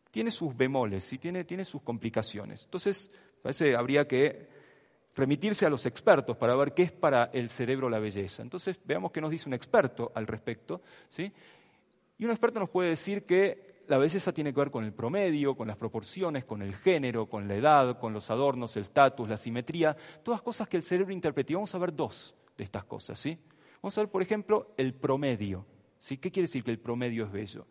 tiene 0.09 0.31
sus 0.31 0.55
bemoles, 0.55 1.11
y 1.13 1.19
tiene, 1.19 1.43
tiene 1.43 1.63
sus 1.63 1.83
complicaciones. 1.83 2.63
Entonces, 2.63 3.11
parece 3.41 3.75
habría 3.75 4.07
que 4.07 4.56
remitirse 5.17 5.65
a 5.65 5.69
los 5.69 5.85
expertos 5.85 6.37
para 6.37 6.55
ver 6.55 6.73
qué 6.73 6.83
es 6.83 6.91
para 6.91 7.31
el 7.33 7.49
cerebro 7.49 7.89
la 7.89 7.99
belleza. 7.99 8.43
Entonces, 8.43 8.79
veamos 8.85 9.11
qué 9.11 9.19
nos 9.19 9.31
dice 9.31 9.49
un 9.49 9.55
experto 9.55 10.11
al 10.13 10.27
respecto. 10.27 10.81
¿sí? 11.09 11.31
Y 12.19 12.25
un 12.25 12.31
experto 12.31 12.59
nos 12.59 12.69
puede 12.69 12.89
decir 12.89 13.25
que 13.25 13.81
la 13.87 13.97
belleza 13.97 14.31
tiene 14.31 14.53
que 14.53 14.59
ver 14.59 14.69
con 14.69 14.85
el 14.85 14.93
promedio, 14.93 15.55
con 15.55 15.67
las 15.67 15.75
proporciones, 15.75 16.45
con 16.45 16.61
el 16.61 16.75
género, 16.75 17.25
con 17.25 17.47
la 17.47 17.55
edad, 17.55 17.99
con 17.99 18.13
los 18.13 18.29
adornos, 18.29 18.75
el 18.77 18.83
estatus, 18.83 19.27
la 19.27 19.37
simetría, 19.37 19.97
todas 20.23 20.41
cosas 20.41 20.67
que 20.67 20.77
el 20.77 20.83
cerebro 20.83 21.11
interpreta. 21.11 21.51
Y 21.51 21.55
vamos 21.55 21.73
a 21.73 21.79
ver 21.79 21.95
dos 21.95 22.35
de 22.55 22.63
estas 22.63 22.83
cosas. 22.83 23.17
¿sí? 23.17 23.39
Vamos 23.81 23.97
a 23.97 24.01
ver, 24.01 24.11
por 24.11 24.21
ejemplo, 24.21 24.73
el 24.77 24.93
promedio. 24.93 25.65
¿sí? 25.97 26.17
¿Qué 26.17 26.29
quiere 26.29 26.43
decir 26.45 26.63
que 26.63 26.71
el 26.71 26.79
promedio 26.79 27.25
es 27.25 27.31
bello? 27.31 27.65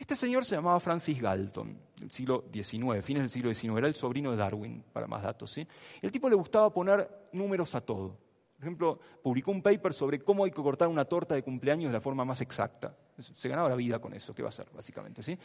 Este 0.00 0.16
señor 0.16 0.46
se 0.46 0.56
llamaba 0.56 0.80
Francis 0.80 1.20
Galton, 1.20 1.78
del 1.94 2.10
siglo 2.10 2.46
XIX, 2.50 3.04
fines 3.04 3.22
del 3.22 3.28
siglo 3.28 3.54
XIX, 3.54 3.76
era 3.76 3.86
el 3.86 3.94
sobrino 3.94 4.30
de 4.30 4.38
Darwin, 4.38 4.82
para 4.94 5.06
más 5.06 5.22
datos. 5.22 5.50
¿sí? 5.50 5.68
El 6.00 6.10
tipo 6.10 6.30
le 6.30 6.36
gustaba 6.36 6.72
poner 6.72 7.28
números 7.32 7.74
a 7.74 7.82
todo. 7.82 8.16
Por 8.56 8.64
ejemplo, 8.64 8.98
publicó 9.22 9.50
un 9.50 9.60
paper 9.60 9.92
sobre 9.92 10.20
cómo 10.20 10.46
hay 10.46 10.52
que 10.52 10.62
cortar 10.62 10.88
una 10.88 11.04
torta 11.04 11.34
de 11.34 11.42
cumpleaños 11.42 11.90
de 11.90 11.98
la 11.98 12.00
forma 12.00 12.24
más 12.24 12.40
exacta. 12.40 12.96
Se 13.18 13.46
ganaba 13.50 13.68
la 13.68 13.76
vida 13.76 13.98
con 13.98 14.14
eso, 14.14 14.34
¿qué 14.34 14.40
va 14.40 14.48
a 14.48 14.48
hacer, 14.48 14.68
básicamente? 14.74 15.22
¿sí? 15.22 15.38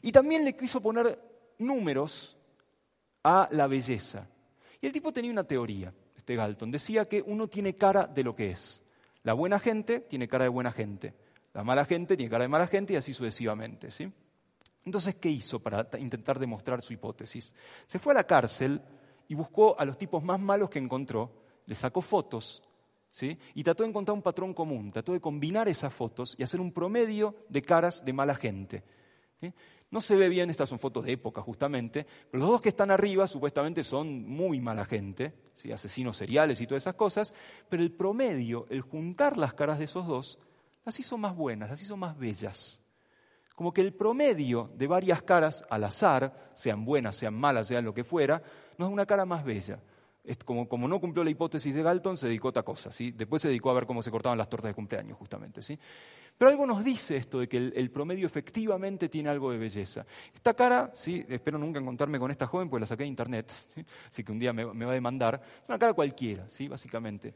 Y 0.00 0.10
también 0.10 0.42
le 0.42 0.56
quiso 0.56 0.80
poner 0.80 1.20
números 1.58 2.38
a 3.22 3.46
la 3.52 3.66
belleza. 3.66 4.26
Y 4.80 4.86
el 4.86 4.92
tipo 4.92 5.12
tenía 5.12 5.30
una 5.30 5.44
teoría, 5.44 5.92
este 6.16 6.34
Galton. 6.34 6.70
Decía 6.70 7.04
que 7.04 7.20
uno 7.20 7.46
tiene 7.46 7.76
cara 7.76 8.06
de 8.06 8.24
lo 8.24 8.34
que 8.34 8.52
es. 8.52 8.82
La 9.22 9.34
buena 9.34 9.60
gente 9.60 10.00
tiene 10.00 10.28
cara 10.28 10.44
de 10.44 10.48
buena 10.48 10.72
gente. 10.72 11.14
La 11.54 11.64
mala 11.64 11.84
gente 11.84 12.16
tiene 12.16 12.30
cara 12.30 12.44
de 12.44 12.48
mala 12.48 12.66
gente 12.66 12.94
y 12.94 12.96
así 12.96 13.12
sucesivamente. 13.12 13.90
¿sí? 13.90 14.10
Entonces, 14.84 15.16
¿qué 15.16 15.28
hizo 15.28 15.60
para 15.60 15.86
intentar 15.98 16.38
demostrar 16.38 16.80
su 16.82 16.92
hipótesis? 16.92 17.54
Se 17.86 17.98
fue 17.98 18.12
a 18.12 18.16
la 18.16 18.24
cárcel 18.24 18.80
y 19.28 19.34
buscó 19.34 19.78
a 19.78 19.84
los 19.84 19.96
tipos 19.96 20.22
más 20.22 20.40
malos 20.40 20.70
que 20.70 20.78
encontró, 20.78 21.30
le 21.66 21.74
sacó 21.74 22.00
fotos 22.00 22.62
¿sí? 23.10 23.38
y 23.54 23.62
trató 23.62 23.82
de 23.82 23.90
encontrar 23.90 24.14
un 24.16 24.22
patrón 24.22 24.54
común, 24.54 24.90
trató 24.90 25.12
de 25.12 25.20
combinar 25.20 25.68
esas 25.68 25.92
fotos 25.92 26.34
y 26.38 26.42
hacer 26.42 26.60
un 26.60 26.72
promedio 26.72 27.34
de 27.48 27.62
caras 27.62 28.04
de 28.04 28.12
mala 28.12 28.34
gente. 28.34 28.82
No 29.90 30.00
se 30.00 30.16
ve 30.16 30.28
bien, 30.28 30.48
estas 30.48 30.68
son 30.68 30.78
fotos 30.78 31.04
de 31.04 31.12
época 31.12 31.42
justamente, 31.42 32.06
pero 32.30 32.42
los 32.42 32.50
dos 32.50 32.60
que 32.62 32.70
están 32.70 32.90
arriba 32.90 33.26
supuestamente 33.26 33.84
son 33.84 34.26
muy 34.26 34.60
mala 34.60 34.84
gente, 34.84 35.34
¿sí? 35.52 35.70
asesinos 35.70 36.16
seriales 36.16 36.60
y 36.60 36.66
todas 36.66 36.84
esas 36.84 36.94
cosas, 36.94 37.34
pero 37.68 37.82
el 37.82 37.92
promedio, 37.92 38.66
el 38.70 38.80
juntar 38.80 39.36
las 39.36 39.52
caras 39.52 39.78
de 39.78 39.84
esos 39.84 40.06
dos, 40.06 40.38
las 40.84 40.98
hizo 40.98 41.18
más 41.18 41.34
buenas, 41.36 41.70
las 41.70 41.82
hizo 41.82 41.96
más 41.96 42.18
bellas. 42.18 42.80
Como 43.54 43.72
que 43.72 43.80
el 43.80 43.94
promedio 43.94 44.70
de 44.74 44.86
varias 44.86 45.22
caras 45.22 45.64
al 45.70 45.84
azar, 45.84 46.52
sean 46.54 46.84
buenas, 46.84 47.16
sean 47.16 47.34
malas, 47.34 47.68
sean 47.68 47.84
lo 47.84 47.94
que 47.94 48.04
fuera, 48.04 48.42
nos 48.78 48.88
da 48.88 48.92
una 48.92 49.06
cara 49.06 49.24
más 49.24 49.44
bella. 49.44 49.80
Como, 50.44 50.88
no 50.88 51.00
cumplió 51.00 51.24
la 51.24 51.30
hipótesis 51.30 51.74
de 51.74 51.82
Galton, 51.82 52.16
se 52.16 52.28
dedicó 52.28 52.48
a 52.48 52.50
otra 52.50 52.62
cosa. 52.62 52.92
¿sí? 52.92 53.10
Después 53.10 53.42
se 53.42 53.48
dedicó 53.48 53.70
a 53.70 53.74
ver 53.74 53.86
cómo 53.86 54.02
se 54.02 54.10
cortaban 54.10 54.38
las 54.38 54.48
tortas 54.48 54.70
de 54.70 54.74
cumpleaños, 54.74 55.18
justamente. 55.18 55.60
¿sí? 55.62 55.78
Pero 56.38 56.50
algo 56.50 56.64
nos 56.64 56.84
dice 56.84 57.16
esto 57.16 57.40
de 57.40 57.48
que 57.48 57.56
el, 57.56 57.90
promedio 57.90 58.26
efectivamente 58.26 59.08
tiene 59.08 59.28
algo 59.28 59.50
de 59.50 59.58
belleza. 59.58 60.06
Esta 60.32 60.54
cara, 60.54 60.90
¿sí? 60.94 61.24
espero 61.28 61.58
nunca 61.58 61.80
encontrarme 61.80 62.20
con 62.20 62.30
esta 62.30 62.46
joven, 62.46 62.70
porque 62.70 62.82
la 62.82 62.86
saqué 62.86 63.02
de 63.02 63.08
internet, 63.08 63.52
así 64.08 64.22
que 64.22 64.32
un 64.32 64.38
día 64.38 64.52
me, 64.52 64.64
me, 64.72 64.84
va 64.84 64.92
a 64.92 64.94
demandar. 64.94 65.40
Es 65.44 65.68
una 65.68 65.78
cara 65.78 65.92
cualquiera, 65.92 66.48
¿sí? 66.48 66.68
básicamente. 66.68 67.34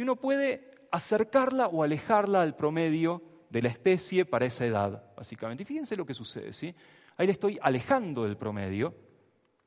Y 0.00 0.02
uno 0.02 0.16
puede 0.16 0.86
acercarla 0.90 1.66
o 1.66 1.82
alejarla 1.82 2.40
al 2.40 2.56
promedio 2.56 3.20
de 3.50 3.60
la 3.60 3.68
especie 3.68 4.24
para 4.24 4.46
esa 4.46 4.64
edad, 4.64 5.04
básicamente. 5.14 5.62
Y 5.62 5.66
fíjense 5.66 5.94
lo 5.94 6.06
que 6.06 6.14
sucede, 6.14 6.54
¿sí? 6.54 6.74
Ahí 7.18 7.26
le 7.26 7.32
estoy 7.32 7.58
alejando 7.60 8.24
del 8.24 8.38
promedio 8.38 8.94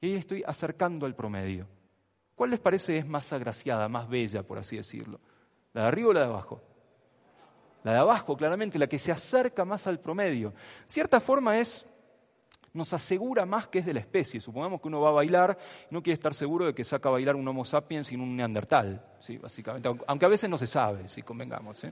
y 0.01 0.07
ahí 0.07 0.13
le 0.13 0.17
estoy 0.17 0.43
acercando 0.43 1.05
al 1.05 1.13
promedio. 1.13 1.67
¿Cuál 2.33 2.49
les 2.49 2.59
parece 2.59 2.97
es 2.97 3.05
más 3.05 3.31
agraciada, 3.31 3.87
más 3.89 4.09
bella, 4.09 4.41
por 4.41 4.57
así 4.57 4.75
decirlo? 4.75 5.19
¿La 5.71 5.83
de 5.83 5.87
arriba 5.89 6.09
o 6.09 6.13
la 6.13 6.21
de 6.21 6.25
abajo? 6.25 6.63
La 7.83 7.91
de 7.91 7.97
abajo, 7.99 8.35
claramente, 8.35 8.79
la 8.79 8.87
que 8.87 8.97
se 8.97 9.11
acerca 9.11 9.65
más 9.65 9.85
al 9.85 9.99
promedio. 9.99 10.55
Cierta 10.87 11.19
forma 11.19 11.59
es 11.59 11.85
nos 12.73 12.91
asegura 12.93 13.45
más 13.45 13.67
que 13.67 13.79
es 13.79 13.85
de 13.85 13.93
la 13.93 13.99
especie. 13.99 14.41
Supongamos 14.41 14.81
que 14.81 14.87
uno 14.87 14.99
va 14.99 15.09
a 15.09 15.13
bailar 15.13 15.57
no 15.91 16.01
quiere 16.01 16.15
estar 16.15 16.33
seguro 16.33 16.65
de 16.65 16.73
que 16.73 16.83
saca 16.83 17.09
a 17.09 17.13
bailar 17.13 17.35
un 17.35 17.47
Homo 17.47 17.63
sapiens 17.63 18.07
sin 18.07 18.19
un 18.19 18.35
neandertal, 18.35 19.03
¿sí? 19.19 19.37
básicamente, 19.37 19.89
aunque 20.07 20.25
a 20.25 20.29
veces 20.29 20.49
no 20.49 20.57
se 20.57 20.67
sabe, 20.67 21.07
si 21.07 21.21
convengamos. 21.21 21.85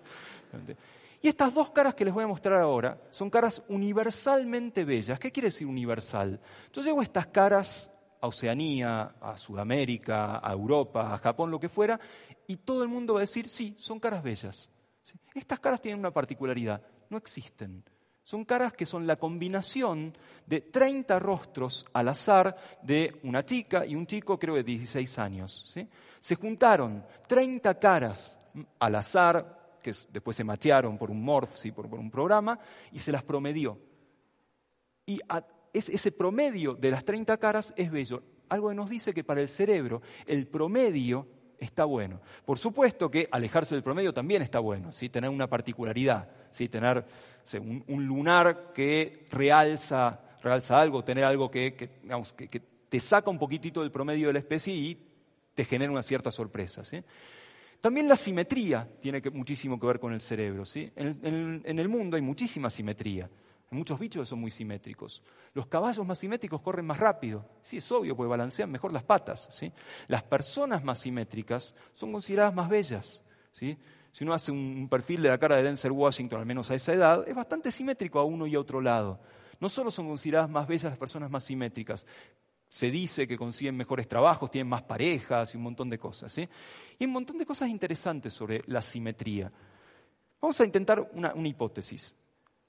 Y 1.22 1.28
estas 1.28 1.54
dos 1.54 1.70
caras 1.70 1.94
que 1.94 2.04
les 2.04 2.14
voy 2.14 2.24
a 2.24 2.28
mostrar 2.28 2.60
ahora 2.60 3.00
son 3.12 3.30
caras 3.30 3.64
universalmente 3.70 4.84
bellas. 4.84 5.20
¿Qué 5.20 5.32
quiere 5.32 5.48
decir 5.48 5.68
universal? 5.68 6.40
Yo 6.74 6.82
llevo 6.82 7.04
estas 7.04 7.28
caras 7.28 7.92
a 8.20 8.28
Oceanía, 8.28 9.16
a 9.22 9.38
Sudamérica, 9.38 10.40
a 10.44 10.52
Europa, 10.52 11.14
a 11.14 11.18
Japón, 11.20 11.52
lo 11.52 11.60
que 11.60 11.70
fuera, 11.70 12.00
y 12.48 12.58
todo 12.58 12.82
el 12.82 12.90
mundo 12.90 13.14
va 13.14 13.20
a 13.20 13.22
decir, 13.22 13.48
sí, 13.48 13.76
son 13.78 14.00
caras 14.00 14.24
bellas. 14.24 14.72
Estas 15.34 15.60
caras 15.60 15.82
tienen 15.82 16.00
una 16.00 16.12
particularidad, 16.12 16.82
no 17.10 17.18
existen. 17.18 17.84
Son 18.32 18.46
caras 18.46 18.72
que 18.72 18.86
son 18.86 19.06
la 19.06 19.18
combinación 19.18 20.16
de 20.48 20.62
30 20.62 21.20
rostros 21.20 21.86
al 21.92 22.08
azar 22.08 22.56
de 22.82 23.20
una 23.24 23.44
chica 23.44 23.86
y 23.86 23.94
un 23.94 24.08
chico, 24.08 24.40
creo 24.40 24.56
de 24.56 24.64
16 24.64 25.20
años. 25.20 25.76
Se 26.22 26.36
juntaron 26.36 27.04
30 27.28 27.78
caras 27.78 28.40
al 28.80 28.96
azar, 28.96 29.80
que 29.84 29.92
después 30.14 30.38
se 30.38 30.46
machearon 30.46 30.98
por 30.98 31.12
un 31.12 31.22
morph, 31.22 31.58
¿sí? 31.58 31.74
por, 31.74 31.88
un 31.88 32.10
programa, 32.10 32.58
y 32.94 33.00
se 33.00 33.12
las 33.12 33.24
promedió. 33.24 33.78
Y 35.06 35.20
ese 35.74 36.12
promedio 36.14 36.76
de 36.76 36.90
las 36.90 37.04
30 37.04 37.36
caras 37.36 37.74
es 37.76 37.92
bello. 37.92 38.24
Algo 38.48 38.70
que 38.70 38.76
nos 38.76 38.90
dice 38.90 39.14
que 39.14 39.26
para 39.26 39.42
el 39.42 39.50
cerebro 39.50 40.02
el 40.26 40.48
promedio 40.48 41.28
está 41.62 41.86
bueno. 41.86 42.20
Por 42.44 42.58
supuesto 42.58 43.10
que 43.10 43.30
alejarse 43.32 43.76
del 43.76 43.84
promedio 43.84 44.14
también 44.14 44.42
está 44.42 44.60
bueno, 44.60 44.92
¿sí? 44.92 45.10
tener 45.10 45.30
una 45.30 45.48
particularidad, 45.48 46.28
¿sí? 46.50 46.68
tener 46.68 47.06
un, 47.88 48.06
lunar 48.06 48.74
que 48.74 49.26
realza, 49.30 50.20
realza 50.42 50.82
algo, 50.82 51.04
tener 51.04 51.24
algo 51.24 51.50
que, 51.50 51.90
te 52.90 53.00
saca 53.00 53.30
un 53.30 53.40
poquitito 53.40 53.82
del 53.82 53.92
promedio 53.92 54.28
de 54.28 54.34
la 54.34 54.40
especie 54.40 54.74
y 54.74 54.98
te 55.54 55.64
genera 55.64 55.92
una 55.92 56.02
cierta 56.02 56.32
sorpresa. 56.32 56.82
También 57.80 58.10
la 58.10 58.16
simetría 58.16 58.88
tiene 59.00 59.22
muchísimo 59.32 59.80
que 59.80 59.88
ver 59.88 60.00
con 60.00 60.14
el 60.14 60.22
cerebro. 60.22 60.64
en, 60.76 61.62
el 61.64 61.88
mundo 61.88 62.16
hay 62.16 62.22
muchísima 62.22 62.70
simetría. 62.70 63.30
Muchos 63.74 63.98
bichos 63.98 64.28
son 64.28 64.40
muy 64.40 64.52
simétricos. 64.52 65.24
Los 65.54 65.66
caballos 65.66 66.06
más 66.06 66.20
simétricos 66.20 66.60
corren 66.60 66.86
más 66.86 67.00
rápido. 67.00 67.46
Sí, 67.62 67.78
es 67.78 67.90
obvio, 67.90 68.18
porque 68.18 68.30
balancean 68.30 68.70
mejor 68.70 68.92
las 68.92 69.04
patas. 69.04 69.48
¿sí? 69.50 69.72
Las 70.08 70.24
personas 70.24 70.84
más 70.84 71.00
simétricas 71.00 71.74
son 71.94 72.12
consideradas 72.12 72.54
más 72.54 72.68
bellas. 72.68 73.24
¿sí? 73.54 73.78
Si 74.12 74.26
uno 74.26 74.34
hace 74.34 74.52
un 74.52 74.90
perfil 74.90 75.22
de 75.22 75.30
la 75.30 75.38
cara 75.38 75.56
de 75.56 75.64
Denzel 75.64 75.94
Washington, 75.94 76.42
al 76.42 76.46
menos 76.46 76.70
a 76.70 76.76
esa 76.76 76.92
edad, 76.92 77.26
es 77.26 77.34
bastante 77.34 77.72
simétrico 77.72 78.20
a 78.20 78.26
uno 78.26 78.46
y 78.46 78.56
a 78.56 78.60
otro 78.60 78.82
lado. 78.82 79.22
No 79.62 79.70
solo 79.70 79.90
son 79.90 80.10
consideradas 80.10 80.50
más 80.50 80.68
bellas 80.68 80.92
las 80.92 80.98
personas 80.98 81.32
más 81.32 81.46
simétricas, 81.46 82.06
se 82.68 82.92
dice 82.92 83.26
que 83.26 83.38
consiguen 83.38 83.78
mejores 83.78 84.06
trabajos, 84.06 84.52
tienen 84.52 84.68
más 84.68 84.84
parejas 84.84 85.54
y 85.54 85.58
un 85.58 85.64
montón 85.64 85.90
de 85.90 85.98
cosas. 85.98 86.34
¿sí? 86.34 86.48
Y 87.00 87.06
un 87.06 87.12
montón 87.12 87.38
de 87.38 87.46
cosas 87.46 87.70
interesantes 87.70 88.34
sobre 88.34 88.62
la 88.68 88.82
simetría. 88.82 89.50
Vamos 90.42 90.60
a 90.60 90.66
intentar 90.66 91.10
una 91.14 91.48
hipótesis. 91.48 92.18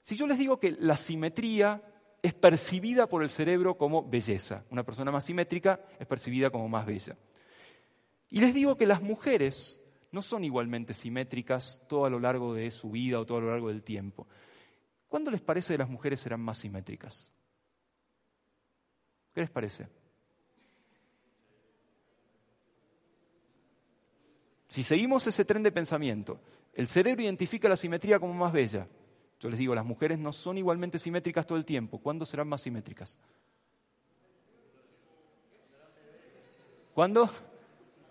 Si 0.03 0.17
yo 0.17 0.27
les 0.27 0.37
digo 0.37 0.59
que 0.59 0.75
la 0.79 0.97
simetría 0.97 1.81
es 2.21 2.33
percibida 2.33 3.07
por 3.07 3.23
el 3.23 3.29
cerebro 3.29 3.77
como 3.77 4.07
belleza, 4.07 4.65
una 4.69 4.83
persona 4.83 5.11
más 5.11 5.23
simétrica 5.23 5.79
es 5.97 6.05
percibida 6.05 6.49
como 6.49 6.67
más 6.67 6.85
bella. 6.85 7.17
Y 8.29 8.41
les 8.41 8.53
digo 8.53 8.75
que 8.75 8.85
las 8.85 9.01
mujeres 9.01 9.79
no 10.11 10.21
son 10.21 10.43
igualmente 10.43 10.93
simétricas 10.93 11.81
todo 11.87 12.05
a 12.05 12.09
lo 12.09 12.19
largo 12.19 12.53
de 12.53 12.69
su 12.69 12.91
vida 12.91 13.17
o 13.17 13.25
todo 13.25 13.37
a 13.37 13.41
lo 13.41 13.51
largo 13.51 13.69
del 13.69 13.81
tiempo. 13.81 14.27
¿Cuándo 15.07 15.31
les 15.31 15.41
parece 15.41 15.73
que 15.73 15.77
las 15.77 15.89
mujeres 15.89 16.19
serán 16.19 16.41
más 16.41 16.57
simétricas? 16.57 17.31
¿Qué 19.33 19.39
les 19.39 19.49
parece? 19.49 19.87
Si 24.67 24.83
seguimos 24.83 25.25
ese 25.27 25.45
tren 25.45 25.63
de 25.63 25.71
pensamiento, 25.71 26.41
el 26.73 26.87
cerebro 26.87 27.23
identifica 27.23 27.69
la 27.69 27.77
simetría 27.77 28.19
como 28.19 28.33
más 28.33 28.51
bella. 28.51 28.85
Yo 29.43 29.49
les 29.49 29.59
digo, 29.59 29.75
las 29.75 29.83
mujeres 29.83 30.17
no 30.17 30.31
son 30.31 30.57
igualmente 30.57 30.97
simétricas 30.97 31.45
todo 31.45 31.57
el 31.57 31.65
tiempo. 31.65 31.97
¿Cuándo 31.97 32.23
serán 32.23 32.47
más 32.47 32.61
simétricas? 32.61 33.19
¿Cuándo? 36.93 37.29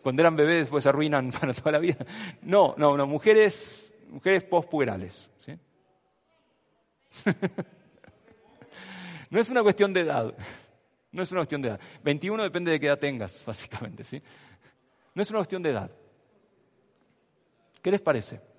Cuando 0.02 0.20
eran 0.20 0.36
bebés 0.36 0.58
después 0.58 0.82
se 0.82 0.90
arruinan 0.90 1.30
para 1.40 1.54
toda 1.54 1.72
la 1.72 1.78
vida. 1.78 2.04
No, 2.42 2.74
no, 2.76 2.98
no, 2.98 3.06
mujeres, 3.06 3.96
mujeres 4.10 4.44
postpuberales. 4.44 5.30
no 9.30 9.40
es 9.40 9.48
una 9.48 9.62
cuestión 9.62 9.94
de 9.94 10.00
edad. 10.00 10.34
No 11.12 11.22
es 11.22 11.32
una 11.32 11.38
cuestión 11.38 11.62
de 11.62 11.68
edad. 11.68 11.80
21 12.04 12.42
depende 12.42 12.72
de 12.72 12.78
qué 12.78 12.88
edad 12.88 12.98
tengas, 12.98 13.42
básicamente. 13.46 14.04
¿sí? 14.04 14.20
No 15.14 15.22
es 15.22 15.30
una 15.30 15.38
cuestión 15.38 15.62
de 15.62 15.70
edad. 15.70 15.90
¿Qué 17.80 17.90
les 17.90 18.02
parece? 18.02 18.51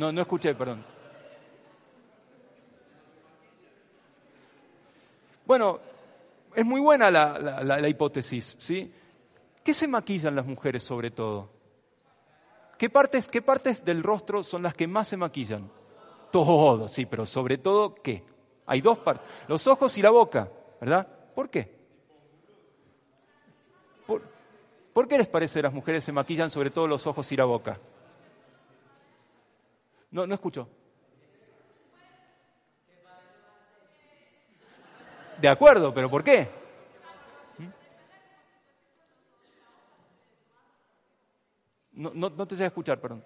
No, 0.00 0.10
no 0.10 0.22
escuché, 0.22 0.54
perdón. 0.54 0.82
Bueno, 5.44 5.78
es 6.54 6.64
muy 6.64 6.80
buena 6.80 7.10
la, 7.10 7.38
la, 7.38 7.62
la, 7.62 7.88
hipótesis, 7.88 8.56
¿sí? 8.58 8.90
¿Qué 9.62 9.74
se 9.74 9.86
maquillan 9.86 10.34
las 10.34 10.46
mujeres 10.46 10.84
sobre 10.84 11.10
todo? 11.10 11.50
¿Qué 12.78 12.88
partes, 12.88 13.28
¿Qué 13.28 13.42
partes 13.42 13.84
del 13.84 14.02
rostro 14.02 14.42
son 14.42 14.62
las 14.62 14.72
que 14.72 14.86
más 14.86 15.06
se 15.06 15.18
maquillan? 15.18 15.70
Todo, 16.32 16.88
sí, 16.88 17.04
pero 17.04 17.26
sobre 17.26 17.58
todo, 17.58 17.94
¿qué? 17.96 18.24
Hay 18.64 18.80
dos 18.80 19.00
partes, 19.00 19.28
los 19.48 19.66
ojos 19.66 19.98
y 19.98 20.02
la 20.02 20.08
boca, 20.08 20.48
¿verdad? 20.80 21.06
¿Por 21.34 21.50
qué? 21.50 21.76
¿Por, 24.06 24.22
¿Por, 24.94 25.06
qué 25.06 25.18
les 25.18 25.28
parece 25.28 25.58
que 25.58 25.64
las 25.64 25.74
mujeres 25.74 26.02
se 26.04 26.12
maquillan 26.12 26.48
sobre 26.48 26.70
todo 26.70 26.86
los 26.86 27.06
ojos 27.06 27.30
y 27.32 27.36
la 27.36 27.44
boca? 27.44 27.78
No, 30.10 30.26
no 30.26 30.34
escucho. 30.34 30.68
De 35.40 35.48
acuerdo, 35.48 35.94
pero 35.94 36.10
¿por 36.10 36.22
qué? 36.22 36.48
No, 41.92 42.12
no, 42.14 42.30
no 42.30 42.46
te 42.46 42.56
sé 42.56 42.64
escuchar, 42.66 43.00
perdón. 43.00 43.22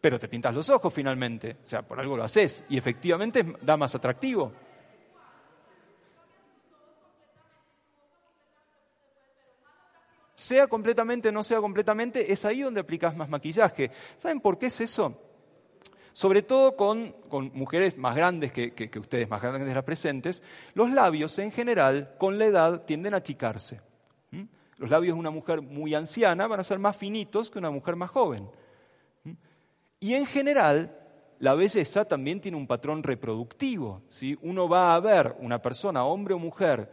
Pero 0.00 0.18
te 0.18 0.28
pintas 0.28 0.54
los 0.54 0.68
ojos 0.70 0.92
finalmente, 0.92 1.56
o 1.64 1.68
sea, 1.68 1.82
por 1.82 1.98
algo 1.98 2.16
lo 2.16 2.22
haces 2.22 2.64
y 2.68 2.76
efectivamente 2.76 3.44
da 3.62 3.76
más 3.76 3.94
atractivo. 3.94 4.52
Sea 10.46 10.68
completamente, 10.68 11.32
no 11.32 11.42
sea 11.42 11.58
completamente, 11.58 12.30
es 12.32 12.44
ahí 12.44 12.60
donde 12.60 12.78
aplicas 12.78 13.16
más 13.16 13.28
maquillaje. 13.28 13.90
¿Saben 14.16 14.40
por 14.40 14.56
qué 14.58 14.66
es 14.66 14.80
eso? 14.80 15.20
sobre 16.12 16.40
todo 16.42 16.76
con, 16.76 17.12
con 17.28 17.50
mujeres 17.52 17.98
más 17.98 18.14
grandes 18.14 18.52
que, 18.52 18.72
que, 18.72 18.98
ustedes, 18.98 19.28
más 19.28 19.42
grandes 19.42 19.68
que 19.68 19.74
las 19.74 19.84
presentes, 19.84 20.42
los 20.72 20.90
labios 20.90 21.38
en 21.40 21.50
general 21.50 22.14
con 22.16 22.38
la 22.38 22.46
edad 22.46 22.84
tienden 22.84 23.12
a 23.12 23.18
achicarse. 23.18 23.82
¿Mm? 24.30 24.44
Los 24.78 24.88
labios 24.88 25.14
de 25.14 25.20
una 25.20 25.30
mujer 25.30 25.60
muy 25.60 25.94
anciana 25.94 26.46
van 26.46 26.60
a 26.60 26.64
ser 26.64 26.78
más 26.78 26.96
finitos 26.96 27.50
que 27.50 27.58
una 27.58 27.70
mujer 27.70 27.96
más 27.96 28.08
joven. 28.10 28.48
¿Mm? 29.24 29.32
Y 30.00 30.14
en 30.14 30.24
general, 30.24 30.96
la 31.38 31.54
belleza 31.54 32.06
también 32.06 32.40
tiene 32.40 32.56
un 32.56 32.68
patrón 32.68 33.02
reproductivo. 33.02 34.00
¿sí? 34.08 34.38
Uno 34.40 34.70
va 34.70 34.94
a 34.94 35.00
ver 35.00 35.36
una 35.40 35.60
persona, 35.60 36.06
hombre 36.06 36.32
o 36.32 36.38
mujer, 36.38 36.90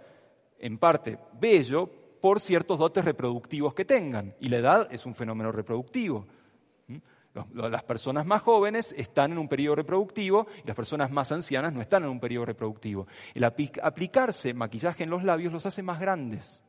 en 0.60 0.78
parte 0.78 1.18
bello 1.40 2.03
por 2.24 2.40
ciertos 2.40 2.80
dotes 2.80 3.04
reproductivos 3.04 3.74
que 3.74 3.84
tengan. 3.84 4.34
Y 4.40 4.48
la 4.48 4.56
edad 4.56 4.88
es 4.90 5.06
un 5.06 5.14
fenómeno 5.14 5.52
reproductivo. 5.52 6.26
Las 7.54 7.84
personas 7.84 8.26
más 8.26 8.42
jóvenes 8.42 8.96
están 8.98 9.34
en 9.34 9.40
un 9.40 9.50
periodo 9.50 9.76
reproductivo 9.76 10.48
y 10.64 10.66
las 10.66 10.74
personas 10.74 11.12
más 11.12 11.34
ancianas 11.34 11.74
no 11.74 11.82
están 11.82 12.06
en 12.06 12.10
un 12.10 12.22
periodo 12.22 12.46
reproductivo. 12.46 13.08
El 13.34 13.44
aplicarse 13.44 14.54
maquillaje 14.54 15.04
en 15.04 15.10
los 15.10 15.26
labios 15.26 15.52
los 15.52 15.66
hace 15.66 15.84
más 15.84 16.00
grandes. 16.00 16.64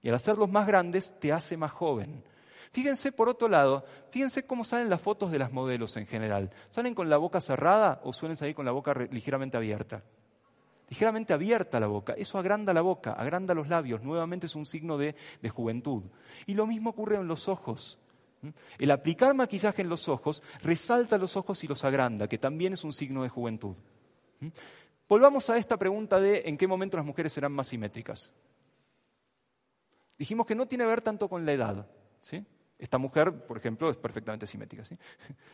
Y 0.00 0.08
al 0.08 0.14
hacerlos 0.14 0.50
más 0.50 0.66
grandes 0.66 1.14
te 1.20 1.30
hace 1.30 1.58
más 1.58 1.72
joven. 1.72 2.24
Fíjense, 2.72 3.12
por 3.12 3.28
otro 3.28 3.48
lado, 3.48 3.84
fíjense 4.08 4.46
cómo 4.46 4.64
salen 4.64 4.88
las 4.88 5.02
fotos 5.02 5.30
de 5.30 5.38
las 5.38 5.52
modelos 5.52 5.94
en 5.98 6.06
general. 6.06 6.50
¿Salen 6.68 6.94
con 6.94 7.10
la 7.10 7.18
boca 7.18 7.42
cerrada 7.42 8.00
o 8.02 8.14
suelen 8.14 8.38
salir 8.38 8.54
con 8.54 8.64
la 8.64 8.72
boca 8.72 8.94
ligeramente 9.10 9.58
abierta? 9.58 10.02
Ligeramente 10.88 11.32
abierta 11.32 11.80
la 11.80 11.88
boca. 11.88 12.12
Eso 12.12 12.38
agranda 12.38 12.72
la 12.72 12.82
boca, 12.82 13.12
agranda 13.12 13.54
los 13.54 13.68
labios. 13.68 14.02
Nuevamente 14.02 14.46
es 14.46 14.54
un 14.54 14.66
signo 14.66 14.96
de, 14.96 15.16
de 15.42 15.48
juventud. 15.48 16.04
Y 16.46 16.54
lo 16.54 16.66
mismo 16.66 16.90
ocurre 16.90 17.16
en 17.16 17.26
los 17.26 17.48
ojos. 17.48 17.98
El 18.78 18.90
aplicar 18.90 19.34
maquillaje 19.34 19.82
en 19.82 19.88
los 19.88 20.08
ojos 20.08 20.42
resalta 20.62 21.18
los 21.18 21.36
ojos 21.36 21.62
y 21.64 21.66
los 21.66 21.84
agranda, 21.84 22.28
que 22.28 22.38
también 22.38 22.74
es 22.74 22.84
un 22.84 22.92
signo 22.92 23.22
de 23.22 23.28
juventud. 23.28 23.76
Volvamos 25.08 25.48
a 25.50 25.58
esta 25.58 25.76
pregunta 25.76 26.20
de 26.20 26.42
en 26.46 26.56
qué 26.56 26.66
momento 26.66 26.96
las 26.96 27.06
mujeres 27.06 27.32
serán 27.32 27.52
más 27.52 27.68
simétricas. 27.68 28.32
Dijimos 30.18 30.46
que 30.46 30.54
no 30.54 30.66
tiene 30.66 30.84
que 30.84 30.90
ver 30.90 31.00
tanto 31.00 31.28
con 31.28 31.44
la 31.44 31.52
edad. 31.52 31.86
¿sí? 32.20 32.44
Esta 32.78 32.98
mujer, 32.98 33.46
por 33.46 33.56
ejemplo, 33.58 33.90
es 33.90 33.96
perfectamente 33.96 34.46
simétrica. 34.46 34.84
¿sí? 34.84 34.96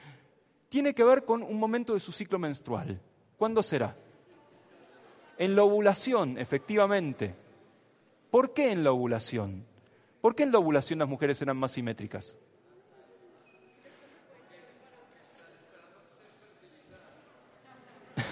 Tiene 0.68 0.94
que 0.94 1.04
ver 1.04 1.24
con 1.24 1.42
un 1.42 1.58
momento 1.58 1.94
de 1.94 2.00
su 2.00 2.12
ciclo 2.12 2.38
menstrual. 2.38 3.00
¿Cuándo 3.36 3.62
será? 3.62 3.96
En 5.42 5.56
la 5.56 5.64
ovulación, 5.64 6.38
efectivamente. 6.38 7.34
¿Por 8.30 8.54
qué 8.54 8.70
en 8.70 8.84
la 8.84 8.92
ovulación? 8.92 9.66
¿Por 10.20 10.36
qué 10.36 10.44
en 10.44 10.52
la 10.52 10.60
ovulación 10.60 11.00
las 11.00 11.08
mujeres 11.08 11.36
serán 11.36 11.56
más 11.56 11.72
simétricas? 11.72 12.38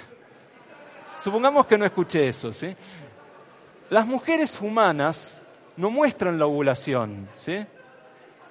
Supongamos 1.19 1.67
que 1.67 1.77
no 1.77 1.85
escuché 1.85 2.29
eso, 2.29 2.53
¿sí? 2.53 2.77
Las 3.89 4.07
mujeres 4.07 4.61
humanas 4.61 5.43
no 5.79 5.91
muestran 5.91 6.39
la 6.39 6.47
ovulación, 6.47 7.29
¿sí? 7.35 7.67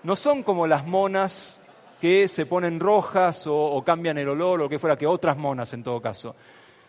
No 0.04 0.18
son 0.18 0.44
como 0.44 0.68
las 0.68 0.86
monas 0.86 1.62
que 2.02 2.28
se 2.28 2.46
ponen 2.46 2.78
rojas 2.82 3.46
o, 3.48 3.82
cambian 3.86 4.18
el 4.18 4.28
olor 4.28 4.64
o 4.64 4.68
que 4.68 4.80
fuera, 4.80 4.98
que 4.98 5.08
otras 5.08 5.38
monas 5.38 5.74
en 5.74 5.82
todo 5.82 6.02
caso. 6.02 6.36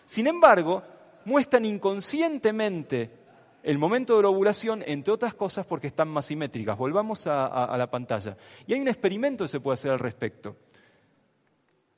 Sin 0.05 0.27
embargo, 0.27 0.83
muestran 1.25 1.65
inconscientemente 1.65 3.21
el 3.63 3.77
momento 3.77 4.17
de 4.17 4.23
la 4.23 4.29
ovulación, 4.29 4.83
entre 4.85 5.13
otras 5.13 5.33
cosas, 5.33 5.65
porque 5.65 5.87
están 5.87 6.09
más 6.09 6.25
simétricas. 6.25 6.77
Volvamos 6.77 7.27
a, 7.27 7.75
la 7.77 7.89
pantalla. 7.89 8.35
Y 8.65 8.73
hay 8.73 8.81
un 8.81 8.87
experimento 8.87 9.43
que 9.43 9.49
se 9.49 9.59
puede 9.59 9.75
hacer 9.75 9.91
al 9.91 9.99
respecto. 9.99 10.57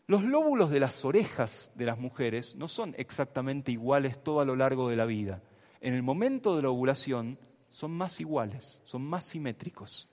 Los 0.07 0.23
lóbulos 0.23 0.69
de 0.69 0.81
las 0.81 1.05
orejas 1.05 1.71
de 1.75 1.85
las 1.85 1.97
mujeres 1.97 2.55
no 2.55 2.67
son 2.67 2.93
exactamente 2.97 3.71
iguales 3.71 4.21
todo 4.21 4.41
a 4.41 4.45
lo 4.45 4.55
largo 4.55 4.89
de 4.89 4.97
la 4.97 5.05
vida. 5.05 5.41
En 5.79 5.93
el 5.93 6.03
momento 6.03 6.55
de 6.55 6.63
la 6.63 6.69
ovulación 6.69 7.39
son 7.69 7.91
más 7.91 8.19
iguales, 8.19 8.81
son 8.83 9.03
más 9.03 9.25
simétricos. 9.25 10.09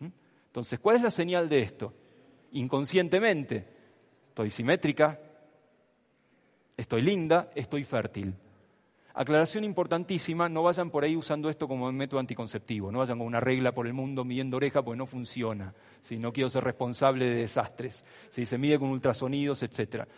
¿Mm? 0.00 0.08
Entonces, 0.46 0.78
¿cuál 0.78 0.96
es 0.96 1.02
la 1.02 1.10
señal 1.10 1.48
de 1.48 1.60
esto? 1.60 1.94
Inconscientemente, 2.52 3.66
estoy 4.28 4.50
simétrica, 4.50 5.18
Estoy 6.82 7.02
linda, 7.02 7.48
estoy 7.54 7.84
fértil. 7.84 8.34
Aclaración 9.14 9.62
importantísima, 9.62 10.48
no 10.48 10.64
vayan 10.64 10.90
por 10.90 11.04
ahí 11.04 11.14
usando 11.14 11.48
esto 11.48 11.68
como 11.68 11.92
método 11.92 12.18
anticonceptivo, 12.18 12.90
no 12.90 12.98
vayan 12.98 13.18
con 13.18 13.28
una 13.28 13.38
regla 13.38 13.72
por 13.72 13.86
el 13.86 13.92
mundo 13.92 14.24
midiendo 14.24 14.56
oreja 14.56 14.82
porque 14.82 14.98
no 14.98 15.06
funciona, 15.06 15.72
si 16.00 16.18
no 16.18 16.32
quiero 16.32 16.50
ser 16.50 16.64
responsable 16.64 17.26
de 17.26 17.36
desastres, 17.36 18.04
si 18.30 18.44
se 18.44 18.58
mide 18.58 18.80
con 18.80 18.88
ultrasonidos, 18.88 19.62
etc. 19.62 20.08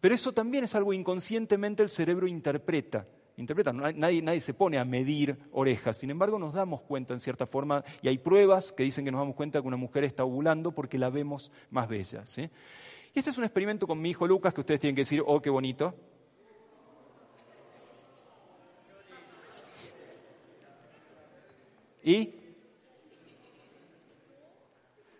Pero 0.00 0.12
eso 0.12 0.32
también 0.32 0.64
es 0.64 0.74
algo 0.74 0.92
inconscientemente 0.92 1.84
el 1.84 1.88
cerebro 1.88 2.26
interpreta. 2.26 3.06
Interpreta, 3.36 3.72
nadie, 3.72 4.22
nadie 4.22 4.40
se 4.40 4.54
pone 4.54 4.78
a 4.78 4.84
medir 4.84 5.38
orejas, 5.52 5.98
sin 5.98 6.10
embargo 6.10 6.36
nos 6.40 6.52
damos 6.52 6.82
cuenta 6.82 7.14
en 7.14 7.20
cierta 7.20 7.46
forma, 7.46 7.84
y 8.02 8.08
hay 8.08 8.18
pruebas 8.18 8.72
que 8.72 8.82
dicen 8.82 9.04
que 9.04 9.12
nos 9.12 9.20
damos 9.20 9.36
cuenta 9.36 9.62
que 9.62 9.68
una 9.68 9.76
mujer 9.76 10.02
está 10.02 10.24
ovulando 10.24 10.72
porque 10.72 10.98
la 10.98 11.10
vemos 11.10 11.52
más 11.70 11.86
bella. 11.86 12.24
Y 13.16 13.20
este 13.20 13.30
es 13.30 13.38
un 13.38 13.44
experimento 13.44 13.86
con 13.86 13.98
mi 13.98 14.10
hijo 14.10 14.26
Lucas 14.26 14.52
que 14.52 14.60
ustedes 14.60 14.78
tienen 14.78 14.94
que 14.94 15.00
decir, 15.00 15.22
oh, 15.24 15.40
qué 15.40 15.48
bonito, 15.48 15.94
Y 22.06 22.32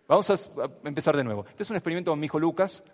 vamos 0.07 0.31
a 0.31 0.37
empezar 0.85 1.17
de 1.17 1.25
nuevo. 1.25 1.45
Este 1.49 1.65
es 1.65 1.71
un 1.71 1.75
experimento 1.77 2.13
con 2.13 2.21
mi 2.21 2.27
hijo 2.27 2.39
Lucas. 2.39 2.85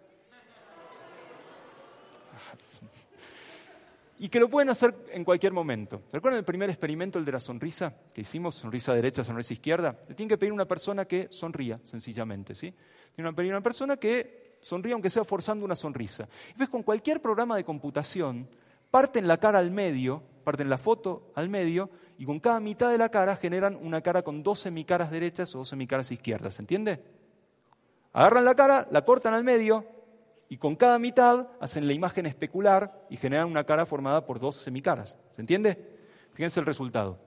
Y 4.18 4.30
que 4.30 4.40
lo 4.40 4.48
pueden 4.48 4.70
hacer 4.70 4.94
en 5.10 5.24
cualquier 5.24 5.52
momento. 5.52 6.04
¿Recuerdan 6.10 6.38
el 6.38 6.44
primer 6.44 6.70
experimento, 6.70 7.18
el 7.18 7.26
de 7.26 7.32
la 7.32 7.40
sonrisa 7.40 7.94
que 8.14 8.22
hicimos? 8.22 8.54
Sonrisa 8.54 8.94
derecha, 8.94 9.24
sonrisa 9.24 9.52
izquierda. 9.52 9.98
Le 10.08 10.14
tienen 10.14 10.30
que 10.30 10.38
pedir 10.38 10.52
a 10.52 10.54
una 10.54 10.64
persona 10.64 11.04
que 11.04 11.26
sonría, 11.30 11.78
sencillamente. 11.82 12.54
¿sí? 12.54 12.72
Tienen 13.14 13.32
que 13.32 13.36
pedir 13.36 13.52
a 13.52 13.56
una 13.56 13.62
persona 13.62 13.98
que 13.98 14.41
sonría, 14.62 14.94
aunque 14.94 15.10
sea 15.10 15.24
forzando 15.24 15.64
una 15.64 15.76
sonrisa. 15.76 16.28
Y 16.54 16.58
ves, 16.58 16.70
con 16.70 16.82
cualquier 16.82 17.20
programa 17.20 17.56
de 17.56 17.64
computación, 17.64 18.48
parten 18.90 19.28
la 19.28 19.36
cara 19.36 19.58
al 19.58 19.70
medio, 19.70 20.22
parten 20.44 20.70
la 20.70 20.78
foto 20.78 21.30
al 21.34 21.50
medio 21.50 21.90
y 22.16 22.24
con 22.24 22.40
cada 22.40 22.60
mitad 22.60 22.90
de 22.90 22.98
la 22.98 23.10
cara 23.10 23.36
generan 23.36 23.76
una 23.76 24.00
cara 24.00 24.22
con 24.22 24.42
dos 24.42 24.60
semicaras 24.60 25.10
derechas 25.10 25.54
o 25.54 25.58
dos 25.58 25.68
semicaras 25.68 26.10
izquierdas, 26.10 26.54
¿se 26.54 26.62
entiende? 26.62 27.02
Agarran 28.12 28.44
la 28.44 28.54
cara, 28.54 28.86
la 28.90 29.04
cortan 29.04 29.34
al 29.34 29.44
medio 29.44 29.84
y 30.48 30.58
con 30.58 30.76
cada 30.76 30.98
mitad 30.98 31.48
hacen 31.60 31.86
la 31.86 31.94
imagen 31.94 32.26
especular 32.26 33.06
y 33.10 33.16
generan 33.16 33.48
una 33.48 33.64
cara 33.64 33.86
formada 33.86 34.24
por 34.26 34.38
dos 34.38 34.56
semicaras, 34.56 35.18
¿se 35.30 35.40
entiende? 35.40 35.78
Fíjense 36.34 36.60
el 36.60 36.66
resultado. 36.66 37.18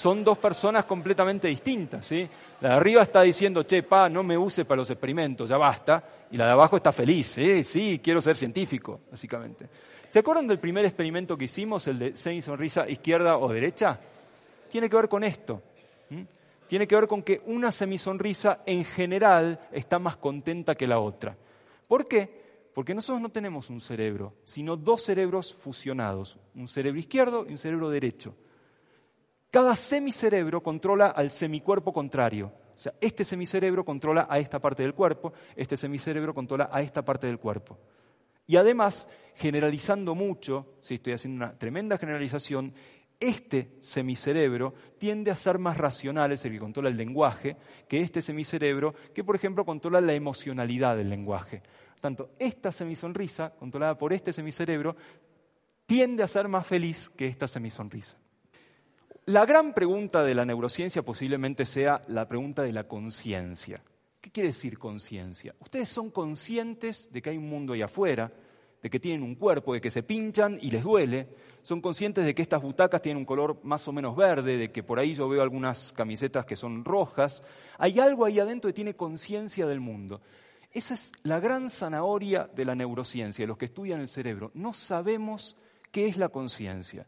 Son 0.00 0.24
dos 0.24 0.38
personas 0.38 0.86
completamente 0.86 1.46
distintas. 1.48 2.06
¿sí? 2.06 2.26
La 2.62 2.70
de 2.70 2.74
arriba 2.76 3.02
está 3.02 3.20
diciendo, 3.20 3.64
che, 3.64 3.82
pa, 3.82 4.08
no 4.08 4.22
me 4.22 4.36
use 4.36 4.64
para 4.64 4.78
los 4.78 4.90
experimentos, 4.90 5.50
ya 5.50 5.58
basta. 5.58 6.02
Y 6.30 6.38
la 6.38 6.46
de 6.46 6.52
abajo 6.52 6.76
está 6.76 6.90
feliz, 6.90 7.32
¿sí? 7.32 7.62
sí, 7.64 8.00
quiero 8.02 8.22
ser 8.22 8.34
científico, 8.34 9.00
básicamente. 9.10 9.68
¿Se 10.08 10.20
acuerdan 10.20 10.46
del 10.46 10.58
primer 10.58 10.86
experimento 10.86 11.36
que 11.36 11.44
hicimos, 11.44 11.86
el 11.86 11.98
de 11.98 12.16
semi 12.16 12.40
sonrisa 12.40 12.88
izquierda 12.88 13.36
o 13.36 13.52
derecha? 13.52 14.00
Tiene 14.70 14.88
que 14.88 14.96
ver 14.96 15.08
con 15.08 15.22
esto. 15.22 15.62
Tiene 16.66 16.86
que 16.86 16.94
ver 16.94 17.06
con 17.06 17.22
que 17.22 17.42
una 17.44 17.70
semisonrisa 17.70 18.62
en 18.64 18.86
general 18.86 19.60
está 19.70 19.98
más 19.98 20.16
contenta 20.16 20.76
que 20.76 20.86
la 20.86 20.98
otra. 20.98 21.36
¿Por 21.86 22.08
qué? 22.08 22.70
Porque 22.72 22.94
nosotros 22.94 23.20
no 23.20 23.28
tenemos 23.28 23.68
un 23.68 23.80
cerebro, 23.80 24.32
sino 24.44 24.78
dos 24.78 25.02
cerebros 25.02 25.52
fusionados, 25.52 26.38
un 26.54 26.68
cerebro 26.68 26.98
izquierdo 26.98 27.44
y 27.46 27.52
un 27.52 27.58
cerebro 27.58 27.90
derecho. 27.90 28.34
Cada 29.50 29.74
semicerebro 29.74 30.62
controla 30.62 31.08
al 31.08 31.30
semicuerpo 31.30 31.92
contrario. 31.92 32.52
O 32.76 32.78
sea, 32.78 32.94
este 33.00 33.24
semicerebro 33.24 33.84
controla 33.84 34.26
a 34.30 34.38
esta 34.38 34.58
parte 34.60 34.82
del 34.82 34.94
cuerpo, 34.94 35.32
este 35.56 35.76
semicerebro 35.76 36.32
controla 36.32 36.70
a 36.72 36.80
esta 36.80 37.04
parte 37.04 37.26
del 37.26 37.38
cuerpo. 37.38 37.78
Y 38.46 38.56
además, 38.56 39.06
generalizando 39.34 40.14
mucho, 40.14 40.76
si 40.80 40.94
estoy 40.94 41.12
haciendo 41.12 41.44
una 41.44 41.58
tremenda 41.58 41.98
generalización, 41.98 42.72
este 43.18 43.76
semicerebro 43.80 44.72
tiende 44.98 45.30
a 45.30 45.34
ser 45.34 45.58
más 45.58 45.76
racional, 45.76 46.32
es 46.32 46.44
el 46.46 46.52
que 46.52 46.58
controla 46.58 46.88
el 46.88 46.96
lenguaje, 46.96 47.56
que 47.86 48.00
este 48.00 48.22
semicerebro 48.22 48.94
que, 49.12 49.24
por 49.24 49.36
ejemplo, 49.36 49.66
controla 49.66 50.00
la 50.00 50.14
emocionalidad 50.14 50.96
del 50.96 51.10
lenguaje. 51.10 51.62
Tanto 52.00 52.30
esta 52.38 52.72
semisonrisa, 52.72 53.50
controlada 53.50 53.98
por 53.98 54.12
este 54.14 54.32
semicerebro, 54.32 54.96
tiende 55.84 56.22
a 56.22 56.28
ser 56.28 56.48
más 56.48 56.66
feliz 56.66 57.10
que 57.10 57.26
esta 57.26 57.46
semisonrisa. 57.46 58.16
La 59.30 59.46
gran 59.46 59.74
pregunta 59.74 60.24
de 60.24 60.34
la 60.34 60.44
neurociencia 60.44 61.04
posiblemente 61.04 61.64
sea 61.64 62.02
la 62.08 62.26
pregunta 62.26 62.64
de 62.64 62.72
la 62.72 62.88
conciencia. 62.88 63.80
¿Qué 64.20 64.32
quiere 64.32 64.48
decir 64.48 64.76
conciencia? 64.76 65.54
Ustedes 65.60 65.88
son 65.88 66.10
conscientes 66.10 67.12
de 67.12 67.22
que 67.22 67.30
hay 67.30 67.36
un 67.36 67.48
mundo 67.48 67.72
ahí 67.72 67.80
afuera, 67.80 68.32
de 68.82 68.90
que 68.90 68.98
tienen 68.98 69.22
un 69.22 69.36
cuerpo, 69.36 69.72
de 69.72 69.80
que 69.80 69.92
se 69.92 70.02
pinchan 70.02 70.58
y 70.60 70.72
les 70.72 70.82
duele. 70.82 71.28
Son 71.62 71.80
conscientes 71.80 72.24
de 72.24 72.34
que 72.34 72.42
estas 72.42 72.60
butacas 72.60 73.02
tienen 73.02 73.18
un 73.18 73.24
color 73.24 73.60
más 73.62 73.86
o 73.86 73.92
menos 73.92 74.16
verde, 74.16 74.56
de 74.56 74.72
que 74.72 74.82
por 74.82 74.98
ahí 74.98 75.14
yo 75.14 75.28
veo 75.28 75.42
algunas 75.42 75.92
camisetas 75.92 76.44
que 76.44 76.56
son 76.56 76.84
rojas. 76.84 77.44
Hay 77.78 78.00
algo 78.00 78.24
ahí 78.24 78.40
adentro 78.40 78.68
que 78.70 78.74
tiene 78.74 78.96
conciencia 78.96 79.64
del 79.64 79.78
mundo. 79.78 80.22
Esa 80.72 80.94
es 80.94 81.12
la 81.22 81.38
gran 81.38 81.70
zanahoria 81.70 82.50
de 82.52 82.64
la 82.64 82.74
neurociencia, 82.74 83.44
de 83.44 83.46
los 83.46 83.58
que 83.58 83.66
estudian 83.66 84.00
el 84.00 84.08
cerebro. 84.08 84.50
No 84.54 84.72
sabemos 84.72 85.56
qué 85.92 86.08
es 86.08 86.16
la 86.16 86.30
conciencia. 86.30 87.06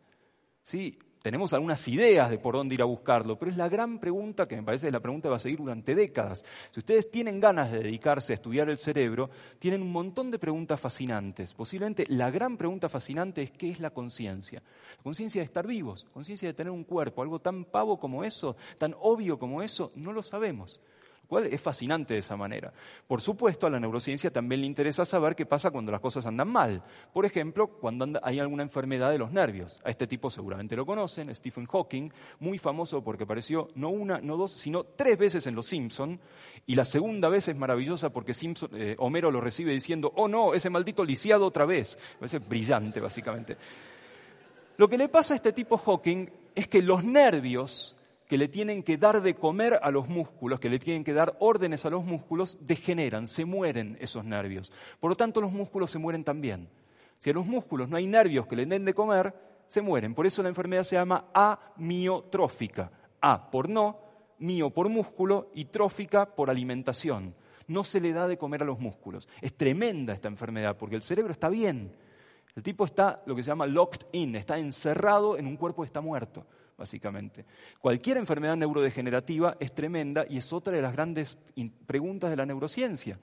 ¿Sí? 0.63 1.01
Tenemos 1.23 1.53
algunas 1.53 1.87
ideas 1.89 2.29
de 2.31 2.39
por 2.39 2.55
dónde 2.55 2.75
ir 2.75 2.83
a 2.83 2.87
buscarlo, 2.87 3.39
pero 3.39 3.51
es 3.51 3.57
la 3.57 3.69
gran 3.69 3.99
pregunta 3.99 4.47
que 4.47 4.57
me 4.57 4.63
parece 4.63 4.89
es 4.89 4.93
la 4.93 5.01
pregunta 5.01 5.29
que 5.29 5.31
va 5.31 5.37
a 5.37 5.41
seguir 5.41 5.59
durante 5.59 5.95
décadas. 5.95 6.45
Si 6.73 6.81
ustedes 6.81 7.11
tienen 7.11 7.39
ganas 7.39 7.71
de 7.71 7.79
dedicarse 7.79 8.33
a 8.33 8.35
estudiar 8.35 8.69
el 8.69 8.79
cerebro, 8.79 9.31
tienen 9.59 9.83
un 9.83 9.93
montón 9.93 10.31
de 10.31 10.39
preguntas 10.39 10.81
fascinantes. 10.81 11.55
Posiblemente 11.55 12.05
la 12.09 12.31
gran 12.31 12.57
pregunta 12.57 12.89
fascinante 12.89 13.43
es 13.43 13.51
qué 13.53 13.71
es 13.71 13.81
la 13.81 13.91
conciencia. 13.91 14.63
La 14.97 15.03
conciencia 15.03 15.41
de 15.41 15.47
estar 15.47 15.67
vivos, 15.67 16.07
conciencia 16.13 16.49
de 16.49 16.55
tener 16.55 16.73
un 16.73 16.85
cuerpo, 16.85 17.23
algo 17.23 17.41
tan 17.41 17.65
pavo 17.65 17.99
como 17.99 18.25
eso, 18.25 18.57
tan 18.79 18.95
obvio 19.01 19.39
como 19.39 19.63
eso, 19.63 19.93
no 19.95 20.13
lo 20.13 20.23
sabemos 20.23 20.81
cual 21.27 21.47
es 21.47 21.61
fascinante 21.61 22.15
de 22.15 22.21
esa 22.21 22.37
manera. 22.37 22.73
Por 23.07 23.21
supuesto, 23.21 23.67
a 23.67 23.71
la 23.71 23.81
neurociencia 23.81 24.31
también 24.31 24.61
le 24.61 24.67
interesa 24.67 25.05
saber 25.05 25.35
qué 25.35 25.47
pasa 25.47 25.71
cuando 25.71 25.93
las 25.93 26.01
cosas 26.01 26.27
andan 26.27 26.49
mal. 26.49 26.83
Por 27.13 27.25
ejemplo, 27.25 27.69
cuando 27.69 28.07
hay 28.23 28.39
alguna 28.39 28.63
enfermedad 28.63 29.11
de 29.11 29.19
los 29.19 29.33
nervios. 29.33 29.81
A 29.85 29.91
este 29.91 30.07
tipo 30.07 30.31
seguramente 30.31 30.77
lo 30.77 30.85
conocen, 30.85 31.35
Stephen 31.35 31.67
Hawking, 31.67 32.11
muy 32.41 32.59
famoso 32.59 33.03
porque 33.03 33.25
apareció 33.25 33.69
no 33.75 33.89
una, 33.89 34.21
no 34.21 34.37
dos, 34.37 34.53
sino 34.53 34.85
tres 34.85 35.19
veces 35.19 35.47
en 35.47 35.55
Los 35.55 35.67
Simpson. 35.67 36.21
Y 36.67 36.75
la 36.75 36.85
segunda 36.85 37.29
vez 37.29 37.49
es 37.49 37.57
maravillosa 37.57 38.11
porque 38.11 38.35
Simpson, 38.35 38.71
eh, 38.75 38.97
Homero 38.99 39.31
lo 39.31 39.41
recibe 39.41 39.73
diciendo, 39.73 40.13
oh 40.17 40.29
no, 40.29 40.55
ese 40.55 40.71
maldito 40.71 41.05
lisiado 41.05 41.47
otra 41.47 41.65
vez. 41.65 41.99
brillante, 42.49 43.01
básicamente. 43.01 43.57
Lo 44.77 44.89
que 44.89 44.99
le 44.99 45.09
pasa 45.09 45.35
a 45.35 45.37
este 45.37 45.53
tipo 45.53 45.77
Hawking 45.79 46.29
es 46.55 46.69
que 46.69 46.83
los 46.83 47.05
nervios 47.05 47.97
que 48.33 48.39
le 48.39 48.49
tienen 48.49 48.83
que 48.83 48.97
dar 48.97 49.21
de 49.21 49.35
comer 49.35 49.79
a 49.83 49.91
los 49.91 50.09
músculos, 50.09 50.59
que 50.59 50.71
le 50.71 50.79
tienen 50.79 51.05
que 51.05 51.13
dar 51.13 51.37
órdenes 51.41 51.85
a 51.85 51.91
los 51.91 52.03
músculos, 52.03 52.57
degeneran, 52.63 53.27
se 53.27 53.45
mueren 53.45 53.99
esos 54.01 54.25
nervios. 54.25 54.73
Por 55.01 55.11
lo 55.11 55.17
tanto, 55.19 55.43
los 55.43 55.53
músculos 55.53 55.91
se 55.91 55.99
mueren 55.99 56.25
también. 56.25 56.67
Si 57.19 57.29
a 57.29 57.35
los 57.35 57.45
músculos 57.45 57.91
no 57.91 57.99
hay 57.99 58.07
nervios 58.07 58.47
que 58.47 58.57
le 58.57 58.65
den 58.65 58.87
de 58.87 58.95
comer, 58.95 59.35
se 59.67 59.83
mueren. 59.83 60.15
Por 60.15 60.25
eso 60.25 60.43
la 60.43 60.49
enfermedad 60.49 60.85
se 60.85 60.97
llama 60.97 61.27
amiotrófica. 61.35 62.91
A 63.21 63.51
por 63.51 63.69
no, 63.69 63.99
mio 64.39 64.71
por 64.71 64.89
músculo 64.89 65.51
y 65.53 65.67
trófica 65.67 66.25
por 66.25 66.49
alimentación. 66.49 67.35
No 67.67 67.85
se 67.85 68.01
le 68.01 68.15
da 68.15 68.27
de 68.29 68.39
comer 68.39 68.63
a 68.63 68.65
los 68.65 68.81
músculos. 68.81 69.29
Es 69.43 69.55
tremenda 69.59 70.15
esta 70.15 70.29
enfermedad 70.29 70.79
porque 70.79 70.97
el 70.97 71.03
cerebro 71.03 71.33
está 71.33 71.51
bien. 71.51 71.95
El 72.57 72.63
tipo 72.63 72.87
está 72.87 73.23
lo 73.27 73.37
que 73.37 73.43
se 73.43 73.49
llama 73.49 73.67
locked 73.67 74.07
in, 74.13 74.37
está 74.37 74.57
encerrado 74.57 75.37
en 75.37 75.47
un 75.47 75.59
cuerpo 75.59 75.83
que 75.83 75.89
está 75.89 76.01
muerto 76.01 76.47
básicamente. 76.83 77.45
Cualquier 77.79 78.17
enfermedad 78.17 78.57
neurodegenerativa 78.57 79.57
es 79.61 79.73
tremenda 79.73 80.27
y 80.29 80.39
es 80.39 80.53
otra 80.53 80.73
de 80.73 80.83
las 80.83 80.93
grandes 80.93 81.39
preguntas 81.87 82.29
de 82.29 82.35
la 82.35 82.45
neurociencia. 82.45 83.21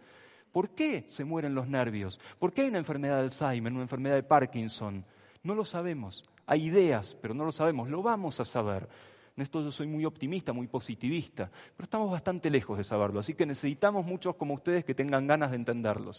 ¿Por 0.54 0.70
qué 0.70 1.04
se 1.10 1.26
mueren 1.26 1.54
los 1.54 1.68
nervios? 1.68 2.22
¿Por 2.40 2.54
qué 2.54 2.62
hay 2.62 2.70
una 2.70 2.78
enfermedad 2.78 3.18
de 3.18 3.24
Alzheimer, 3.24 3.74
una 3.74 3.82
enfermedad 3.82 4.16
de 4.16 4.24
Parkinson? 4.24 5.04
No 5.44 5.56
lo 5.56 5.66
sabemos. 5.66 6.24
Hay 6.46 6.68
ideas, 6.68 7.18
pero 7.22 7.34
no 7.34 7.44
lo 7.44 7.52
sabemos. 7.52 7.90
Lo 7.90 8.02
vamos 8.02 8.40
a 8.40 8.46
saber. 8.46 8.88
En 9.36 9.44
esto 9.44 9.62
yo 9.62 9.72
soy 9.72 9.88
muy 9.88 10.06
optimista, 10.06 10.54
muy 10.54 10.68
positivista, 10.68 11.52
pero 11.76 11.84
estamos 11.84 12.10
bastante 12.10 12.50
lejos 12.50 12.78
de 12.78 12.86
saberlo. 12.86 13.20
Así 13.20 13.34
que 13.34 13.46
necesitamos 13.46 14.06
muchos 14.06 14.38
como 14.38 14.54
ustedes 14.54 14.86
que 14.86 14.96
tengan 14.96 15.28
ganas 15.28 15.52
de 15.52 15.58
entenderlo. 15.58 16.12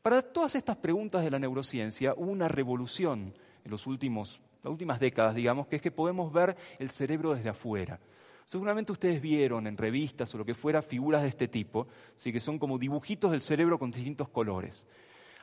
Para 0.00 0.22
todas 0.22 0.54
estas 0.54 0.76
preguntas 0.76 1.24
de 1.24 1.30
la 1.32 1.40
neurociencia 1.40 2.14
hubo 2.16 2.30
una 2.30 2.46
revolución 2.46 3.34
en 3.64 3.70
los 3.70 3.88
últimos 3.88 4.40
las 4.62 4.70
últimas 4.70 5.00
décadas, 5.00 5.34
digamos, 5.34 5.66
que 5.66 5.76
es 5.76 5.82
que 5.82 5.90
podemos 5.90 6.32
ver 6.32 6.56
el 6.78 6.90
cerebro 6.90 7.34
desde 7.34 7.48
afuera. 7.48 7.98
Seguramente 8.44 8.92
ustedes 8.92 9.20
vieron 9.20 9.66
en 9.66 9.76
revistas 9.76 10.34
o 10.34 10.38
lo 10.38 10.44
que 10.44 10.54
fuera 10.54 10.82
figuras 10.82 11.22
de 11.22 11.28
este 11.28 11.48
tipo, 11.48 11.86
¿sí? 12.16 12.32
que 12.32 12.40
son 12.40 12.58
como 12.58 12.78
dibujitos 12.78 13.30
del 13.30 13.40
cerebro 13.40 13.78
con 13.78 13.90
distintos 13.90 14.28
colores. 14.28 14.86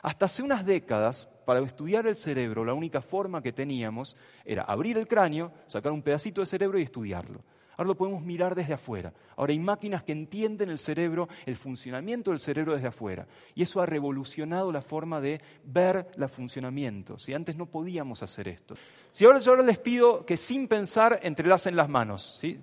Hasta 0.01 0.25
hace 0.25 0.43
unas 0.43 0.65
décadas, 0.65 1.27
para 1.45 1.59
estudiar 1.59 2.07
el 2.07 2.15
cerebro, 2.15 2.63
la 2.63 2.73
única 2.73 3.01
forma 3.01 3.41
que 3.41 3.51
teníamos 3.51 4.15
era 4.45 4.63
abrir 4.63 4.97
el 4.97 5.07
cráneo, 5.07 5.51
sacar 5.67 5.91
un 5.91 6.01
pedacito 6.01 6.41
de 6.41 6.47
cerebro 6.47 6.79
y 6.79 6.83
estudiarlo. 6.83 7.41
Ahora 7.79 7.87
lo 7.87 7.95
podemos 7.95 8.21
mirar 8.21 8.55
desde 8.55 8.73
afuera. 8.73 9.13
Ahora 9.37 9.53
hay 9.53 9.59
máquinas 9.59 10.03
que 10.03 10.11
entienden 10.11 10.69
el 10.69 10.79
cerebro, 10.79 11.29
el 11.45 11.55
funcionamiento 11.55 12.31
del 12.31 12.41
cerebro 12.41 12.73
desde 12.73 12.89
afuera. 12.89 13.25
Y 13.55 13.61
eso 13.61 13.79
ha 13.79 13.85
revolucionado 13.85 14.69
la 14.69 14.81
forma 14.81 15.21
de 15.21 15.39
ver 15.63 16.11
el 16.17 16.27
funcionamiento. 16.27 17.17
Si 17.17 17.33
antes 17.33 17.55
no 17.55 17.67
podíamos 17.67 18.21
hacer 18.21 18.49
esto. 18.49 18.75
Si 19.11 19.23
ahora 19.23 19.39
yo 19.39 19.55
les 19.55 19.79
pido 19.79 20.25
que 20.25 20.35
sin 20.35 20.67
pensar 20.67 21.21
entrelacen 21.23 21.77
las 21.77 21.87
manos. 21.87 22.37
¿sí? 22.41 22.59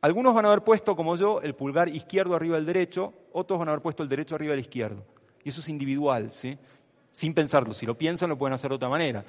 Algunos 0.00 0.34
van 0.34 0.46
a 0.46 0.48
haber 0.48 0.64
puesto, 0.64 0.96
como 0.96 1.14
yo, 1.14 1.40
el 1.42 1.54
pulgar 1.54 1.88
izquierdo 1.88 2.34
arriba 2.34 2.56
del 2.56 2.66
derecho, 2.66 3.14
otros 3.32 3.56
van 3.60 3.68
a 3.68 3.70
haber 3.70 3.82
puesto 3.82 4.02
el 4.02 4.08
derecho 4.08 4.34
arriba 4.34 4.50
del 4.50 4.62
izquierdo. 4.62 5.04
Y 5.44 5.50
eso 5.50 5.60
es 5.60 5.68
individual, 5.68 6.32
¿sí? 6.32 6.58
sin 7.12 7.34
pensarlo. 7.34 7.72
Si 7.72 7.86
lo 7.86 7.96
piensan, 7.96 8.30
lo 8.30 8.36
pueden 8.36 8.54
hacer 8.54 8.70
de 8.70 8.74
otra 8.74 8.88
manera. 8.88 9.24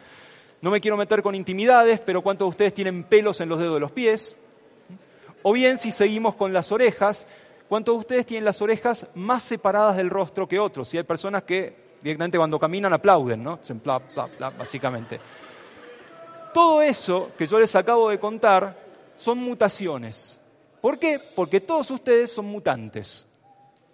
No 0.62 0.72
me 0.72 0.82
quiero 0.82 0.98
meter 0.98 1.22
con 1.22 1.36
intimidades, 1.36 2.02
pero 2.02 2.22
¿cuántos 2.22 2.48
de 2.48 2.50
ustedes 2.50 2.74
tienen 2.74 3.04
pelos 3.04 3.42
en 3.42 3.50
los 3.50 3.60
dedos 3.60 3.76
de 3.76 3.80
los 3.80 3.92
pies? 3.92 4.38
O 5.44 5.54
bien, 5.54 5.78
si 5.78 5.92
seguimos 5.92 6.36
con 6.36 6.52
las 6.52 6.72
orejas, 6.72 7.28
¿cuántos 7.70 7.96
de 7.96 8.00
ustedes 8.00 8.26
tienen 8.26 8.46
las 8.46 8.62
orejas 8.62 9.08
más 9.14 9.44
separadas 9.44 9.96
del 9.96 10.10
rostro 10.10 10.48
que 10.48 10.60
otros? 10.60 10.90
Si 10.90 10.98
hay 10.98 11.04
personas 11.04 11.44
que 11.44 11.88
directamente 12.02 12.38
cuando 12.38 12.60
caminan 12.60 12.94
aplauden, 12.94 13.44
¿no? 13.44 13.54
Hacen 13.54 13.80
plap, 13.80 14.14
plap, 14.14 14.32
plap, 14.32 14.58
básicamente. 14.58 15.20
Todo 16.54 16.82
eso 16.82 17.32
que 17.38 17.46
yo 17.46 17.60
les 17.60 17.76
acabo 17.76 18.10
de 18.10 18.20
contar 18.20 18.76
son 19.16 19.38
mutaciones. 19.38 20.40
¿Por 20.82 20.98
qué? 20.98 21.20
Porque 21.36 21.62
todos 21.62 21.92
ustedes 21.92 22.32
son 22.32 22.46
mutantes. 22.46 23.28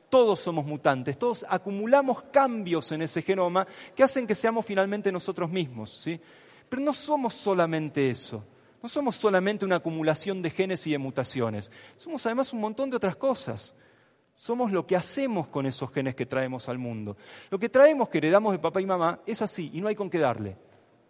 Todos 0.09 0.39
somos 0.39 0.63
mutantes, 0.65 1.17
todos 1.17 1.43
acumulamos 1.49 2.21
cambios 2.31 2.91
en 2.91 3.01
ese 3.01 3.23
genoma 3.23 3.65
que 3.95 4.03
hacen 4.03 4.27
que 4.27 4.35
seamos 4.35 4.63
finalmente 4.63 5.11
nosotros 5.11 5.49
mismos. 5.49 5.91
¿sí? 5.91 6.21
Pero 6.73 6.85
no 6.85 6.93
somos 6.93 7.35
solamente 7.35 8.09
eso. 8.09 8.43
No 8.81 8.89
somos 8.89 9.15
solamente 9.15 9.63
una 9.63 9.75
acumulación 9.75 10.41
de 10.41 10.49
genes 10.49 10.87
y 10.87 10.91
de 10.91 10.97
mutaciones. 10.97 11.71
Somos 11.97 12.25
además 12.25 12.51
un 12.51 12.61
montón 12.61 12.89
de 12.89 12.97
otras 12.97 13.15
cosas. 13.15 13.75
Somos 14.33 14.71
lo 14.71 14.83
que 14.83 14.95
hacemos 14.95 15.49
con 15.49 15.67
esos 15.67 15.91
genes 15.91 16.15
que 16.15 16.25
traemos 16.25 16.67
al 16.69 16.79
mundo. 16.79 17.15
Lo 17.51 17.59
que 17.59 17.69
traemos, 17.69 18.09
que 18.09 18.17
heredamos 18.17 18.53
de 18.53 18.57
papá 18.57 18.81
y 18.81 18.87
mamá, 18.87 19.19
es 19.27 19.43
así 19.43 19.69
y 19.71 19.81
no 19.81 19.87
hay 19.87 19.93
con 19.93 20.09
qué 20.09 20.17
darle. 20.17 20.57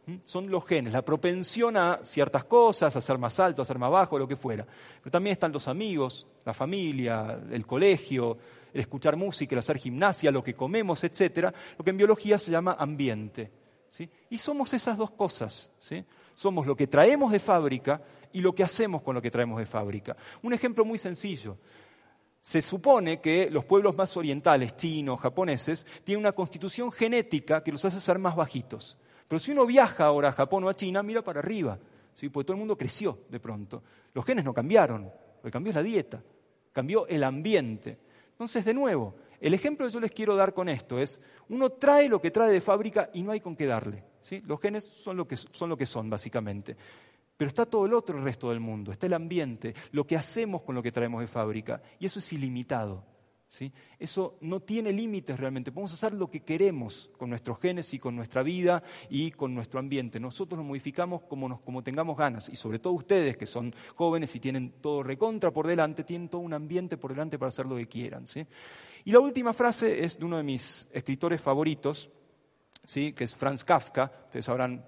¿Mm? 0.06 0.16
Son 0.26 0.52
los 0.52 0.66
genes, 0.66 0.92
la 0.92 1.02
propensión 1.02 1.78
a 1.78 2.02
ciertas 2.04 2.44
cosas, 2.44 2.94
a 2.98 3.00
ser 3.00 3.18
más 3.18 3.40
alto, 3.40 3.62
a 3.62 3.66
ser 3.66 3.80
más 3.80 3.90
bajo, 3.90 4.20
lo 4.20 4.28
que 4.28 4.36
fuera. 4.36 4.68
Pero 5.00 5.12
también 5.12 5.32
están 5.32 5.54
los 5.54 5.70
amigos, 5.70 6.28
la 6.44 6.54
familia, 6.54 7.40
el 7.50 7.66
colegio, 7.66 8.38
el 8.74 8.82
escuchar 8.82 9.16
música, 9.16 9.56
el 9.56 9.60
hacer 9.60 9.78
gimnasia, 9.78 10.30
lo 10.30 10.44
que 10.44 10.56
comemos, 10.56 11.06
etcétera, 11.06 11.54
lo 11.78 11.86
que 11.86 11.92
en 11.92 11.98
biología 11.98 12.38
se 12.38 12.52
llama 12.52 12.76
ambiente. 12.78 13.63
Y 14.30 14.38
somos 14.38 14.74
esas 14.74 14.98
dos 14.98 15.12
cosas. 15.12 15.72
¿sí? 15.80 16.04
Somos 16.34 16.66
lo 16.66 16.76
que 16.76 16.88
traemos 16.88 17.32
de 17.32 17.40
fábrica 17.40 18.02
y 18.32 18.42
lo 18.42 18.54
que 18.54 18.64
hacemos 18.64 19.02
con 19.02 19.16
lo 19.16 19.22
que 19.22 19.32
traemos 19.32 19.60
de 19.60 19.66
fábrica. 19.66 20.16
Un 20.42 20.54
ejemplo 20.54 20.84
muy 20.84 20.98
sencillo. 20.98 21.58
Se 22.42 22.62
supone 22.62 23.22
que 23.22 23.50
los 23.50 23.64
pueblos 23.66 23.96
más 23.96 24.18
orientales, 24.18 24.76
chinos, 24.76 25.20
japoneses, 25.20 25.86
tienen 26.04 26.26
una 26.26 26.34
constitución 26.34 26.92
genética 26.92 27.64
que 27.64 27.72
los 27.72 27.86
hace 27.86 28.00
ser 28.00 28.20
más 28.20 28.36
bajitos. 28.36 28.98
Pero 29.28 29.40
si 29.40 29.52
uno 29.52 29.66
viaja 29.66 30.06
ahora 30.06 30.30
a 30.30 30.34
Japón 30.34 30.64
o 30.66 30.70
a 30.70 30.74
China, 30.74 31.04
mira 31.04 31.24
para 31.24 31.40
arriba, 31.40 31.80
¿sí? 32.14 32.30
porque 32.30 32.48
todo 32.48 32.56
el 32.56 32.60
mundo 32.60 32.78
creció 32.78 33.20
de 33.30 33.40
pronto. 33.40 33.82
Los 34.14 34.26
genes 34.26 34.44
no 34.44 34.54
cambiaron, 34.54 35.04
lo 35.04 35.42
que 35.42 35.52
cambió 35.52 35.70
es 35.72 35.76
la 35.76 35.84
dieta, 35.84 36.22
cambió 36.74 37.08
el 37.08 37.24
ambiente. 37.24 37.98
Entonces, 38.32 38.66
de 38.66 38.74
nuevo, 38.74 39.16
el 39.44 39.54
ejemplo 39.54 39.86
que 39.86 39.92
yo 39.92 40.00
les 40.00 40.12
quiero 40.12 40.38
dar 40.38 40.54
con 40.54 40.70
esto 40.70 40.98
es, 40.98 41.20
uno 41.50 41.70
trae 41.72 42.08
lo 42.08 42.22
que 42.22 42.32
trae 42.32 42.50
de 42.50 42.62
fábrica 42.62 43.10
y 43.14 43.24
no 43.24 43.34
hay 43.34 43.42
con 43.42 43.58
qué 43.58 43.66
darle. 43.66 44.02
¿sí? 44.22 44.42
Los 44.46 44.62
genes 44.62 44.86
son 44.86 45.18
lo, 45.18 45.28
que, 45.28 45.36
son 45.36 45.68
lo 45.70 45.78
básicamente. 46.06 46.78
Pero 47.36 47.50
está 47.50 47.66
todo 47.66 47.86
el 47.86 47.94
otro 47.94 48.24
resto 48.24 48.52
del 48.52 48.62
mundo, 48.62 48.94
está 48.94 49.06
el 49.06 49.14
ambiente, 49.14 49.76
lo 49.92 50.08
que 50.08 50.16
hacemos 50.16 50.62
con 50.62 50.76
lo 50.76 50.82
que 50.82 50.94
traemos 50.94 51.20
de 51.20 51.28
fábrica, 51.28 51.82
y 52.00 52.06
eso 52.06 52.20
es 52.20 52.32
ilimitado. 52.32 53.04
Eso 54.00 54.38
no 54.42 54.62
tiene 54.62 54.92
límites 54.92 55.40
realmente. 55.40 55.72
Podemos 55.72 55.94
hacer 55.94 56.14
lo 56.14 56.30
que 56.30 56.42
queremos 56.42 57.12
con 57.18 57.30
nuestros 57.30 57.60
genes 57.60 57.94
y 57.94 58.00
con 58.00 58.16
nuestra 58.16 58.42
vida 58.42 58.82
y 59.10 59.32
con 59.32 59.54
nuestro 59.54 59.80
ambiente. 59.80 60.20
Nosotros 60.20 60.58
lo 60.58 60.64
modificamos 60.64 61.24
como, 61.24 61.62
como 61.62 61.84
tengamos 61.84 62.18
ganas. 62.18 62.50
Y 62.50 62.56
sobre 62.56 62.80
todo 62.80 62.94
ustedes, 62.94 63.38
que 63.38 63.46
son 63.46 63.74
jóvenes 63.96 64.36
y 64.36 64.40
tienen 64.40 64.72
todo 64.82 65.04
recontra 65.04 65.52
por 65.52 65.68
delante, 65.68 66.04
tienen 66.04 66.30
todo 66.30 66.42
un 66.42 66.54
ambiente 66.54 66.98
por 66.98 67.12
delante 67.12 67.38
para 67.38 67.50
hacer 67.50 67.66
lo 67.66 67.76
que 67.76 67.88
quieran. 67.88 68.26
Y 69.06 69.12
la 69.12 69.20
última 69.20 69.54
frase 69.54 70.04
es 70.04 70.18
de 70.18 70.26
uno 70.26 70.38
de 70.38 70.44
mis 70.44 70.88
escritores 70.92 71.42
favoritos, 71.42 72.10
¿sí? 72.86 73.12
que 73.12 73.26
es 73.26 73.36
Franz 73.36 73.64
Kafka. 73.64 74.12
Ustedes 74.26 74.48
habrán 74.48 74.86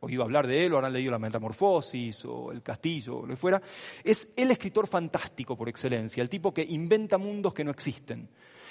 oído 0.00 0.24
hablar 0.24 0.48
de 0.48 0.66
él, 0.66 0.72
o 0.72 0.76
habrán 0.76 0.92
leído 0.92 1.12
La 1.12 1.18
Metamorfosis 1.20 2.24
o 2.24 2.50
El 2.50 2.60
Castillo, 2.60 3.18
o 3.18 3.22
lo 3.22 3.28
que 3.28 3.36
fuera, 3.36 3.62
es 4.02 4.28
el 4.34 4.50
escritor 4.50 4.88
fantástico 4.88 5.56
por 5.56 5.68
excelencia, 5.68 6.22
el 6.22 6.28
tipo 6.28 6.52
que 6.52 6.62
inventa 6.62 7.18
mundos 7.18 7.54
que 7.54 7.62
no 7.62 7.70
existen. 7.70 8.28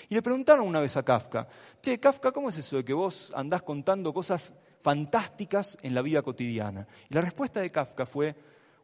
Y 0.10 0.16
le 0.16 0.22
preguntaron 0.22 0.68
una 0.68 0.82
vez 0.82 0.98
a 0.98 1.04
Kafka, 1.04 1.48
che, 1.82 1.98
Kafka, 1.98 2.34
¿cómo 2.34 2.50
es 2.50 2.58
eso 2.58 2.76
de 2.76 2.84
que 2.84 2.94
vos 2.94 3.32
andás 3.34 3.62
contando 3.62 4.14
cosas 4.14 4.54
fantásticas 4.82 5.78
en 5.84 5.96
la 5.96 6.02
vida 6.02 6.22
cotidiana? 6.22 6.86
Y 7.10 7.14
la 7.14 7.22
respuesta 7.22 7.62
de 7.62 7.72
Kafka 7.72 8.06
fue, 8.06 8.36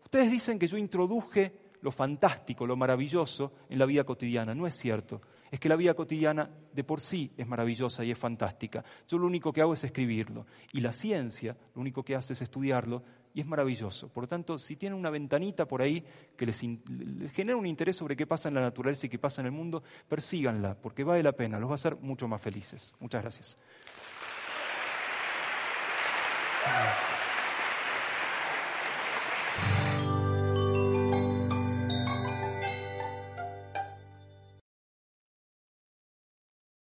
ustedes 0.06 0.32
dicen 0.32 0.58
que 0.58 0.68
yo 0.68 0.78
introduje 0.78 1.52
lo 1.82 1.92
fantástico, 1.92 2.66
lo 2.66 2.78
maravilloso 2.78 3.52
en 3.70 3.78
la 3.78 3.86
vida 3.86 4.06
cotidiana. 4.06 4.56
No 4.56 4.66
es 4.66 4.76
cierto 4.76 5.22
es 5.52 5.60
que 5.60 5.70
la 5.70 5.76
vida 5.76 5.94
cotidiana 5.94 6.50
de 6.74 6.84
por 6.84 7.00
sí 7.00 7.32
es 7.38 7.48
maravillosa 7.48 8.04
y 8.04 8.12
es 8.12 8.18
fantástica. 8.18 8.84
Yo 9.08 9.18
lo 9.18 9.26
único 9.26 9.52
que 9.54 9.62
hago 9.62 9.74
es 9.74 9.84
escribirlo. 9.84 10.46
Y 10.74 10.82
la 10.82 10.94
ciencia 10.94 11.56
lo 11.76 11.82
único 11.82 12.04
que 12.04 12.16
hace 12.16 12.34
es 12.34 12.42
estudiarlo 12.42 13.04
y 13.34 13.42
es 13.42 13.48
maravilloso. 13.48 14.10
Por 14.10 14.24
lo 14.24 14.28
tanto, 14.28 14.58
si 14.58 14.76
tienen 14.76 14.98
una 14.98 15.10
ventanita 15.10 15.68
por 15.68 15.82
ahí 15.82 16.04
que 16.36 16.46
les, 16.46 16.60
genera 16.60 17.56
un 17.56 17.66
interés 17.68 17.96
sobre 17.96 18.16
qué 18.16 18.26
pasa 18.26 18.50
en 18.50 18.56
la 18.56 18.62
naturaleza 18.62 19.06
y 19.06 19.10
qué 19.10 19.20
pasa 19.20 19.42
en 19.42 19.46
el 19.46 19.52
mundo, 19.52 19.84
persíganla, 20.08 20.76
porque 20.76 21.04
vale 21.04 21.22
la 21.22 21.34
pena, 21.34 21.60
los 21.60 21.70
va 21.70 21.74
a 21.74 21.76
hacer 21.76 21.98
mucho 21.98 22.28
más 22.28 22.42
felices. 22.42 22.96
Muchas 23.00 23.22
gracias. 23.22 23.58